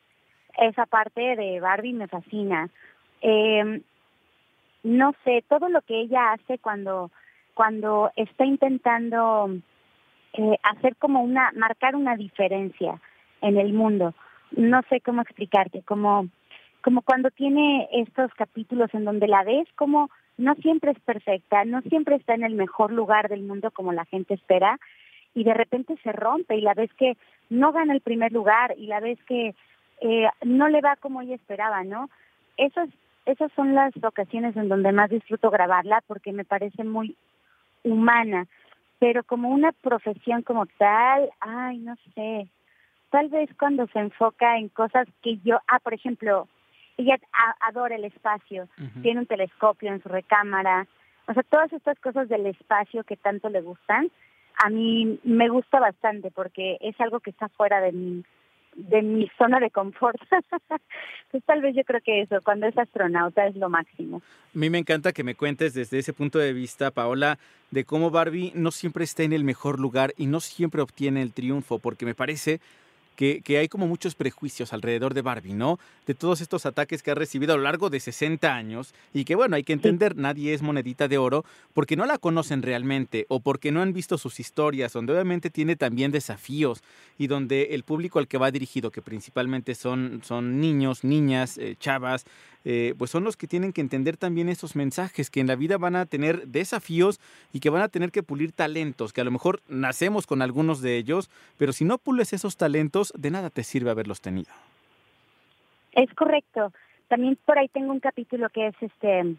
esa 0.59 0.87
parte 0.87 1.37
de 1.37 1.61
Barbie 1.61 1.93
me 1.93 2.09
fascina. 2.09 2.69
Eh, 3.21 3.83
no 4.83 5.15
sé, 5.25 5.45
todo 5.49 5.69
lo 5.69 5.83
que 5.83 6.01
ella 6.01 6.33
hace 6.33 6.59
cuando, 6.59 7.11
cuando 7.55 8.11
está 8.17 8.47
intentando 8.47 9.51
eh, 10.33 10.57
hacer 10.63 10.97
como 10.97 11.23
una, 11.23 11.51
marcar 11.55 11.95
una 11.97 12.17
diferencia 12.17 13.01
en 13.43 13.59
el 13.59 13.73
mundo. 13.73 14.15
No 14.53 14.81
sé 14.89 15.01
cómo 15.01 15.23
explicarte, 15.23 15.83
como, 15.83 16.29
como 16.83 17.03
cuando 17.03 17.31
tiene 17.31 17.89
estos 17.93 18.33
capítulos 18.35 18.93
en 18.95 19.05
donde 19.05 19.29
la 19.29 19.45
ves 19.45 19.69
como 19.77 20.11
no 20.41 20.55
siempre 20.57 20.93
es 20.93 21.01
perfecta, 21.01 21.65
no 21.65 21.83
siempre 21.83 22.17
está 22.17 22.35
en 22.35 22.45
el 22.45 22.55
mejor 22.55 22.93
lugar 22.93 23.29
del 23.29 23.43
mundo 23.43 23.71
como 23.71 23.93
la 23.93 24.07
gente 24.07 24.35
espera, 24.35 24.79
y 25.35 25.45
de 25.45 25.55
repente 25.55 25.97
se 26.03 26.13
rompe 26.13 26.57
y 26.57 26.63
la 26.63 26.75
ves 26.75 26.93
que 26.95 27.17
no 27.51 27.73
gana 27.73 27.93
el 27.93 28.01
primer 28.01 28.33
lugar 28.33 28.75
y 28.77 28.87
la 28.87 29.01
ves 29.01 29.19
que 29.29 29.55
eh, 30.01 30.29
no 30.43 30.69
le 30.69 30.81
va 30.81 30.97
como 30.97 31.21
ella 31.21 31.35
esperaba, 31.35 31.85
¿no? 31.85 32.09
Esas, 32.57 32.89
esas 33.27 33.53
son 33.53 33.75
las 33.75 33.93
ocasiones 34.03 34.57
en 34.57 34.69
donde 34.69 34.93
más 34.93 35.11
disfruto 35.11 35.51
grabarla 35.51 36.03
porque 36.07 36.33
me 36.33 36.45
parece 36.45 36.85
muy 36.85 37.17
humana, 37.85 38.47
pero 38.99 39.23
como 39.25 39.51
una 39.51 39.73
profesión 39.73 40.43
como 40.43 40.67
tal, 40.79 41.31
ay, 41.41 41.79
no 41.79 41.97
sé, 42.15 42.49
tal 43.11 43.29
vez 43.29 43.51
cuando 43.59 43.87
se 43.89 43.99
enfoca 43.99 44.57
en 44.57 44.69
cosas 44.69 45.07
que 45.23 45.37
yo, 45.45 45.59
ah, 45.69 45.81
por 45.81 45.93
ejemplo, 45.93 46.49
ella 47.01 47.19
adora 47.61 47.97
el 47.97 48.05
espacio, 48.05 48.69
uh 48.79 48.83
-huh. 48.83 49.03
tiene 49.03 49.21
un 49.21 49.27
telescopio 49.27 49.91
en 49.91 50.03
su 50.03 50.09
recámara, 50.09 50.87
o 51.27 51.35
sea, 51.35 51.43
todas 51.45 51.73
estas 51.73 51.99
cosas 52.01 52.29
del 52.29 52.47
espacio 52.47 53.05
que 53.05 53.17
tanto 53.17 53.49
le 53.49 53.61
gustan, 53.61 54.11
a 54.65 54.69
mí 54.69 55.19
me 55.25 55.49
gusta 55.49 55.81
bastante 55.81 56.31
porque 56.31 56.77
es 56.81 57.01
algo 57.01 57.21
que 57.21 57.31
está 57.31 57.49
fuera 57.49 57.81
de 57.81 57.93
mi, 57.93 58.25
de 58.75 59.03
mi 59.03 59.31
zona 59.39 59.59
de 59.61 59.71
confort. 59.71 60.21
pues 61.31 61.45
tal 61.45 61.63
vez 61.63 61.75
yo 61.77 61.85
creo 61.85 62.01
que 62.01 62.23
eso, 62.23 62.41
cuando 62.43 62.67
es 62.67 62.77
astronauta 62.77 63.47
es 63.47 63.57
lo 63.57 63.69
máximo. 63.69 64.19
A 64.19 64.59
mí 64.59 64.69
me 64.69 64.79
encanta 64.79 65.13
que 65.13 65.25
me 65.25 65.35
cuentes 65.35 65.73
desde 65.73 65.99
ese 65.99 66.13
punto 66.13 66.39
de 66.39 66.53
vista, 66.53 66.91
Paola, 66.91 67.39
de 67.71 67.85
cómo 67.85 68.11
Barbie 68.11 68.53
no 68.55 68.71
siempre 68.71 69.05
está 69.05 69.23
en 69.23 69.33
el 69.33 69.45
mejor 69.45 69.79
lugar 69.79 70.13
y 70.17 70.27
no 70.27 70.41
siempre 70.41 70.83
obtiene 70.83 71.23
el 71.23 71.33
triunfo, 71.33 71.79
porque 71.79 72.05
me 72.05 72.15
parece 72.15 72.61
que, 73.17 73.43
que, 73.43 73.59
hay 73.59 73.69
como 73.69 73.87
muchos 73.87 74.15
prejuicios 74.15 74.73
alrededor 74.73 75.15
de 75.15 75.23
Barbie, 75.23 75.53
¿no? 75.53 75.79
De 76.07 76.15
todos 76.15 76.41
estos 76.41 76.67
ataques 76.67 77.03
que 77.03 77.11
ha 77.11 77.15
recibido 77.15 77.53
a 77.53 77.57
lo 77.57 77.63
largo 77.63 77.91
de 77.91 78.01
60 78.01 78.55
años 78.55 78.95
y 79.13 79.25
que, 79.25 79.35
bueno, 79.35 79.57
hay 79.57 79.65
que 79.65 79.73
entender, 79.73 80.17
nadie 80.17 80.55
es 80.55 80.63
monedita 80.63 81.09
de 81.09 81.19
oro 81.19 81.45
porque 81.75 81.97
no 81.97 82.07
la 82.07 82.19
conocen 82.19 82.63
realmente 82.63 83.27
o 83.29 83.41
porque 83.41 83.73
no 83.73 83.83
han 83.83 83.93
visto 83.93 84.19
sus 84.19 84.41
historias, 84.41 84.93
donde 84.93 85.13
obviamente 85.13 85.51
tiene 85.51 85.77
también 85.77 86.13
desafíos 86.13 86.83
y 87.19 87.27
donde 87.27 87.75
el 87.75 87.85
público 87.85 88.19
al 88.19 88.29
que 88.29 88.39
va 88.39 88.51
dirigido, 88.51 88.91
que 88.91 89.03
principalmente 89.03 89.75
son, 89.75 90.23
son 90.25 90.61
niños, 90.61 91.05
niñas, 91.05 91.59
eh, 91.59 91.77
chavas, 91.79 92.25
eh, 92.65 92.95
pues 92.99 93.11
son 93.11 93.25
los 93.25 93.37
que 93.37 93.47
tienen 93.47 93.73
que 93.73 93.81
entender 93.81 94.17
también 94.17 94.49
esos 94.49 94.77
mensajes, 94.77 95.31
que 95.31 95.41
en 95.41 95.47
la 95.47 95.57
vida 95.57 95.79
van 95.79 95.97
a 95.97 96.07
tener 96.07 96.47
desafíos 96.47 97.21
y 97.53 97.61
que 97.61 97.71
van 97.71 97.83
a 97.83 97.89
tener 97.89 98.11
que 98.11 98.23
pulir 98.23 98.53
talentos, 98.53 99.13
que 99.13 99.21
a 99.21 99.25
lo 99.25 99.31
mejor 99.31 99.61
nacemos 99.69 100.27
con 100.27 100.43
algunos 100.43 100.83
de 100.83 100.97
ellos, 100.97 101.31
pero 101.57 101.73
si 101.73 101.85
no 101.85 101.99
pules 101.99 102.33
esos 102.33 102.57
talentos, 102.57 103.13
de 103.17 103.31
nada 103.31 103.51
te 103.51 103.65
sirve 103.65 103.91
haberlos 103.91 104.21
tenido. 104.21 104.53
Es 105.93 106.13
correcto. 106.15 106.73
También 107.09 107.37
por 107.45 107.59
ahí 107.59 107.69
tengo 107.69 107.93
un 107.93 108.01
capítulo 108.01 108.49
que 108.51 108.69
es 108.69 108.75
este 108.81 109.37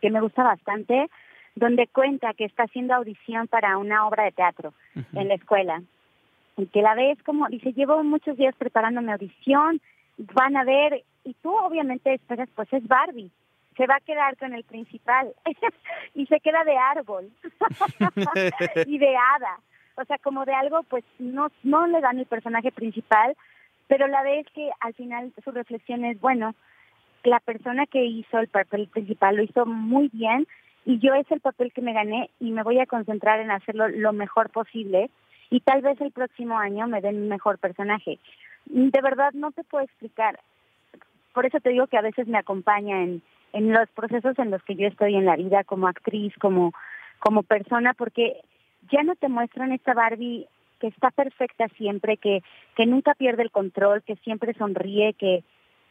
que 0.00 0.10
me 0.10 0.20
gusta 0.20 0.42
bastante, 0.44 1.08
donde 1.54 1.88
cuenta 1.88 2.34
que 2.34 2.44
está 2.44 2.64
haciendo 2.64 2.94
audición 2.94 3.48
para 3.48 3.78
una 3.78 4.06
obra 4.06 4.24
de 4.24 4.32
teatro 4.32 4.72
uh 4.94 5.00
-huh. 5.00 5.20
en 5.20 5.28
la 5.28 5.34
escuela. 5.34 5.82
Y 6.56 6.66
que 6.66 6.82
la 6.82 6.94
ves 6.94 7.18
como, 7.24 7.48
dice, 7.48 7.72
llevo 7.72 8.02
muchos 8.04 8.36
días 8.36 8.54
preparando 8.56 9.00
mi 9.00 9.12
audición, 9.12 9.80
van 10.18 10.56
a 10.56 10.64
ver, 10.64 11.04
y 11.28 11.34
tú 11.34 11.54
obviamente 11.54 12.14
esperas, 12.14 12.48
pues 12.54 12.72
es 12.72 12.86
Barbie, 12.88 13.30
se 13.76 13.86
va 13.86 13.96
a 13.96 14.00
quedar 14.00 14.36
con 14.38 14.54
el 14.54 14.64
principal, 14.64 15.32
y 16.14 16.26
se 16.26 16.40
queda 16.40 16.64
de 16.64 16.76
árbol, 16.76 17.30
y 18.86 18.98
de 18.98 19.16
hada. 19.16 19.60
O 19.96 20.04
sea, 20.04 20.16
como 20.18 20.44
de 20.44 20.54
algo, 20.54 20.82
pues 20.84 21.04
no, 21.18 21.48
no 21.62 21.86
le 21.86 22.00
dan 22.00 22.18
el 22.18 22.26
personaje 22.26 22.72
principal, 22.72 23.36
pero 23.88 24.06
la 24.06 24.22
vez 24.22 24.46
que 24.54 24.70
al 24.80 24.94
final 24.94 25.32
su 25.44 25.50
reflexión 25.50 26.04
es, 26.04 26.20
bueno, 26.20 26.54
la 27.24 27.40
persona 27.40 27.86
que 27.86 28.04
hizo 28.04 28.38
el 28.38 28.48
papel 28.48 28.88
principal 28.88 29.36
lo 29.36 29.42
hizo 29.42 29.66
muy 29.66 30.08
bien 30.12 30.46
y 30.84 30.98
yo 30.98 31.14
es 31.14 31.30
el 31.30 31.40
papel 31.40 31.72
que 31.72 31.82
me 31.82 31.92
gané 31.92 32.30
y 32.40 32.50
me 32.50 32.62
voy 32.62 32.78
a 32.78 32.86
concentrar 32.86 33.40
en 33.40 33.50
hacerlo 33.50 33.88
lo 33.88 34.12
mejor 34.12 34.50
posible 34.50 35.10
y 35.50 35.60
tal 35.60 35.82
vez 35.82 36.00
el 36.00 36.12
próximo 36.12 36.58
año 36.58 36.86
me 36.86 37.00
den 37.00 37.16
un 37.16 37.28
mejor 37.28 37.58
personaje. 37.58 38.18
De 38.66 39.00
verdad 39.00 39.32
no 39.32 39.50
te 39.50 39.64
puedo 39.64 39.84
explicar. 39.84 40.38
Por 41.38 41.46
eso 41.46 41.60
te 41.60 41.70
digo 41.70 41.86
que 41.86 41.96
a 41.96 42.02
veces 42.02 42.26
me 42.26 42.36
acompaña 42.36 43.00
en, 43.00 43.22
en 43.52 43.72
los 43.72 43.88
procesos 43.90 44.36
en 44.40 44.50
los 44.50 44.60
que 44.64 44.74
yo 44.74 44.88
estoy 44.88 45.14
en 45.14 45.24
la 45.24 45.36
vida 45.36 45.62
como 45.62 45.86
actriz, 45.86 46.34
como, 46.40 46.72
como 47.20 47.44
persona, 47.44 47.94
porque 47.94 48.40
ya 48.90 49.04
no 49.04 49.14
te 49.14 49.28
muestran 49.28 49.70
esta 49.70 49.94
Barbie 49.94 50.48
que 50.80 50.88
está 50.88 51.12
perfecta 51.12 51.68
siempre, 51.76 52.16
que, 52.16 52.42
que 52.74 52.86
nunca 52.86 53.14
pierde 53.14 53.44
el 53.44 53.52
control, 53.52 54.02
que 54.02 54.16
siempre 54.16 54.52
sonríe, 54.54 55.12
que, 55.12 55.44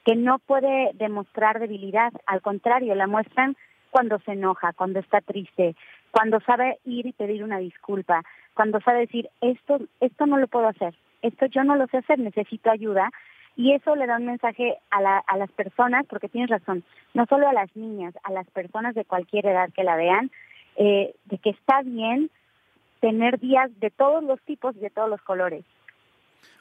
que 0.05 0.17
no 0.17 0.39
puede 0.39 0.91
demostrar 0.95 1.59
debilidad, 1.59 2.11
al 2.25 2.41
contrario, 2.41 2.93
la 2.93 3.07
muestran 3.07 3.55
cuando 3.89 4.19
se 4.25 4.33
enoja, 4.33 4.73
cuando 4.73 4.99
está 4.99 5.21
triste, 5.21 5.77
cuando 6.11 6.41
sabe 6.41 6.77
ir 6.83 7.05
y 7.05 7.13
pedir 7.13 7.41
una 7.45 7.59
disculpa, 7.59 8.21
cuando 8.53 8.81
sabe 8.81 8.99
decir, 8.99 9.29
esto, 9.39 9.79
esto 10.01 10.25
no 10.25 10.39
lo 10.39 10.49
puedo 10.49 10.67
hacer, 10.67 10.93
esto 11.21 11.45
yo 11.45 11.63
no 11.63 11.77
lo 11.77 11.87
sé 11.87 11.99
hacer, 11.99 12.19
necesito 12.19 12.69
ayuda, 12.69 13.11
y 13.57 13.73
eso 13.73 13.95
le 13.95 14.05
da 14.05 14.17
un 14.17 14.27
mensaje 14.27 14.77
a, 14.91 15.01
la, 15.01 15.17
a 15.17 15.35
las 15.35 15.51
personas, 15.51 16.05
porque 16.07 16.29
tienes 16.29 16.49
razón, 16.49 16.83
no 17.15 17.25
solo 17.25 17.49
a 17.49 17.53
las 17.53 17.75
niñas, 17.75 18.13
a 18.23 18.31
las 18.31 18.47
personas 18.51 18.93
de 18.93 19.03
cualquier 19.03 19.47
edad 19.47 19.69
que 19.73 19.83
la 19.83 19.95
vean, 19.95 20.31
eh, 20.77 21.15
de 21.25 21.37
que 21.39 21.49
está 21.49 21.81
bien 21.81 22.29
tener 23.01 23.39
días 23.39 23.71
de 23.79 23.89
todos 23.89 24.23
los 24.23 24.39
tipos 24.41 24.75
y 24.75 24.79
de 24.79 24.91
todos 24.91 25.09
los 25.09 25.21
colores. 25.21 25.65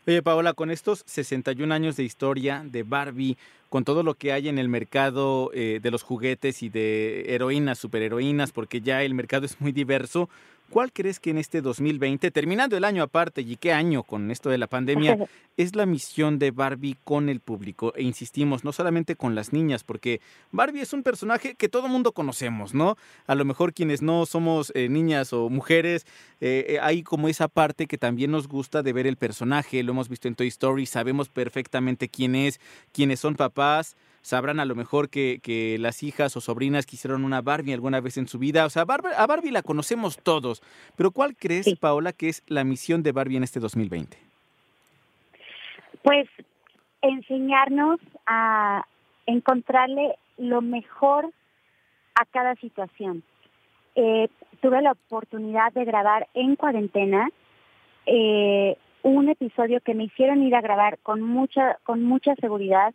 Oye, 0.07 0.23
Paola, 0.23 0.55
con 0.55 0.71
estos 0.71 1.03
61 1.07 1.75
años 1.75 1.97
de 1.97 2.05
historia 2.05 2.63
de 2.65 2.83
Barbie, 2.83 3.37
con 3.69 3.85
todo 3.85 4.03
lo 4.03 4.15
que 4.15 4.33
hay 4.33 4.49
en 4.49 4.59
el 4.59 4.69
mercado 4.69 5.51
eh, 5.53 5.81
de 5.83 5.91
los 5.91 6.03
juguetes 6.03 6.63
y 6.63 6.71
de 6.71 7.35
heroínas, 7.35 7.79
superheroínas, 7.79 8.53
porque 8.53 8.81
ya 8.81 9.03
el 9.03 9.15
mercado 9.15 9.45
es 9.45 9.61
muy 9.61 9.73
diverso, 9.73 10.31
¿cuál 10.71 10.93
crees 10.93 11.21
que 11.21 11.31
en 11.31 11.39
este 11.39 11.61
2020, 11.61 12.31
terminando 12.31 12.77
el 12.77 12.85
año 12.85 13.03
aparte 13.03 13.41
y 13.43 13.57
qué 13.57 13.73
año 13.73 14.03
con 14.03 14.31
esto 14.31 14.51
de 14.51 14.59
la 14.59 14.67
pandemia, 14.67 15.17
es 15.57 15.75
la 15.75 15.87
misión 15.87 16.39
de 16.39 16.51
Barbie 16.51 16.97
con 17.05 17.29
el 17.29 17.41
público? 17.41 17.93
E 17.97 18.03
insistimos, 18.03 18.65
no 18.65 18.73
solamente 18.73 19.17
con 19.17 19.35
las 19.35 19.53
niñas, 19.53 19.85
porque 19.85 20.21
Barbie 20.53 20.83
es 20.83 20.93
un 20.93 21.03
personaje 21.03 21.55
que 21.55 21.69
todo 21.69 21.89
mundo 21.89 22.13
conocemos, 22.13 22.75
¿no? 22.75 22.97
A 23.27 23.35
lo 23.35 23.45
mejor 23.45 23.73
quienes 23.73 24.03
no 24.03 24.27
somos 24.27 24.73
eh, 24.75 24.89
niñas 24.89 25.33
o 25.33 25.49
mujeres, 25.49 26.07
eh, 26.41 26.79
hay 26.83 27.03
como 27.03 27.29
esa 27.29 27.49
parte 27.49 27.87
que 27.87 27.99
también 27.99 28.31
nos 28.31 28.49
gusta 28.49 28.83
de 28.83 28.93
ver 28.93 29.07
el 29.07 29.17
personaje, 29.17 29.83
lo 29.83 29.93
hemos 29.93 30.09
visto 30.09 30.29
en 30.29 30.35
Toy 30.35 30.49
Story, 30.49 30.87
sabemos 30.87 31.29
perfectamente 31.29 32.09
quién 32.09 32.35
es, 32.35 32.61
quiénes 32.93 33.21
son 33.21 33.37
papás, 33.37 33.97
sabrán 34.27 34.59
a 34.59 34.65
lo 34.65 34.75
mejor 34.75 35.09
que, 35.09 35.39
que, 35.41 35.79
las 35.79 36.03
hijas 36.03 36.37
o 36.37 36.41
sobrinas 36.41 36.85
quisieron 36.85 37.25
una 37.25 37.43
Barbie 37.43 37.73
alguna 37.73 38.01
vez 38.01 38.19
en 38.19 38.27
su 38.27 38.41
vida. 38.41 38.67
O 38.67 38.71
sea, 38.71 38.85
Barbie, 38.85 39.15
a 39.17 39.25
Barbie 39.25 39.53
la 39.53 39.63
conocemos 39.63 40.19
todos. 40.21 40.65
Pero 40.97 41.13
¿cuál 41.13 41.37
crees, 41.37 41.67
sí. 41.67 41.77
Paola, 41.77 42.13
que 42.13 42.29
es 42.29 42.43
la 42.49 42.65
misión 42.65 43.05
de 43.05 43.13
Barbie 43.13 43.37
en 43.37 43.45
este 43.45 43.61
2020? 43.61 44.19
Pues 46.03 46.29
enseñarnos 47.03 48.01
a 48.27 48.85
encontrarle 49.27 50.17
lo 50.39 50.61
mejor 50.61 51.31
a 52.17 52.25
cada 52.25 52.57
situación. 52.57 53.23
Eh, 53.95 54.29
tuve 54.61 54.83
la 54.83 54.93
oportunidad 54.93 55.73
de 55.73 55.85
grabar 55.85 56.27
en 56.35 56.57
cuarentena 56.57 57.29
eh, 58.07 58.77
un 59.03 59.29
episodio 59.29 59.81
que 59.83 59.95
me 59.95 60.05
hicieron 60.05 60.43
ir 60.43 60.57
a 60.57 60.61
grabar 60.61 60.99
con 61.05 61.23
mucha, 61.23 61.79
con 61.85 62.03
mucha 62.03 62.35
seguridad 62.35 62.93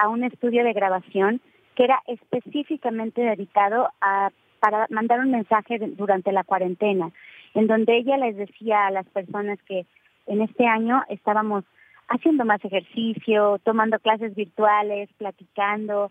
a 0.00 0.08
un 0.08 0.24
estudio 0.24 0.64
de 0.64 0.72
grabación 0.72 1.40
que 1.76 1.84
era 1.84 2.02
específicamente 2.06 3.20
dedicado 3.20 3.90
a 4.00 4.30
para 4.60 4.86
mandar 4.90 5.20
un 5.20 5.30
mensaje 5.30 5.78
durante 5.78 6.32
la 6.32 6.44
cuarentena, 6.44 7.10
en 7.54 7.66
donde 7.66 7.96
ella 7.96 8.18
les 8.18 8.36
decía 8.36 8.86
a 8.86 8.90
las 8.90 9.06
personas 9.06 9.58
que 9.62 9.86
en 10.26 10.42
este 10.42 10.66
año 10.66 11.02
estábamos 11.08 11.64
haciendo 12.08 12.44
más 12.44 12.62
ejercicio, 12.64 13.58
tomando 13.64 13.98
clases 13.98 14.34
virtuales, 14.34 15.08
platicando, 15.16 16.10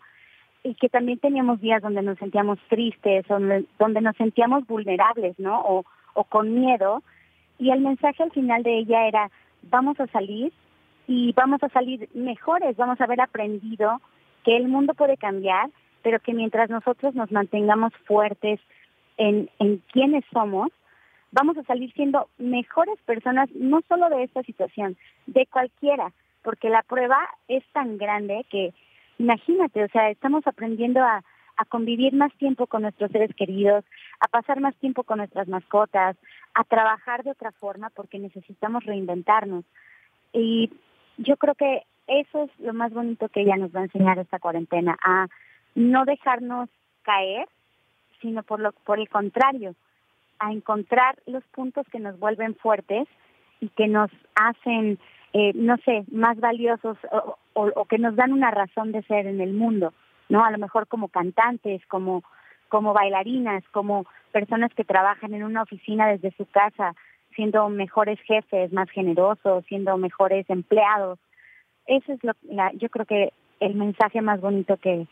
y 0.64 0.74
que 0.76 0.90
también 0.90 1.20
teníamos 1.20 1.62
días 1.62 1.82
donde 1.82 2.02
nos 2.02 2.18
sentíamos 2.18 2.58
tristes, 2.70 3.26
donde, 3.28 3.66
donde 3.78 4.02
nos 4.02 4.16
sentíamos 4.18 4.66
vulnerables, 4.66 5.38
¿no? 5.40 5.62
O, 5.62 5.86
o 6.16 6.24
con 6.24 6.54
miedo. 6.60 7.04
Y 7.60 7.70
el 7.70 7.82
mensaje 7.82 8.24
al 8.24 8.32
final 8.32 8.64
de 8.64 8.80
ella 8.80 9.08
era, 9.08 9.30
vamos 9.64 10.00
a 10.00 10.08
salir 10.08 10.52
y 11.10 11.34
vamos 11.34 11.64
a 11.64 11.70
salir 11.70 12.08
mejores, 12.14 12.78
vamos 12.78 13.02
a 13.02 13.06
haber 13.06 13.20
aprendido 13.20 14.00
que 14.46 14.56
el 14.56 14.68
mundo 14.68 14.94
puede 14.94 15.18
cambiar, 15.18 15.72
pero 16.04 16.20
que 16.20 16.36
mientras 16.36 16.70
nosotros 16.70 17.16
nos 17.16 17.32
mantengamos 17.32 17.92
fuertes 18.06 18.60
en, 19.18 19.50
en 19.58 19.82
quiénes 19.92 20.24
somos, 20.32 20.70
vamos 21.32 21.58
a 21.58 21.64
salir 21.64 21.92
siendo 21.94 22.30
mejores 22.38 23.00
personas, 23.08 23.50
no 23.56 23.82
solo 23.90 24.08
de 24.10 24.22
esta 24.22 24.44
situación, 24.44 24.98
de 25.26 25.48
cualquiera, 25.48 26.14
porque 26.44 26.70
la 26.70 26.84
prueba 26.84 27.18
es 27.48 27.64
tan 27.74 27.98
grande 27.98 28.46
que, 28.52 28.72
imagínate, 29.18 29.86
o 29.86 29.88
sea, 29.88 30.12
estamos 30.12 30.46
aprendiendo 30.46 31.04
a, 31.04 31.24
a 31.58 31.66
convivir 31.66 32.14
más 32.14 32.32
tiempo 32.34 32.68
con 32.68 32.84
nuestros 32.84 33.10
seres 33.10 33.34
queridos, 33.36 33.84
a 34.20 34.28
pasar 34.28 34.60
más 34.60 34.76
tiempo 34.76 35.02
con 35.02 35.18
nuestras 35.18 35.48
mascotas, 35.48 36.18
a 36.54 36.64
trabajar 36.66 37.24
de 37.24 37.32
otra 37.32 37.52
forma 37.54 37.90
porque 37.90 38.20
necesitamos 38.20 38.86
reinventarnos. 38.86 39.66
Y 40.32 40.70
yo 41.20 41.38
creo 41.38 41.56
que 41.56 41.84
eso 42.08 42.44
es 42.44 42.60
lo 42.60 42.74
más 42.74 42.92
bonito 42.94 43.30
que 43.30 43.42
ella 43.42 43.58
nos 43.58 43.76
va 43.76 43.82
a 43.82 43.84
enseñar 43.84 44.18
esta 44.20 44.40
cuarentena, 44.40 44.98
a 45.04 45.28
no 45.76 46.06
dejarnos 46.06 46.70
caer, 47.04 47.48
sino 48.22 48.44
por 48.44 48.60
lo 48.60 48.72
por 48.72 49.00
el 49.00 49.10
contrario, 49.10 49.76
a 50.40 50.52
encontrar 50.52 51.20
los 51.26 51.44
puntos 51.46 51.86
que 51.92 52.00
nos 52.00 52.18
vuelven 52.20 52.56
fuertes 52.56 53.08
y 53.60 53.70
que 53.70 53.88
nos 53.88 54.10
hacen, 54.36 54.98
eh, 55.34 55.52
no 55.54 55.78
sé, 55.78 56.06
más 56.12 56.40
valiosos 56.40 56.98
o, 57.12 57.38
o, 57.54 57.72
o, 57.76 57.86
que 57.86 57.98
nos 57.98 58.16
dan 58.16 58.32
una 58.32 58.52
razón 58.52 58.92
de 58.92 59.04
ser 59.04 59.28
en 59.28 59.42
el 59.42 59.54
mundo, 59.54 59.94
¿no? 60.30 60.44
A 60.44 60.52
lo 60.52 60.58
mejor 60.58 60.88
como 60.88 61.10
cantantes, 61.10 61.86
como, 61.88 62.24
como 62.70 62.94
bailarinas, 62.94 63.64
como 63.72 64.06
personas 64.32 64.74
que 64.74 64.86
trabajan 64.86 65.34
en 65.34 65.44
una 65.44 65.64
oficina 65.64 66.08
desde 66.08 66.32
su 66.32 66.46
casa, 66.46 66.96
siendo 67.36 67.70
mejores 67.70 68.20
jefes, 68.22 68.72
más 68.74 68.90
generosos, 68.90 69.66
siendo 69.66 69.98
mejores 69.98 70.50
empleados. 70.50 71.20
Eso 71.86 72.14
es 72.14 72.24
lo, 72.24 72.34
la, 72.44 72.72
yo 72.74 72.90
creo 72.90 73.06
que 73.06 73.34
el 73.60 73.76
mensaje 73.76 74.22
más 74.22 74.42
bonito 74.42 74.78
que, 74.78 75.08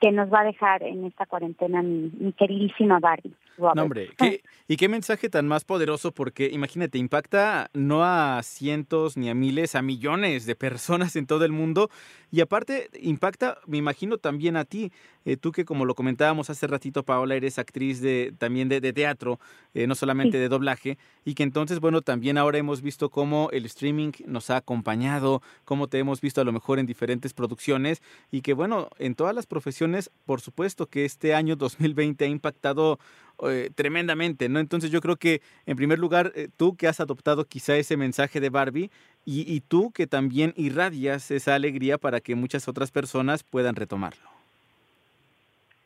que 0.00 0.12
nos 0.12 0.32
va 0.32 0.40
a 0.40 0.44
dejar 0.44 0.82
en 0.82 1.04
esta 1.04 1.26
cuarentena 1.26 1.82
mi, 1.82 2.10
mi 2.18 2.32
queridísima 2.32 2.98
Barbie. 3.00 3.34
No, 3.58 3.82
hombre, 3.82 4.10
¿qué, 4.16 4.42
y 4.66 4.76
qué 4.76 4.88
mensaje 4.88 5.28
tan 5.28 5.46
más 5.46 5.64
poderoso, 5.64 6.12
porque 6.12 6.48
imagínate, 6.50 6.98
impacta 6.98 7.70
no 7.74 8.04
a 8.04 8.42
cientos 8.42 9.16
ni 9.16 9.28
a 9.28 9.34
miles, 9.34 9.74
a 9.74 9.82
millones 9.82 10.46
de 10.46 10.56
personas 10.56 11.16
en 11.16 11.26
todo 11.26 11.44
el 11.44 11.52
mundo, 11.52 11.90
y 12.30 12.40
aparte 12.40 12.90
impacta, 13.00 13.58
me 13.66 13.76
imagino, 13.76 14.18
también 14.18 14.56
a 14.56 14.64
ti. 14.64 14.90
Eh, 15.24 15.36
tú 15.36 15.52
que 15.52 15.64
como 15.64 15.84
lo 15.84 15.94
comentábamos 15.94 16.50
hace 16.50 16.66
ratito, 16.66 17.02
Paola, 17.04 17.34
eres 17.34 17.58
actriz 17.58 18.00
de, 18.00 18.34
también 18.38 18.68
de, 18.68 18.80
teatro, 18.92 19.38
eh, 19.72 19.86
no 19.86 19.94
solamente 19.94 20.38
de 20.38 20.48
doblaje, 20.48 20.98
y 21.24 21.34
que 21.34 21.42
entonces, 21.42 21.80
bueno, 21.80 22.02
también 22.02 22.36
ahora 22.36 22.58
hemos 22.58 22.82
visto 22.82 23.10
cómo 23.10 23.50
el 23.52 23.66
streaming 23.66 24.12
nos 24.26 24.50
ha 24.50 24.56
acompañado, 24.56 25.42
cómo 25.64 25.88
te 25.88 25.98
hemos 25.98 26.20
visto 26.20 26.40
a 26.40 26.44
lo 26.44 26.52
mejor 26.52 26.78
en 26.78 26.86
diferentes 26.86 27.32
producciones, 27.32 28.02
y 28.30 28.40
que 28.40 28.54
bueno, 28.54 28.88
en 28.98 29.14
todas 29.14 29.34
las 29.34 29.46
profesiones, 29.46 30.10
por 30.26 30.40
supuesto 30.40 30.86
que 30.86 31.04
este 31.04 31.34
año 31.34 31.56
2020 31.56 32.24
ha 32.24 32.28
impactado 32.28 32.98
eh, 33.42 33.70
tremendamente, 33.74 34.48
¿no? 34.48 34.58
Entonces 34.60 34.90
yo 34.90 35.00
creo 35.00 35.16
que, 35.16 35.40
en 35.66 35.76
primer 35.76 35.98
lugar, 35.98 36.32
eh, 36.34 36.48
tú 36.56 36.76
que 36.76 36.86
has 36.86 37.00
adoptado 37.00 37.44
quizá 37.44 37.76
ese 37.76 37.96
mensaje 37.96 38.40
de 38.40 38.50
Barbie 38.50 38.90
y, 39.26 39.60
tú 39.62 39.90
que 39.90 40.06
también 40.06 40.52
irradias 40.56 41.30
esa 41.30 41.54
alegría 41.54 41.96
para 41.96 42.20
que 42.20 42.34
muchas 42.34 42.68
otras 42.68 42.90
personas 42.90 43.42
puedan 43.42 43.74
retomarlo. 43.74 44.28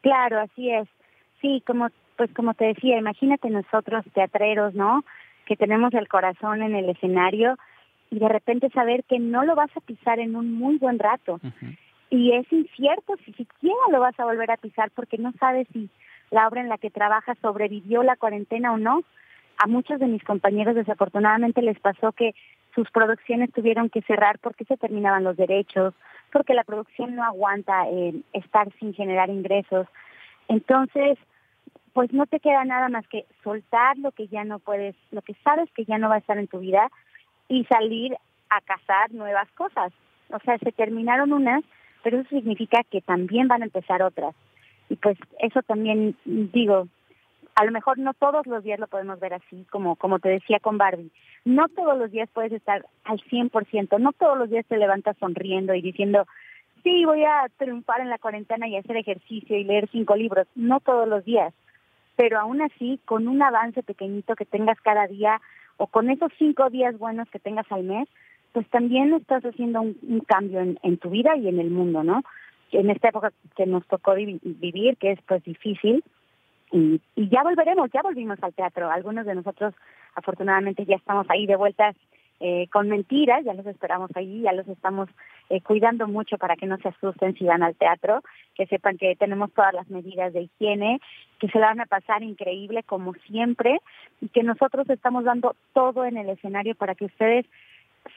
Claro, 0.00 0.40
así 0.40 0.70
es. 0.70 0.88
Sí, 1.40 1.62
como 1.66 1.88
pues 2.16 2.32
como 2.34 2.52
te 2.54 2.64
decía, 2.64 2.98
imagínate 2.98 3.48
nosotros 3.48 4.04
teatreros, 4.12 4.74
¿no? 4.74 5.04
Que 5.46 5.56
tenemos 5.56 5.94
el 5.94 6.08
corazón 6.08 6.62
en 6.62 6.74
el 6.74 6.90
escenario 6.90 7.56
y 8.10 8.18
de 8.18 8.28
repente 8.28 8.70
saber 8.70 9.04
que 9.04 9.20
no 9.20 9.44
lo 9.44 9.54
vas 9.54 9.70
a 9.76 9.80
pisar 9.80 10.18
en 10.18 10.34
un 10.34 10.52
muy 10.52 10.78
buen 10.78 10.98
rato. 10.98 11.40
Y 12.10 12.32
es 12.32 12.52
incierto 12.52 13.14
si 13.24 13.32
siquiera 13.34 13.76
lo 13.92 14.00
vas 14.00 14.18
a 14.18 14.24
volver 14.24 14.50
a 14.50 14.56
pisar 14.56 14.90
porque 14.90 15.16
no 15.16 15.32
sabes 15.38 15.68
si 15.72 15.88
la 16.30 16.46
obra 16.48 16.60
en 16.60 16.68
la 16.68 16.78
que 16.78 16.90
trabaja 16.90 17.34
sobrevivió 17.40 18.02
la 18.02 18.16
cuarentena 18.16 18.72
o 18.72 18.78
no. 18.78 19.02
A 19.58 19.66
muchos 19.66 19.98
de 19.98 20.06
mis 20.06 20.22
compañeros 20.22 20.74
desafortunadamente 20.74 21.62
les 21.62 21.78
pasó 21.80 22.12
que 22.12 22.34
sus 22.74 22.90
producciones 22.90 23.52
tuvieron 23.52 23.90
que 23.90 24.02
cerrar 24.02 24.38
porque 24.38 24.64
se 24.64 24.76
terminaban 24.76 25.24
los 25.24 25.36
derechos, 25.36 25.94
porque 26.32 26.54
la 26.54 26.64
producción 26.64 27.16
no 27.16 27.24
aguanta 27.24 27.88
eh, 27.88 28.14
estar 28.32 28.72
sin 28.78 28.94
generar 28.94 29.30
ingresos. 29.30 29.86
Entonces, 30.48 31.18
pues 31.92 32.12
no 32.12 32.26
te 32.26 32.38
queda 32.38 32.64
nada 32.64 32.88
más 32.88 33.06
que 33.08 33.26
soltar 33.42 33.98
lo 33.98 34.12
que 34.12 34.28
ya 34.28 34.44
no 34.44 34.60
puedes, 34.60 34.94
lo 35.10 35.22
que 35.22 35.34
sabes 35.42 35.68
que 35.72 35.84
ya 35.84 35.98
no 35.98 36.08
va 36.08 36.16
a 36.16 36.18
estar 36.18 36.38
en 36.38 36.46
tu 36.46 36.60
vida 36.60 36.90
y 37.48 37.64
salir 37.64 38.16
a 38.50 38.60
cazar 38.60 39.12
nuevas 39.12 39.50
cosas. 39.52 39.92
O 40.30 40.38
sea, 40.40 40.58
se 40.58 40.72
terminaron 40.72 41.32
unas, 41.32 41.64
pero 42.02 42.20
eso 42.20 42.28
significa 42.28 42.82
que 42.90 43.00
también 43.00 43.48
van 43.48 43.62
a 43.62 43.64
empezar 43.64 44.02
otras. 44.02 44.34
Y 44.88 44.96
pues 44.96 45.18
eso 45.40 45.62
también 45.62 46.16
digo, 46.24 46.88
a 47.54 47.64
lo 47.64 47.72
mejor 47.72 47.98
no 47.98 48.14
todos 48.14 48.46
los 48.46 48.62
días 48.62 48.78
lo 48.78 48.86
podemos 48.86 49.18
ver 49.18 49.34
así, 49.34 49.66
como, 49.70 49.96
como 49.96 50.20
te 50.20 50.28
decía 50.28 50.60
con 50.60 50.78
Barbie. 50.78 51.10
No 51.44 51.68
todos 51.68 51.98
los 51.98 52.10
días 52.10 52.28
puedes 52.32 52.52
estar 52.52 52.86
al 53.04 53.18
100%, 53.18 53.98
no 53.98 54.12
todos 54.12 54.38
los 54.38 54.48
días 54.48 54.64
te 54.66 54.78
levantas 54.78 55.16
sonriendo 55.18 55.74
y 55.74 55.82
diciendo, 55.82 56.26
sí, 56.84 57.04
voy 57.04 57.24
a 57.24 57.48
triunfar 57.56 58.00
en 58.00 58.10
la 58.10 58.18
cuarentena 58.18 58.68
y 58.68 58.76
hacer 58.76 58.96
ejercicio 58.96 59.58
y 59.58 59.64
leer 59.64 59.88
cinco 59.90 60.14
libros. 60.14 60.46
No 60.54 60.78
todos 60.78 61.08
los 61.08 61.24
días, 61.24 61.52
pero 62.14 62.38
aún 62.38 62.62
así, 62.62 63.00
con 63.04 63.26
un 63.26 63.42
avance 63.42 63.82
pequeñito 63.82 64.36
que 64.36 64.44
tengas 64.44 64.80
cada 64.80 65.06
día 65.06 65.40
o 65.78 65.88
con 65.88 66.10
esos 66.10 66.30
cinco 66.38 66.70
días 66.70 66.96
buenos 66.96 67.28
que 67.30 67.38
tengas 67.38 67.70
al 67.72 67.84
mes, 67.84 68.08
pues 68.52 68.68
también 68.70 69.12
estás 69.14 69.44
haciendo 69.44 69.80
un, 69.80 70.22
cambio 70.26 70.60
en, 70.60 70.78
en 70.82 70.96
tu 70.98 71.10
vida 71.10 71.36
y 71.36 71.48
en 71.48 71.58
el 71.60 71.70
mundo, 71.70 72.02
¿no? 72.02 72.22
En 72.72 72.90
esta 72.90 73.08
época 73.08 73.32
que 73.56 73.66
nos 73.66 73.86
tocó 73.86 74.14
vivir, 74.14 74.96
que 74.98 75.12
es 75.12 75.20
pues 75.26 75.42
difícil, 75.44 76.04
y, 76.70 77.00
ya 77.16 77.42
volveremos, 77.42 77.90
ya 77.92 78.02
volvimos 78.02 78.42
al 78.42 78.54
teatro. 78.54 78.90
Algunos 78.90 79.26
de 79.26 79.34
nosotros 79.34 79.74
afortunadamente 80.14 80.84
ya 80.84 80.96
estamos 80.96 81.26
ahí 81.30 81.46
de 81.46 81.56
vueltas 81.56 81.96
eh, 82.40 82.68
con 82.70 82.88
mentiras, 82.88 83.44
ya 83.44 83.54
los 83.54 83.66
esperamos 83.66 84.10
ahí, 84.14 84.42
ya 84.42 84.52
los 84.52 84.68
estamos 84.68 85.08
eh, 85.48 85.60
cuidando 85.60 86.06
mucho 86.06 86.38
para 86.38 86.56
que 86.56 86.66
no 86.66 86.76
se 86.78 86.88
asusten 86.88 87.34
si 87.34 87.44
van 87.44 87.62
al 87.62 87.74
teatro, 87.74 88.22
que 88.54 88.66
sepan 88.66 88.96
que 88.96 89.16
tenemos 89.16 89.52
todas 89.52 89.74
las 89.74 89.88
medidas 89.88 90.32
de 90.32 90.42
higiene, 90.42 91.00
que 91.40 91.48
se 91.48 91.58
la 91.58 91.68
van 91.68 91.80
a 91.80 91.86
pasar 91.86 92.22
increíble 92.22 92.82
como 92.84 93.14
siempre 93.26 93.80
y 94.20 94.28
que 94.28 94.42
nosotros 94.42 94.88
estamos 94.88 95.24
dando 95.24 95.56
todo 95.72 96.04
en 96.04 96.16
el 96.16 96.28
escenario 96.28 96.74
para 96.74 96.94
que 96.94 97.06
ustedes 97.06 97.46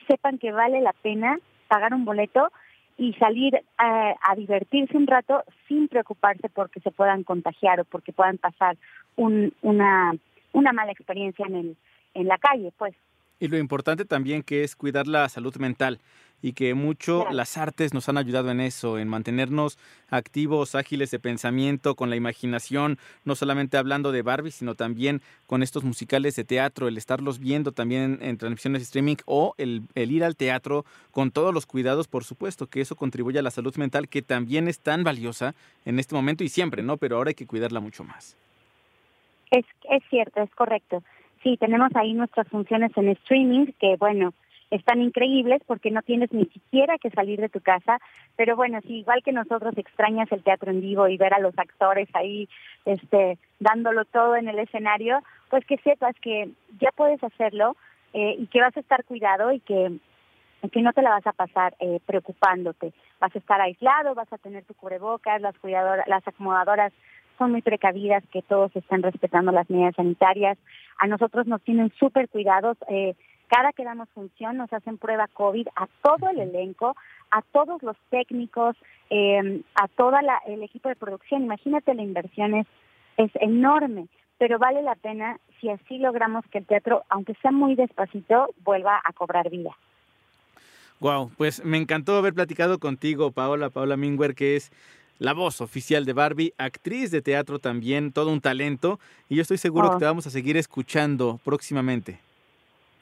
sepan 0.08 0.38
que 0.38 0.52
vale 0.52 0.82
la 0.82 0.93
pena 0.93 1.38
pagar 1.68 1.93
un 1.93 2.06
boleto 2.06 2.52
y 2.97 3.13
salir 3.13 3.61
a, 3.77 4.15
divertirse 4.35 4.95
un 4.97 5.07
rato 5.07 5.43
sin 5.67 5.87
preocuparse 5.87 6.49
porque 6.49 6.79
se 6.81 6.91
puedan 6.91 7.23
contagiar 7.23 7.79
o 7.79 7.85
porque 7.85 8.13
puedan 8.13 8.37
pasar 8.37 8.77
un, 9.15 9.53
una, 9.61 10.15
una 10.53 10.73
mala 10.73 10.91
experiencia 10.91 11.45
en, 11.45 11.55
el, 11.55 11.77
en 12.13 12.27
la 12.27 12.37
calle, 12.37 12.71
pues. 12.77 12.95
Y 13.39 13.47
lo 13.47 13.57
importante 13.57 14.05
también 14.05 14.43
que 14.43 14.63
es 14.63 14.75
cuidar 14.75 15.07
la 15.07 15.27
salud 15.27 15.55
mental 15.57 15.99
y 16.41 16.53
que 16.53 16.73
mucho 16.73 17.27
las 17.31 17.57
artes 17.57 17.93
nos 17.93 18.09
han 18.09 18.17
ayudado 18.17 18.51
en 18.51 18.59
eso, 18.59 18.97
en 18.97 19.07
mantenernos 19.07 19.77
activos, 20.09 20.75
ágiles 20.75 21.11
de 21.11 21.19
pensamiento, 21.19 21.95
con 21.95 22.09
la 22.09 22.15
imaginación, 22.15 22.97
no 23.25 23.35
solamente 23.35 23.77
hablando 23.77 24.11
de 24.11 24.21
Barbie, 24.21 24.51
sino 24.51 24.75
también 24.75 25.21
con 25.47 25.63
estos 25.63 25.83
musicales 25.83 26.35
de 26.35 26.43
teatro, 26.43 26.87
el 26.87 26.97
estarlos 26.97 27.39
viendo 27.39 27.71
también 27.71 28.19
en 28.21 28.37
transmisiones 28.37 28.81
de 28.81 28.85
streaming 28.85 29.17
o 29.25 29.53
el, 29.57 29.83
el 29.95 30.11
ir 30.11 30.23
al 30.23 30.35
teatro 30.35 30.85
con 31.11 31.31
todos 31.31 31.53
los 31.53 31.65
cuidados, 31.65 32.07
por 32.07 32.23
supuesto, 32.23 32.67
que 32.67 32.81
eso 32.81 32.95
contribuye 32.95 33.39
a 33.39 33.43
la 33.43 33.51
salud 33.51 33.75
mental 33.75 34.09
que 34.09 34.21
también 34.21 34.67
es 34.67 34.79
tan 34.79 35.03
valiosa 35.03 35.53
en 35.85 35.99
este 35.99 36.15
momento 36.15 36.43
y 36.43 36.49
siempre, 36.49 36.83
¿no? 36.83 36.97
Pero 36.97 37.17
ahora 37.17 37.29
hay 37.29 37.35
que 37.35 37.47
cuidarla 37.47 37.79
mucho 37.79 38.03
más. 38.03 38.35
Es, 39.51 39.65
es 39.89 40.03
cierto, 40.09 40.41
es 40.41 40.49
correcto. 40.55 41.03
Sí, 41.43 41.57
tenemos 41.57 41.89
ahí 41.95 42.13
nuestras 42.13 42.47
funciones 42.47 42.91
en 42.95 43.09
streaming, 43.09 43.67
que 43.79 43.95
bueno, 43.97 44.33
están 44.72 45.01
increíbles 45.01 45.61
porque 45.67 45.91
no 45.91 46.01
tienes 46.01 46.32
ni 46.32 46.45
siquiera 46.45 46.97
que 46.97 47.11
salir 47.11 47.39
de 47.39 47.49
tu 47.49 47.59
casa, 47.59 47.99
pero 48.36 48.55
bueno, 48.55 48.80
si 48.82 48.99
igual 48.99 49.22
que 49.24 49.34
nosotros 49.34 49.78
extrañas 49.78 50.32
el 50.32 50.43
teatro 50.43 50.72
en 50.72 50.82
vivo 50.82 51.07
y 51.07 51.17
ver 51.17 51.34
a 51.34 51.39
los 51.39 51.57
actores 51.59 52.09
ahí 52.13 52.49
este 52.86 53.38
dándolo 53.59 54.05
todo 54.05 54.36
en 54.36 54.47
el 54.47 54.57
escenario, 54.59 55.19
pues 55.49 55.65
que 55.65 55.78
sepas 55.78 56.15
que 56.22 56.49
ya 56.80 56.91
puedes 56.95 57.24
hacerlo 57.24 57.76
eh, 58.13 58.36
y 58.39 58.47
que 58.47 58.61
vas 58.61 58.76
a 58.76 58.80
estar 58.80 59.03
cuidado 59.03 59.51
y 59.51 59.59
que 59.59 59.99
que 60.72 60.82
no 60.84 60.93
te 60.93 61.01
la 61.01 61.09
vas 61.09 61.26
a 61.26 61.34
pasar 61.34 61.74
eh, 61.80 61.99
preocupándote. 62.05 62.93
Vas 63.19 63.36
a 63.36 63.39
estar 63.39 63.59
aislado, 63.59 64.13
vas 64.13 64.32
a 64.32 64.38
tener 64.38 64.63
tu 64.63 64.76
cubrebocas, 64.76 65.41
las 65.41 65.57
cuidadoras, 65.57 66.07
las 66.07 66.28
acomodadoras 66.28 66.93
son 67.39 67.51
muy 67.51 67.63
precavidas, 67.63 68.24
que 68.32 68.43
todos 68.43 68.76
están 68.76 69.01
respetando 69.01 69.51
las 69.51 69.67
medidas 69.67 69.95
sanitarias. 69.95 70.59
A 70.99 71.07
nosotros 71.07 71.47
nos 71.47 71.59
tienen 71.63 71.91
súper 71.97 72.30
cuidados. 72.30 72.78
Eh, 72.88 73.15
cada 73.52 73.74
que 73.74 73.84
damos 73.84 74.08
función 74.10 74.56
nos 74.56 74.72
hacen 74.72 74.97
prueba 74.97 75.28
COVID 75.28 75.68
a 75.76 75.88
todo 76.02 76.30
el 76.30 76.39
elenco, 76.39 76.95
a 77.32 77.41
todos 77.41 77.84
los 77.84 77.97
técnicos, 78.10 78.78
em, 79.10 79.64
a 79.76 79.89
todo 79.89 80.14
el 80.47 80.64
equipo 80.64 80.88
de 80.88 80.95
producción. 80.95 81.43
Imagínate 81.43 81.93
la 81.93 82.02
inversión 82.02 82.56
es, 82.56 82.68
es 83.18 83.32
enorme, 83.36 84.08
pero 84.38 84.58
vale 84.58 84.82
la 84.82 84.95
pena 84.95 85.38
si 85.60 85.70
así 85.70 85.97
logramos 85.97 86.45
que 86.49 86.60
el 86.60 86.66
teatro, 86.66 87.04
aunque 87.10 87.34
sea 87.41 87.52
muy 87.52 87.76
despacito, 87.76 88.47
vuelva 88.64 89.02
a 89.04 89.12
cobrar 89.12 89.49
vida. 89.49 89.72
Wow, 91.02 91.32
pues 91.38 91.66
me 91.66 91.78
encantó 91.78 92.16
haber 92.16 92.34
platicado 92.34 92.80
contigo, 92.80 93.32
Paola, 93.32 93.70
Paola 93.70 93.97
Mingwer, 93.97 94.34
que 94.34 94.56
es 94.56 94.72
la 95.20 95.34
voz 95.34 95.60
oficial 95.60 96.06
de 96.06 96.14
Barbie, 96.14 96.54
actriz 96.58 97.12
de 97.12 97.22
teatro 97.22 97.60
también, 97.60 98.14
todo 98.14 98.32
un 98.32 98.39
talento, 98.39 98.97
y 99.28 99.36
yo 99.36 99.41
estoy 99.41 99.58
seguro 99.58 99.89
que 99.89 99.95
oh. 99.97 99.99
te 99.99 100.06
vamos 100.06 100.26
a 100.26 100.30
seguir 100.30 100.56
escuchando 100.56 101.39
próximamente. 101.43 102.20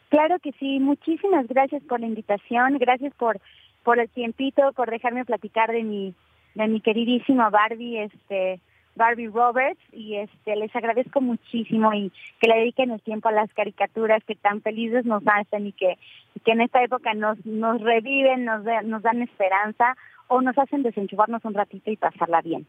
Claro 0.10 0.40
que 0.40 0.52
sí, 0.54 0.80
muchísimas 0.80 1.48
gracias 1.48 1.84
por 1.84 2.00
la 2.00 2.08
invitación, 2.08 2.78
gracias 2.78 3.14
por 3.16 3.40
por 3.84 4.00
el 4.00 4.10
tiempito, 4.10 4.74
por 4.74 4.90
dejarme 4.90 5.26
platicar 5.26 5.72
de 5.72 5.84
mi 5.84 6.14
de 6.56 6.68
mi 6.68 6.82
queridísima 6.82 7.50
Barbie, 7.50 8.04
este 8.04 8.60
Barbie 8.96 9.30
Roberts 9.30 9.82
y 9.94 10.16
este 10.16 10.56
les 10.56 10.76
agradezco 10.76 11.22
muchísimo 11.22 11.94
y 11.94 12.12
que 12.40 12.48
le 12.48 12.58
dediquen 12.58 12.92
el 12.92 13.02
tiempo 13.02 13.30
a 13.30 13.32
las 13.32 13.54
caricaturas 13.54 14.24
que 14.26 14.36
tan 14.36 14.62
felices 14.62 15.06
nos 15.06 15.24
hacen 15.26 15.68
y 15.68 15.72
que, 15.72 15.98
que 16.44 16.52
en 16.52 16.62
esta 16.62 16.84
época 16.84 17.14
nos 17.14 17.44
nos 17.46 17.82
reviven, 17.82 18.46
nos 18.46 18.64
nos 18.84 19.02
dan 19.02 19.22
esperanza 19.22 19.96
o 20.28 20.42
nos 20.42 20.58
hacen 20.58 20.84
desenchufarnos 20.84 21.46
un 21.46 21.54
ratito 21.54 21.92
y 21.92 21.98
pasarla 21.98 22.42
bien. 22.42 22.68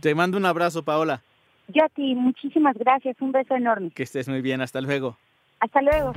Te 0.00 0.14
mando 0.14 0.38
un 0.38 0.46
abrazo, 0.46 0.84
Paola. 0.84 1.22
Yo 1.68 1.84
a 1.84 1.88
ti, 1.88 2.14
muchísimas 2.14 2.76
gracias, 2.76 3.16
un 3.20 3.32
beso 3.32 3.54
enorme. 3.54 3.90
Que 3.90 4.02
estés 4.02 4.28
muy 4.28 4.42
bien, 4.42 4.60
hasta 4.60 4.80
luego. 4.80 5.16
Hasta 5.60 5.82
luego. 5.82 6.12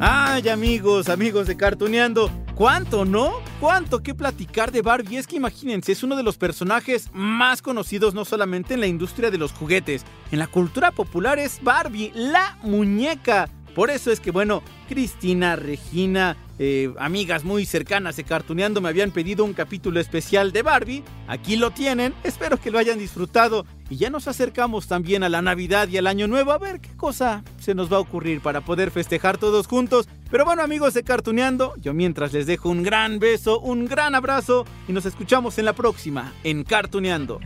Ay, 0.00 0.48
amigos, 0.48 1.08
amigos 1.08 1.48
de 1.48 1.56
Cartuneando. 1.56 2.30
¿Cuánto, 2.54 3.04
no? 3.04 3.32
¿Cuánto 3.58 4.00
que 4.00 4.14
platicar 4.14 4.70
de 4.70 4.80
Barbie? 4.80 5.16
Es 5.16 5.26
que 5.26 5.34
imagínense, 5.34 5.90
es 5.90 6.04
uno 6.04 6.14
de 6.14 6.22
los 6.22 6.38
personajes 6.38 7.10
más 7.12 7.62
conocidos 7.62 8.14
no 8.14 8.24
solamente 8.24 8.74
en 8.74 8.80
la 8.80 8.86
industria 8.86 9.32
de 9.32 9.38
los 9.38 9.50
juguetes, 9.50 10.04
en 10.30 10.38
la 10.38 10.46
cultura 10.46 10.92
popular 10.92 11.40
es 11.40 11.60
Barbie, 11.64 12.12
la 12.14 12.58
muñeca. 12.62 13.48
Por 13.74 13.90
eso 13.90 14.12
es 14.12 14.20
que, 14.20 14.30
bueno, 14.30 14.62
Cristina, 14.88 15.56
Regina, 15.56 16.36
eh, 16.58 16.92
amigas 16.98 17.44
muy 17.44 17.64
cercanas 17.64 18.16
de 18.16 18.24
Cartuneando 18.24 18.80
me 18.80 18.88
habían 18.88 19.12
pedido 19.12 19.44
un 19.44 19.52
capítulo 19.52 20.00
especial 20.00 20.52
de 20.52 20.62
Barbie. 20.62 21.04
Aquí 21.28 21.56
lo 21.56 21.70
tienen, 21.70 22.14
espero 22.24 22.56
que 22.56 22.70
lo 22.70 22.78
hayan 22.78 22.98
disfrutado. 22.98 23.64
Y 23.90 23.96
ya 23.96 24.10
nos 24.10 24.28
acercamos 24.28 24.86
también 24.86 25.22
a 25.22 25.28
la 25.28 25.40
Navidad 25.40 25.88
y 25.88 25.96
al 25.96 26.06
Año 26.06 26.26
Nuevo 26.26 26.52
a 26.52 26.58
ver 26.58 26.80
qué 26.80 26.94
cosa 26.96 27.42
se 27.58 27.74
nos 27.74 27.90
va 27.90 27.96
a 27.96 28.00
ocurrir 28.00 28.40
para 28.40 28.60
poder 28.60 28.90
festejar 28.90 29.38
todos 29.38 29.66
juntos. 29.66 30.08
Pero 30.30 30.44
bueno 30.44 30.62
amigos 30.62 30.94
de 30.94 31.04
Cartuneando, 31.04 31.74
yo 31.80 31.94
mientras 31.94 32.32
les 32.32 32.46
dejo 32.46 32.68
un 32.68 32.82
gran 32.82 33.18
beso, 33.18 33.60
un 33.60 33.86
gran 33.86 34.14
abrazo 34.14 34.66
y 34.86 34.92
nos 34.92 35.06
escuchamos 35.06 35.58
en 35.58 35.64
la 35.64 35.72
próxima 35.72 36.32
en 36.44 36.64
Cartuneando. 36.64 37.40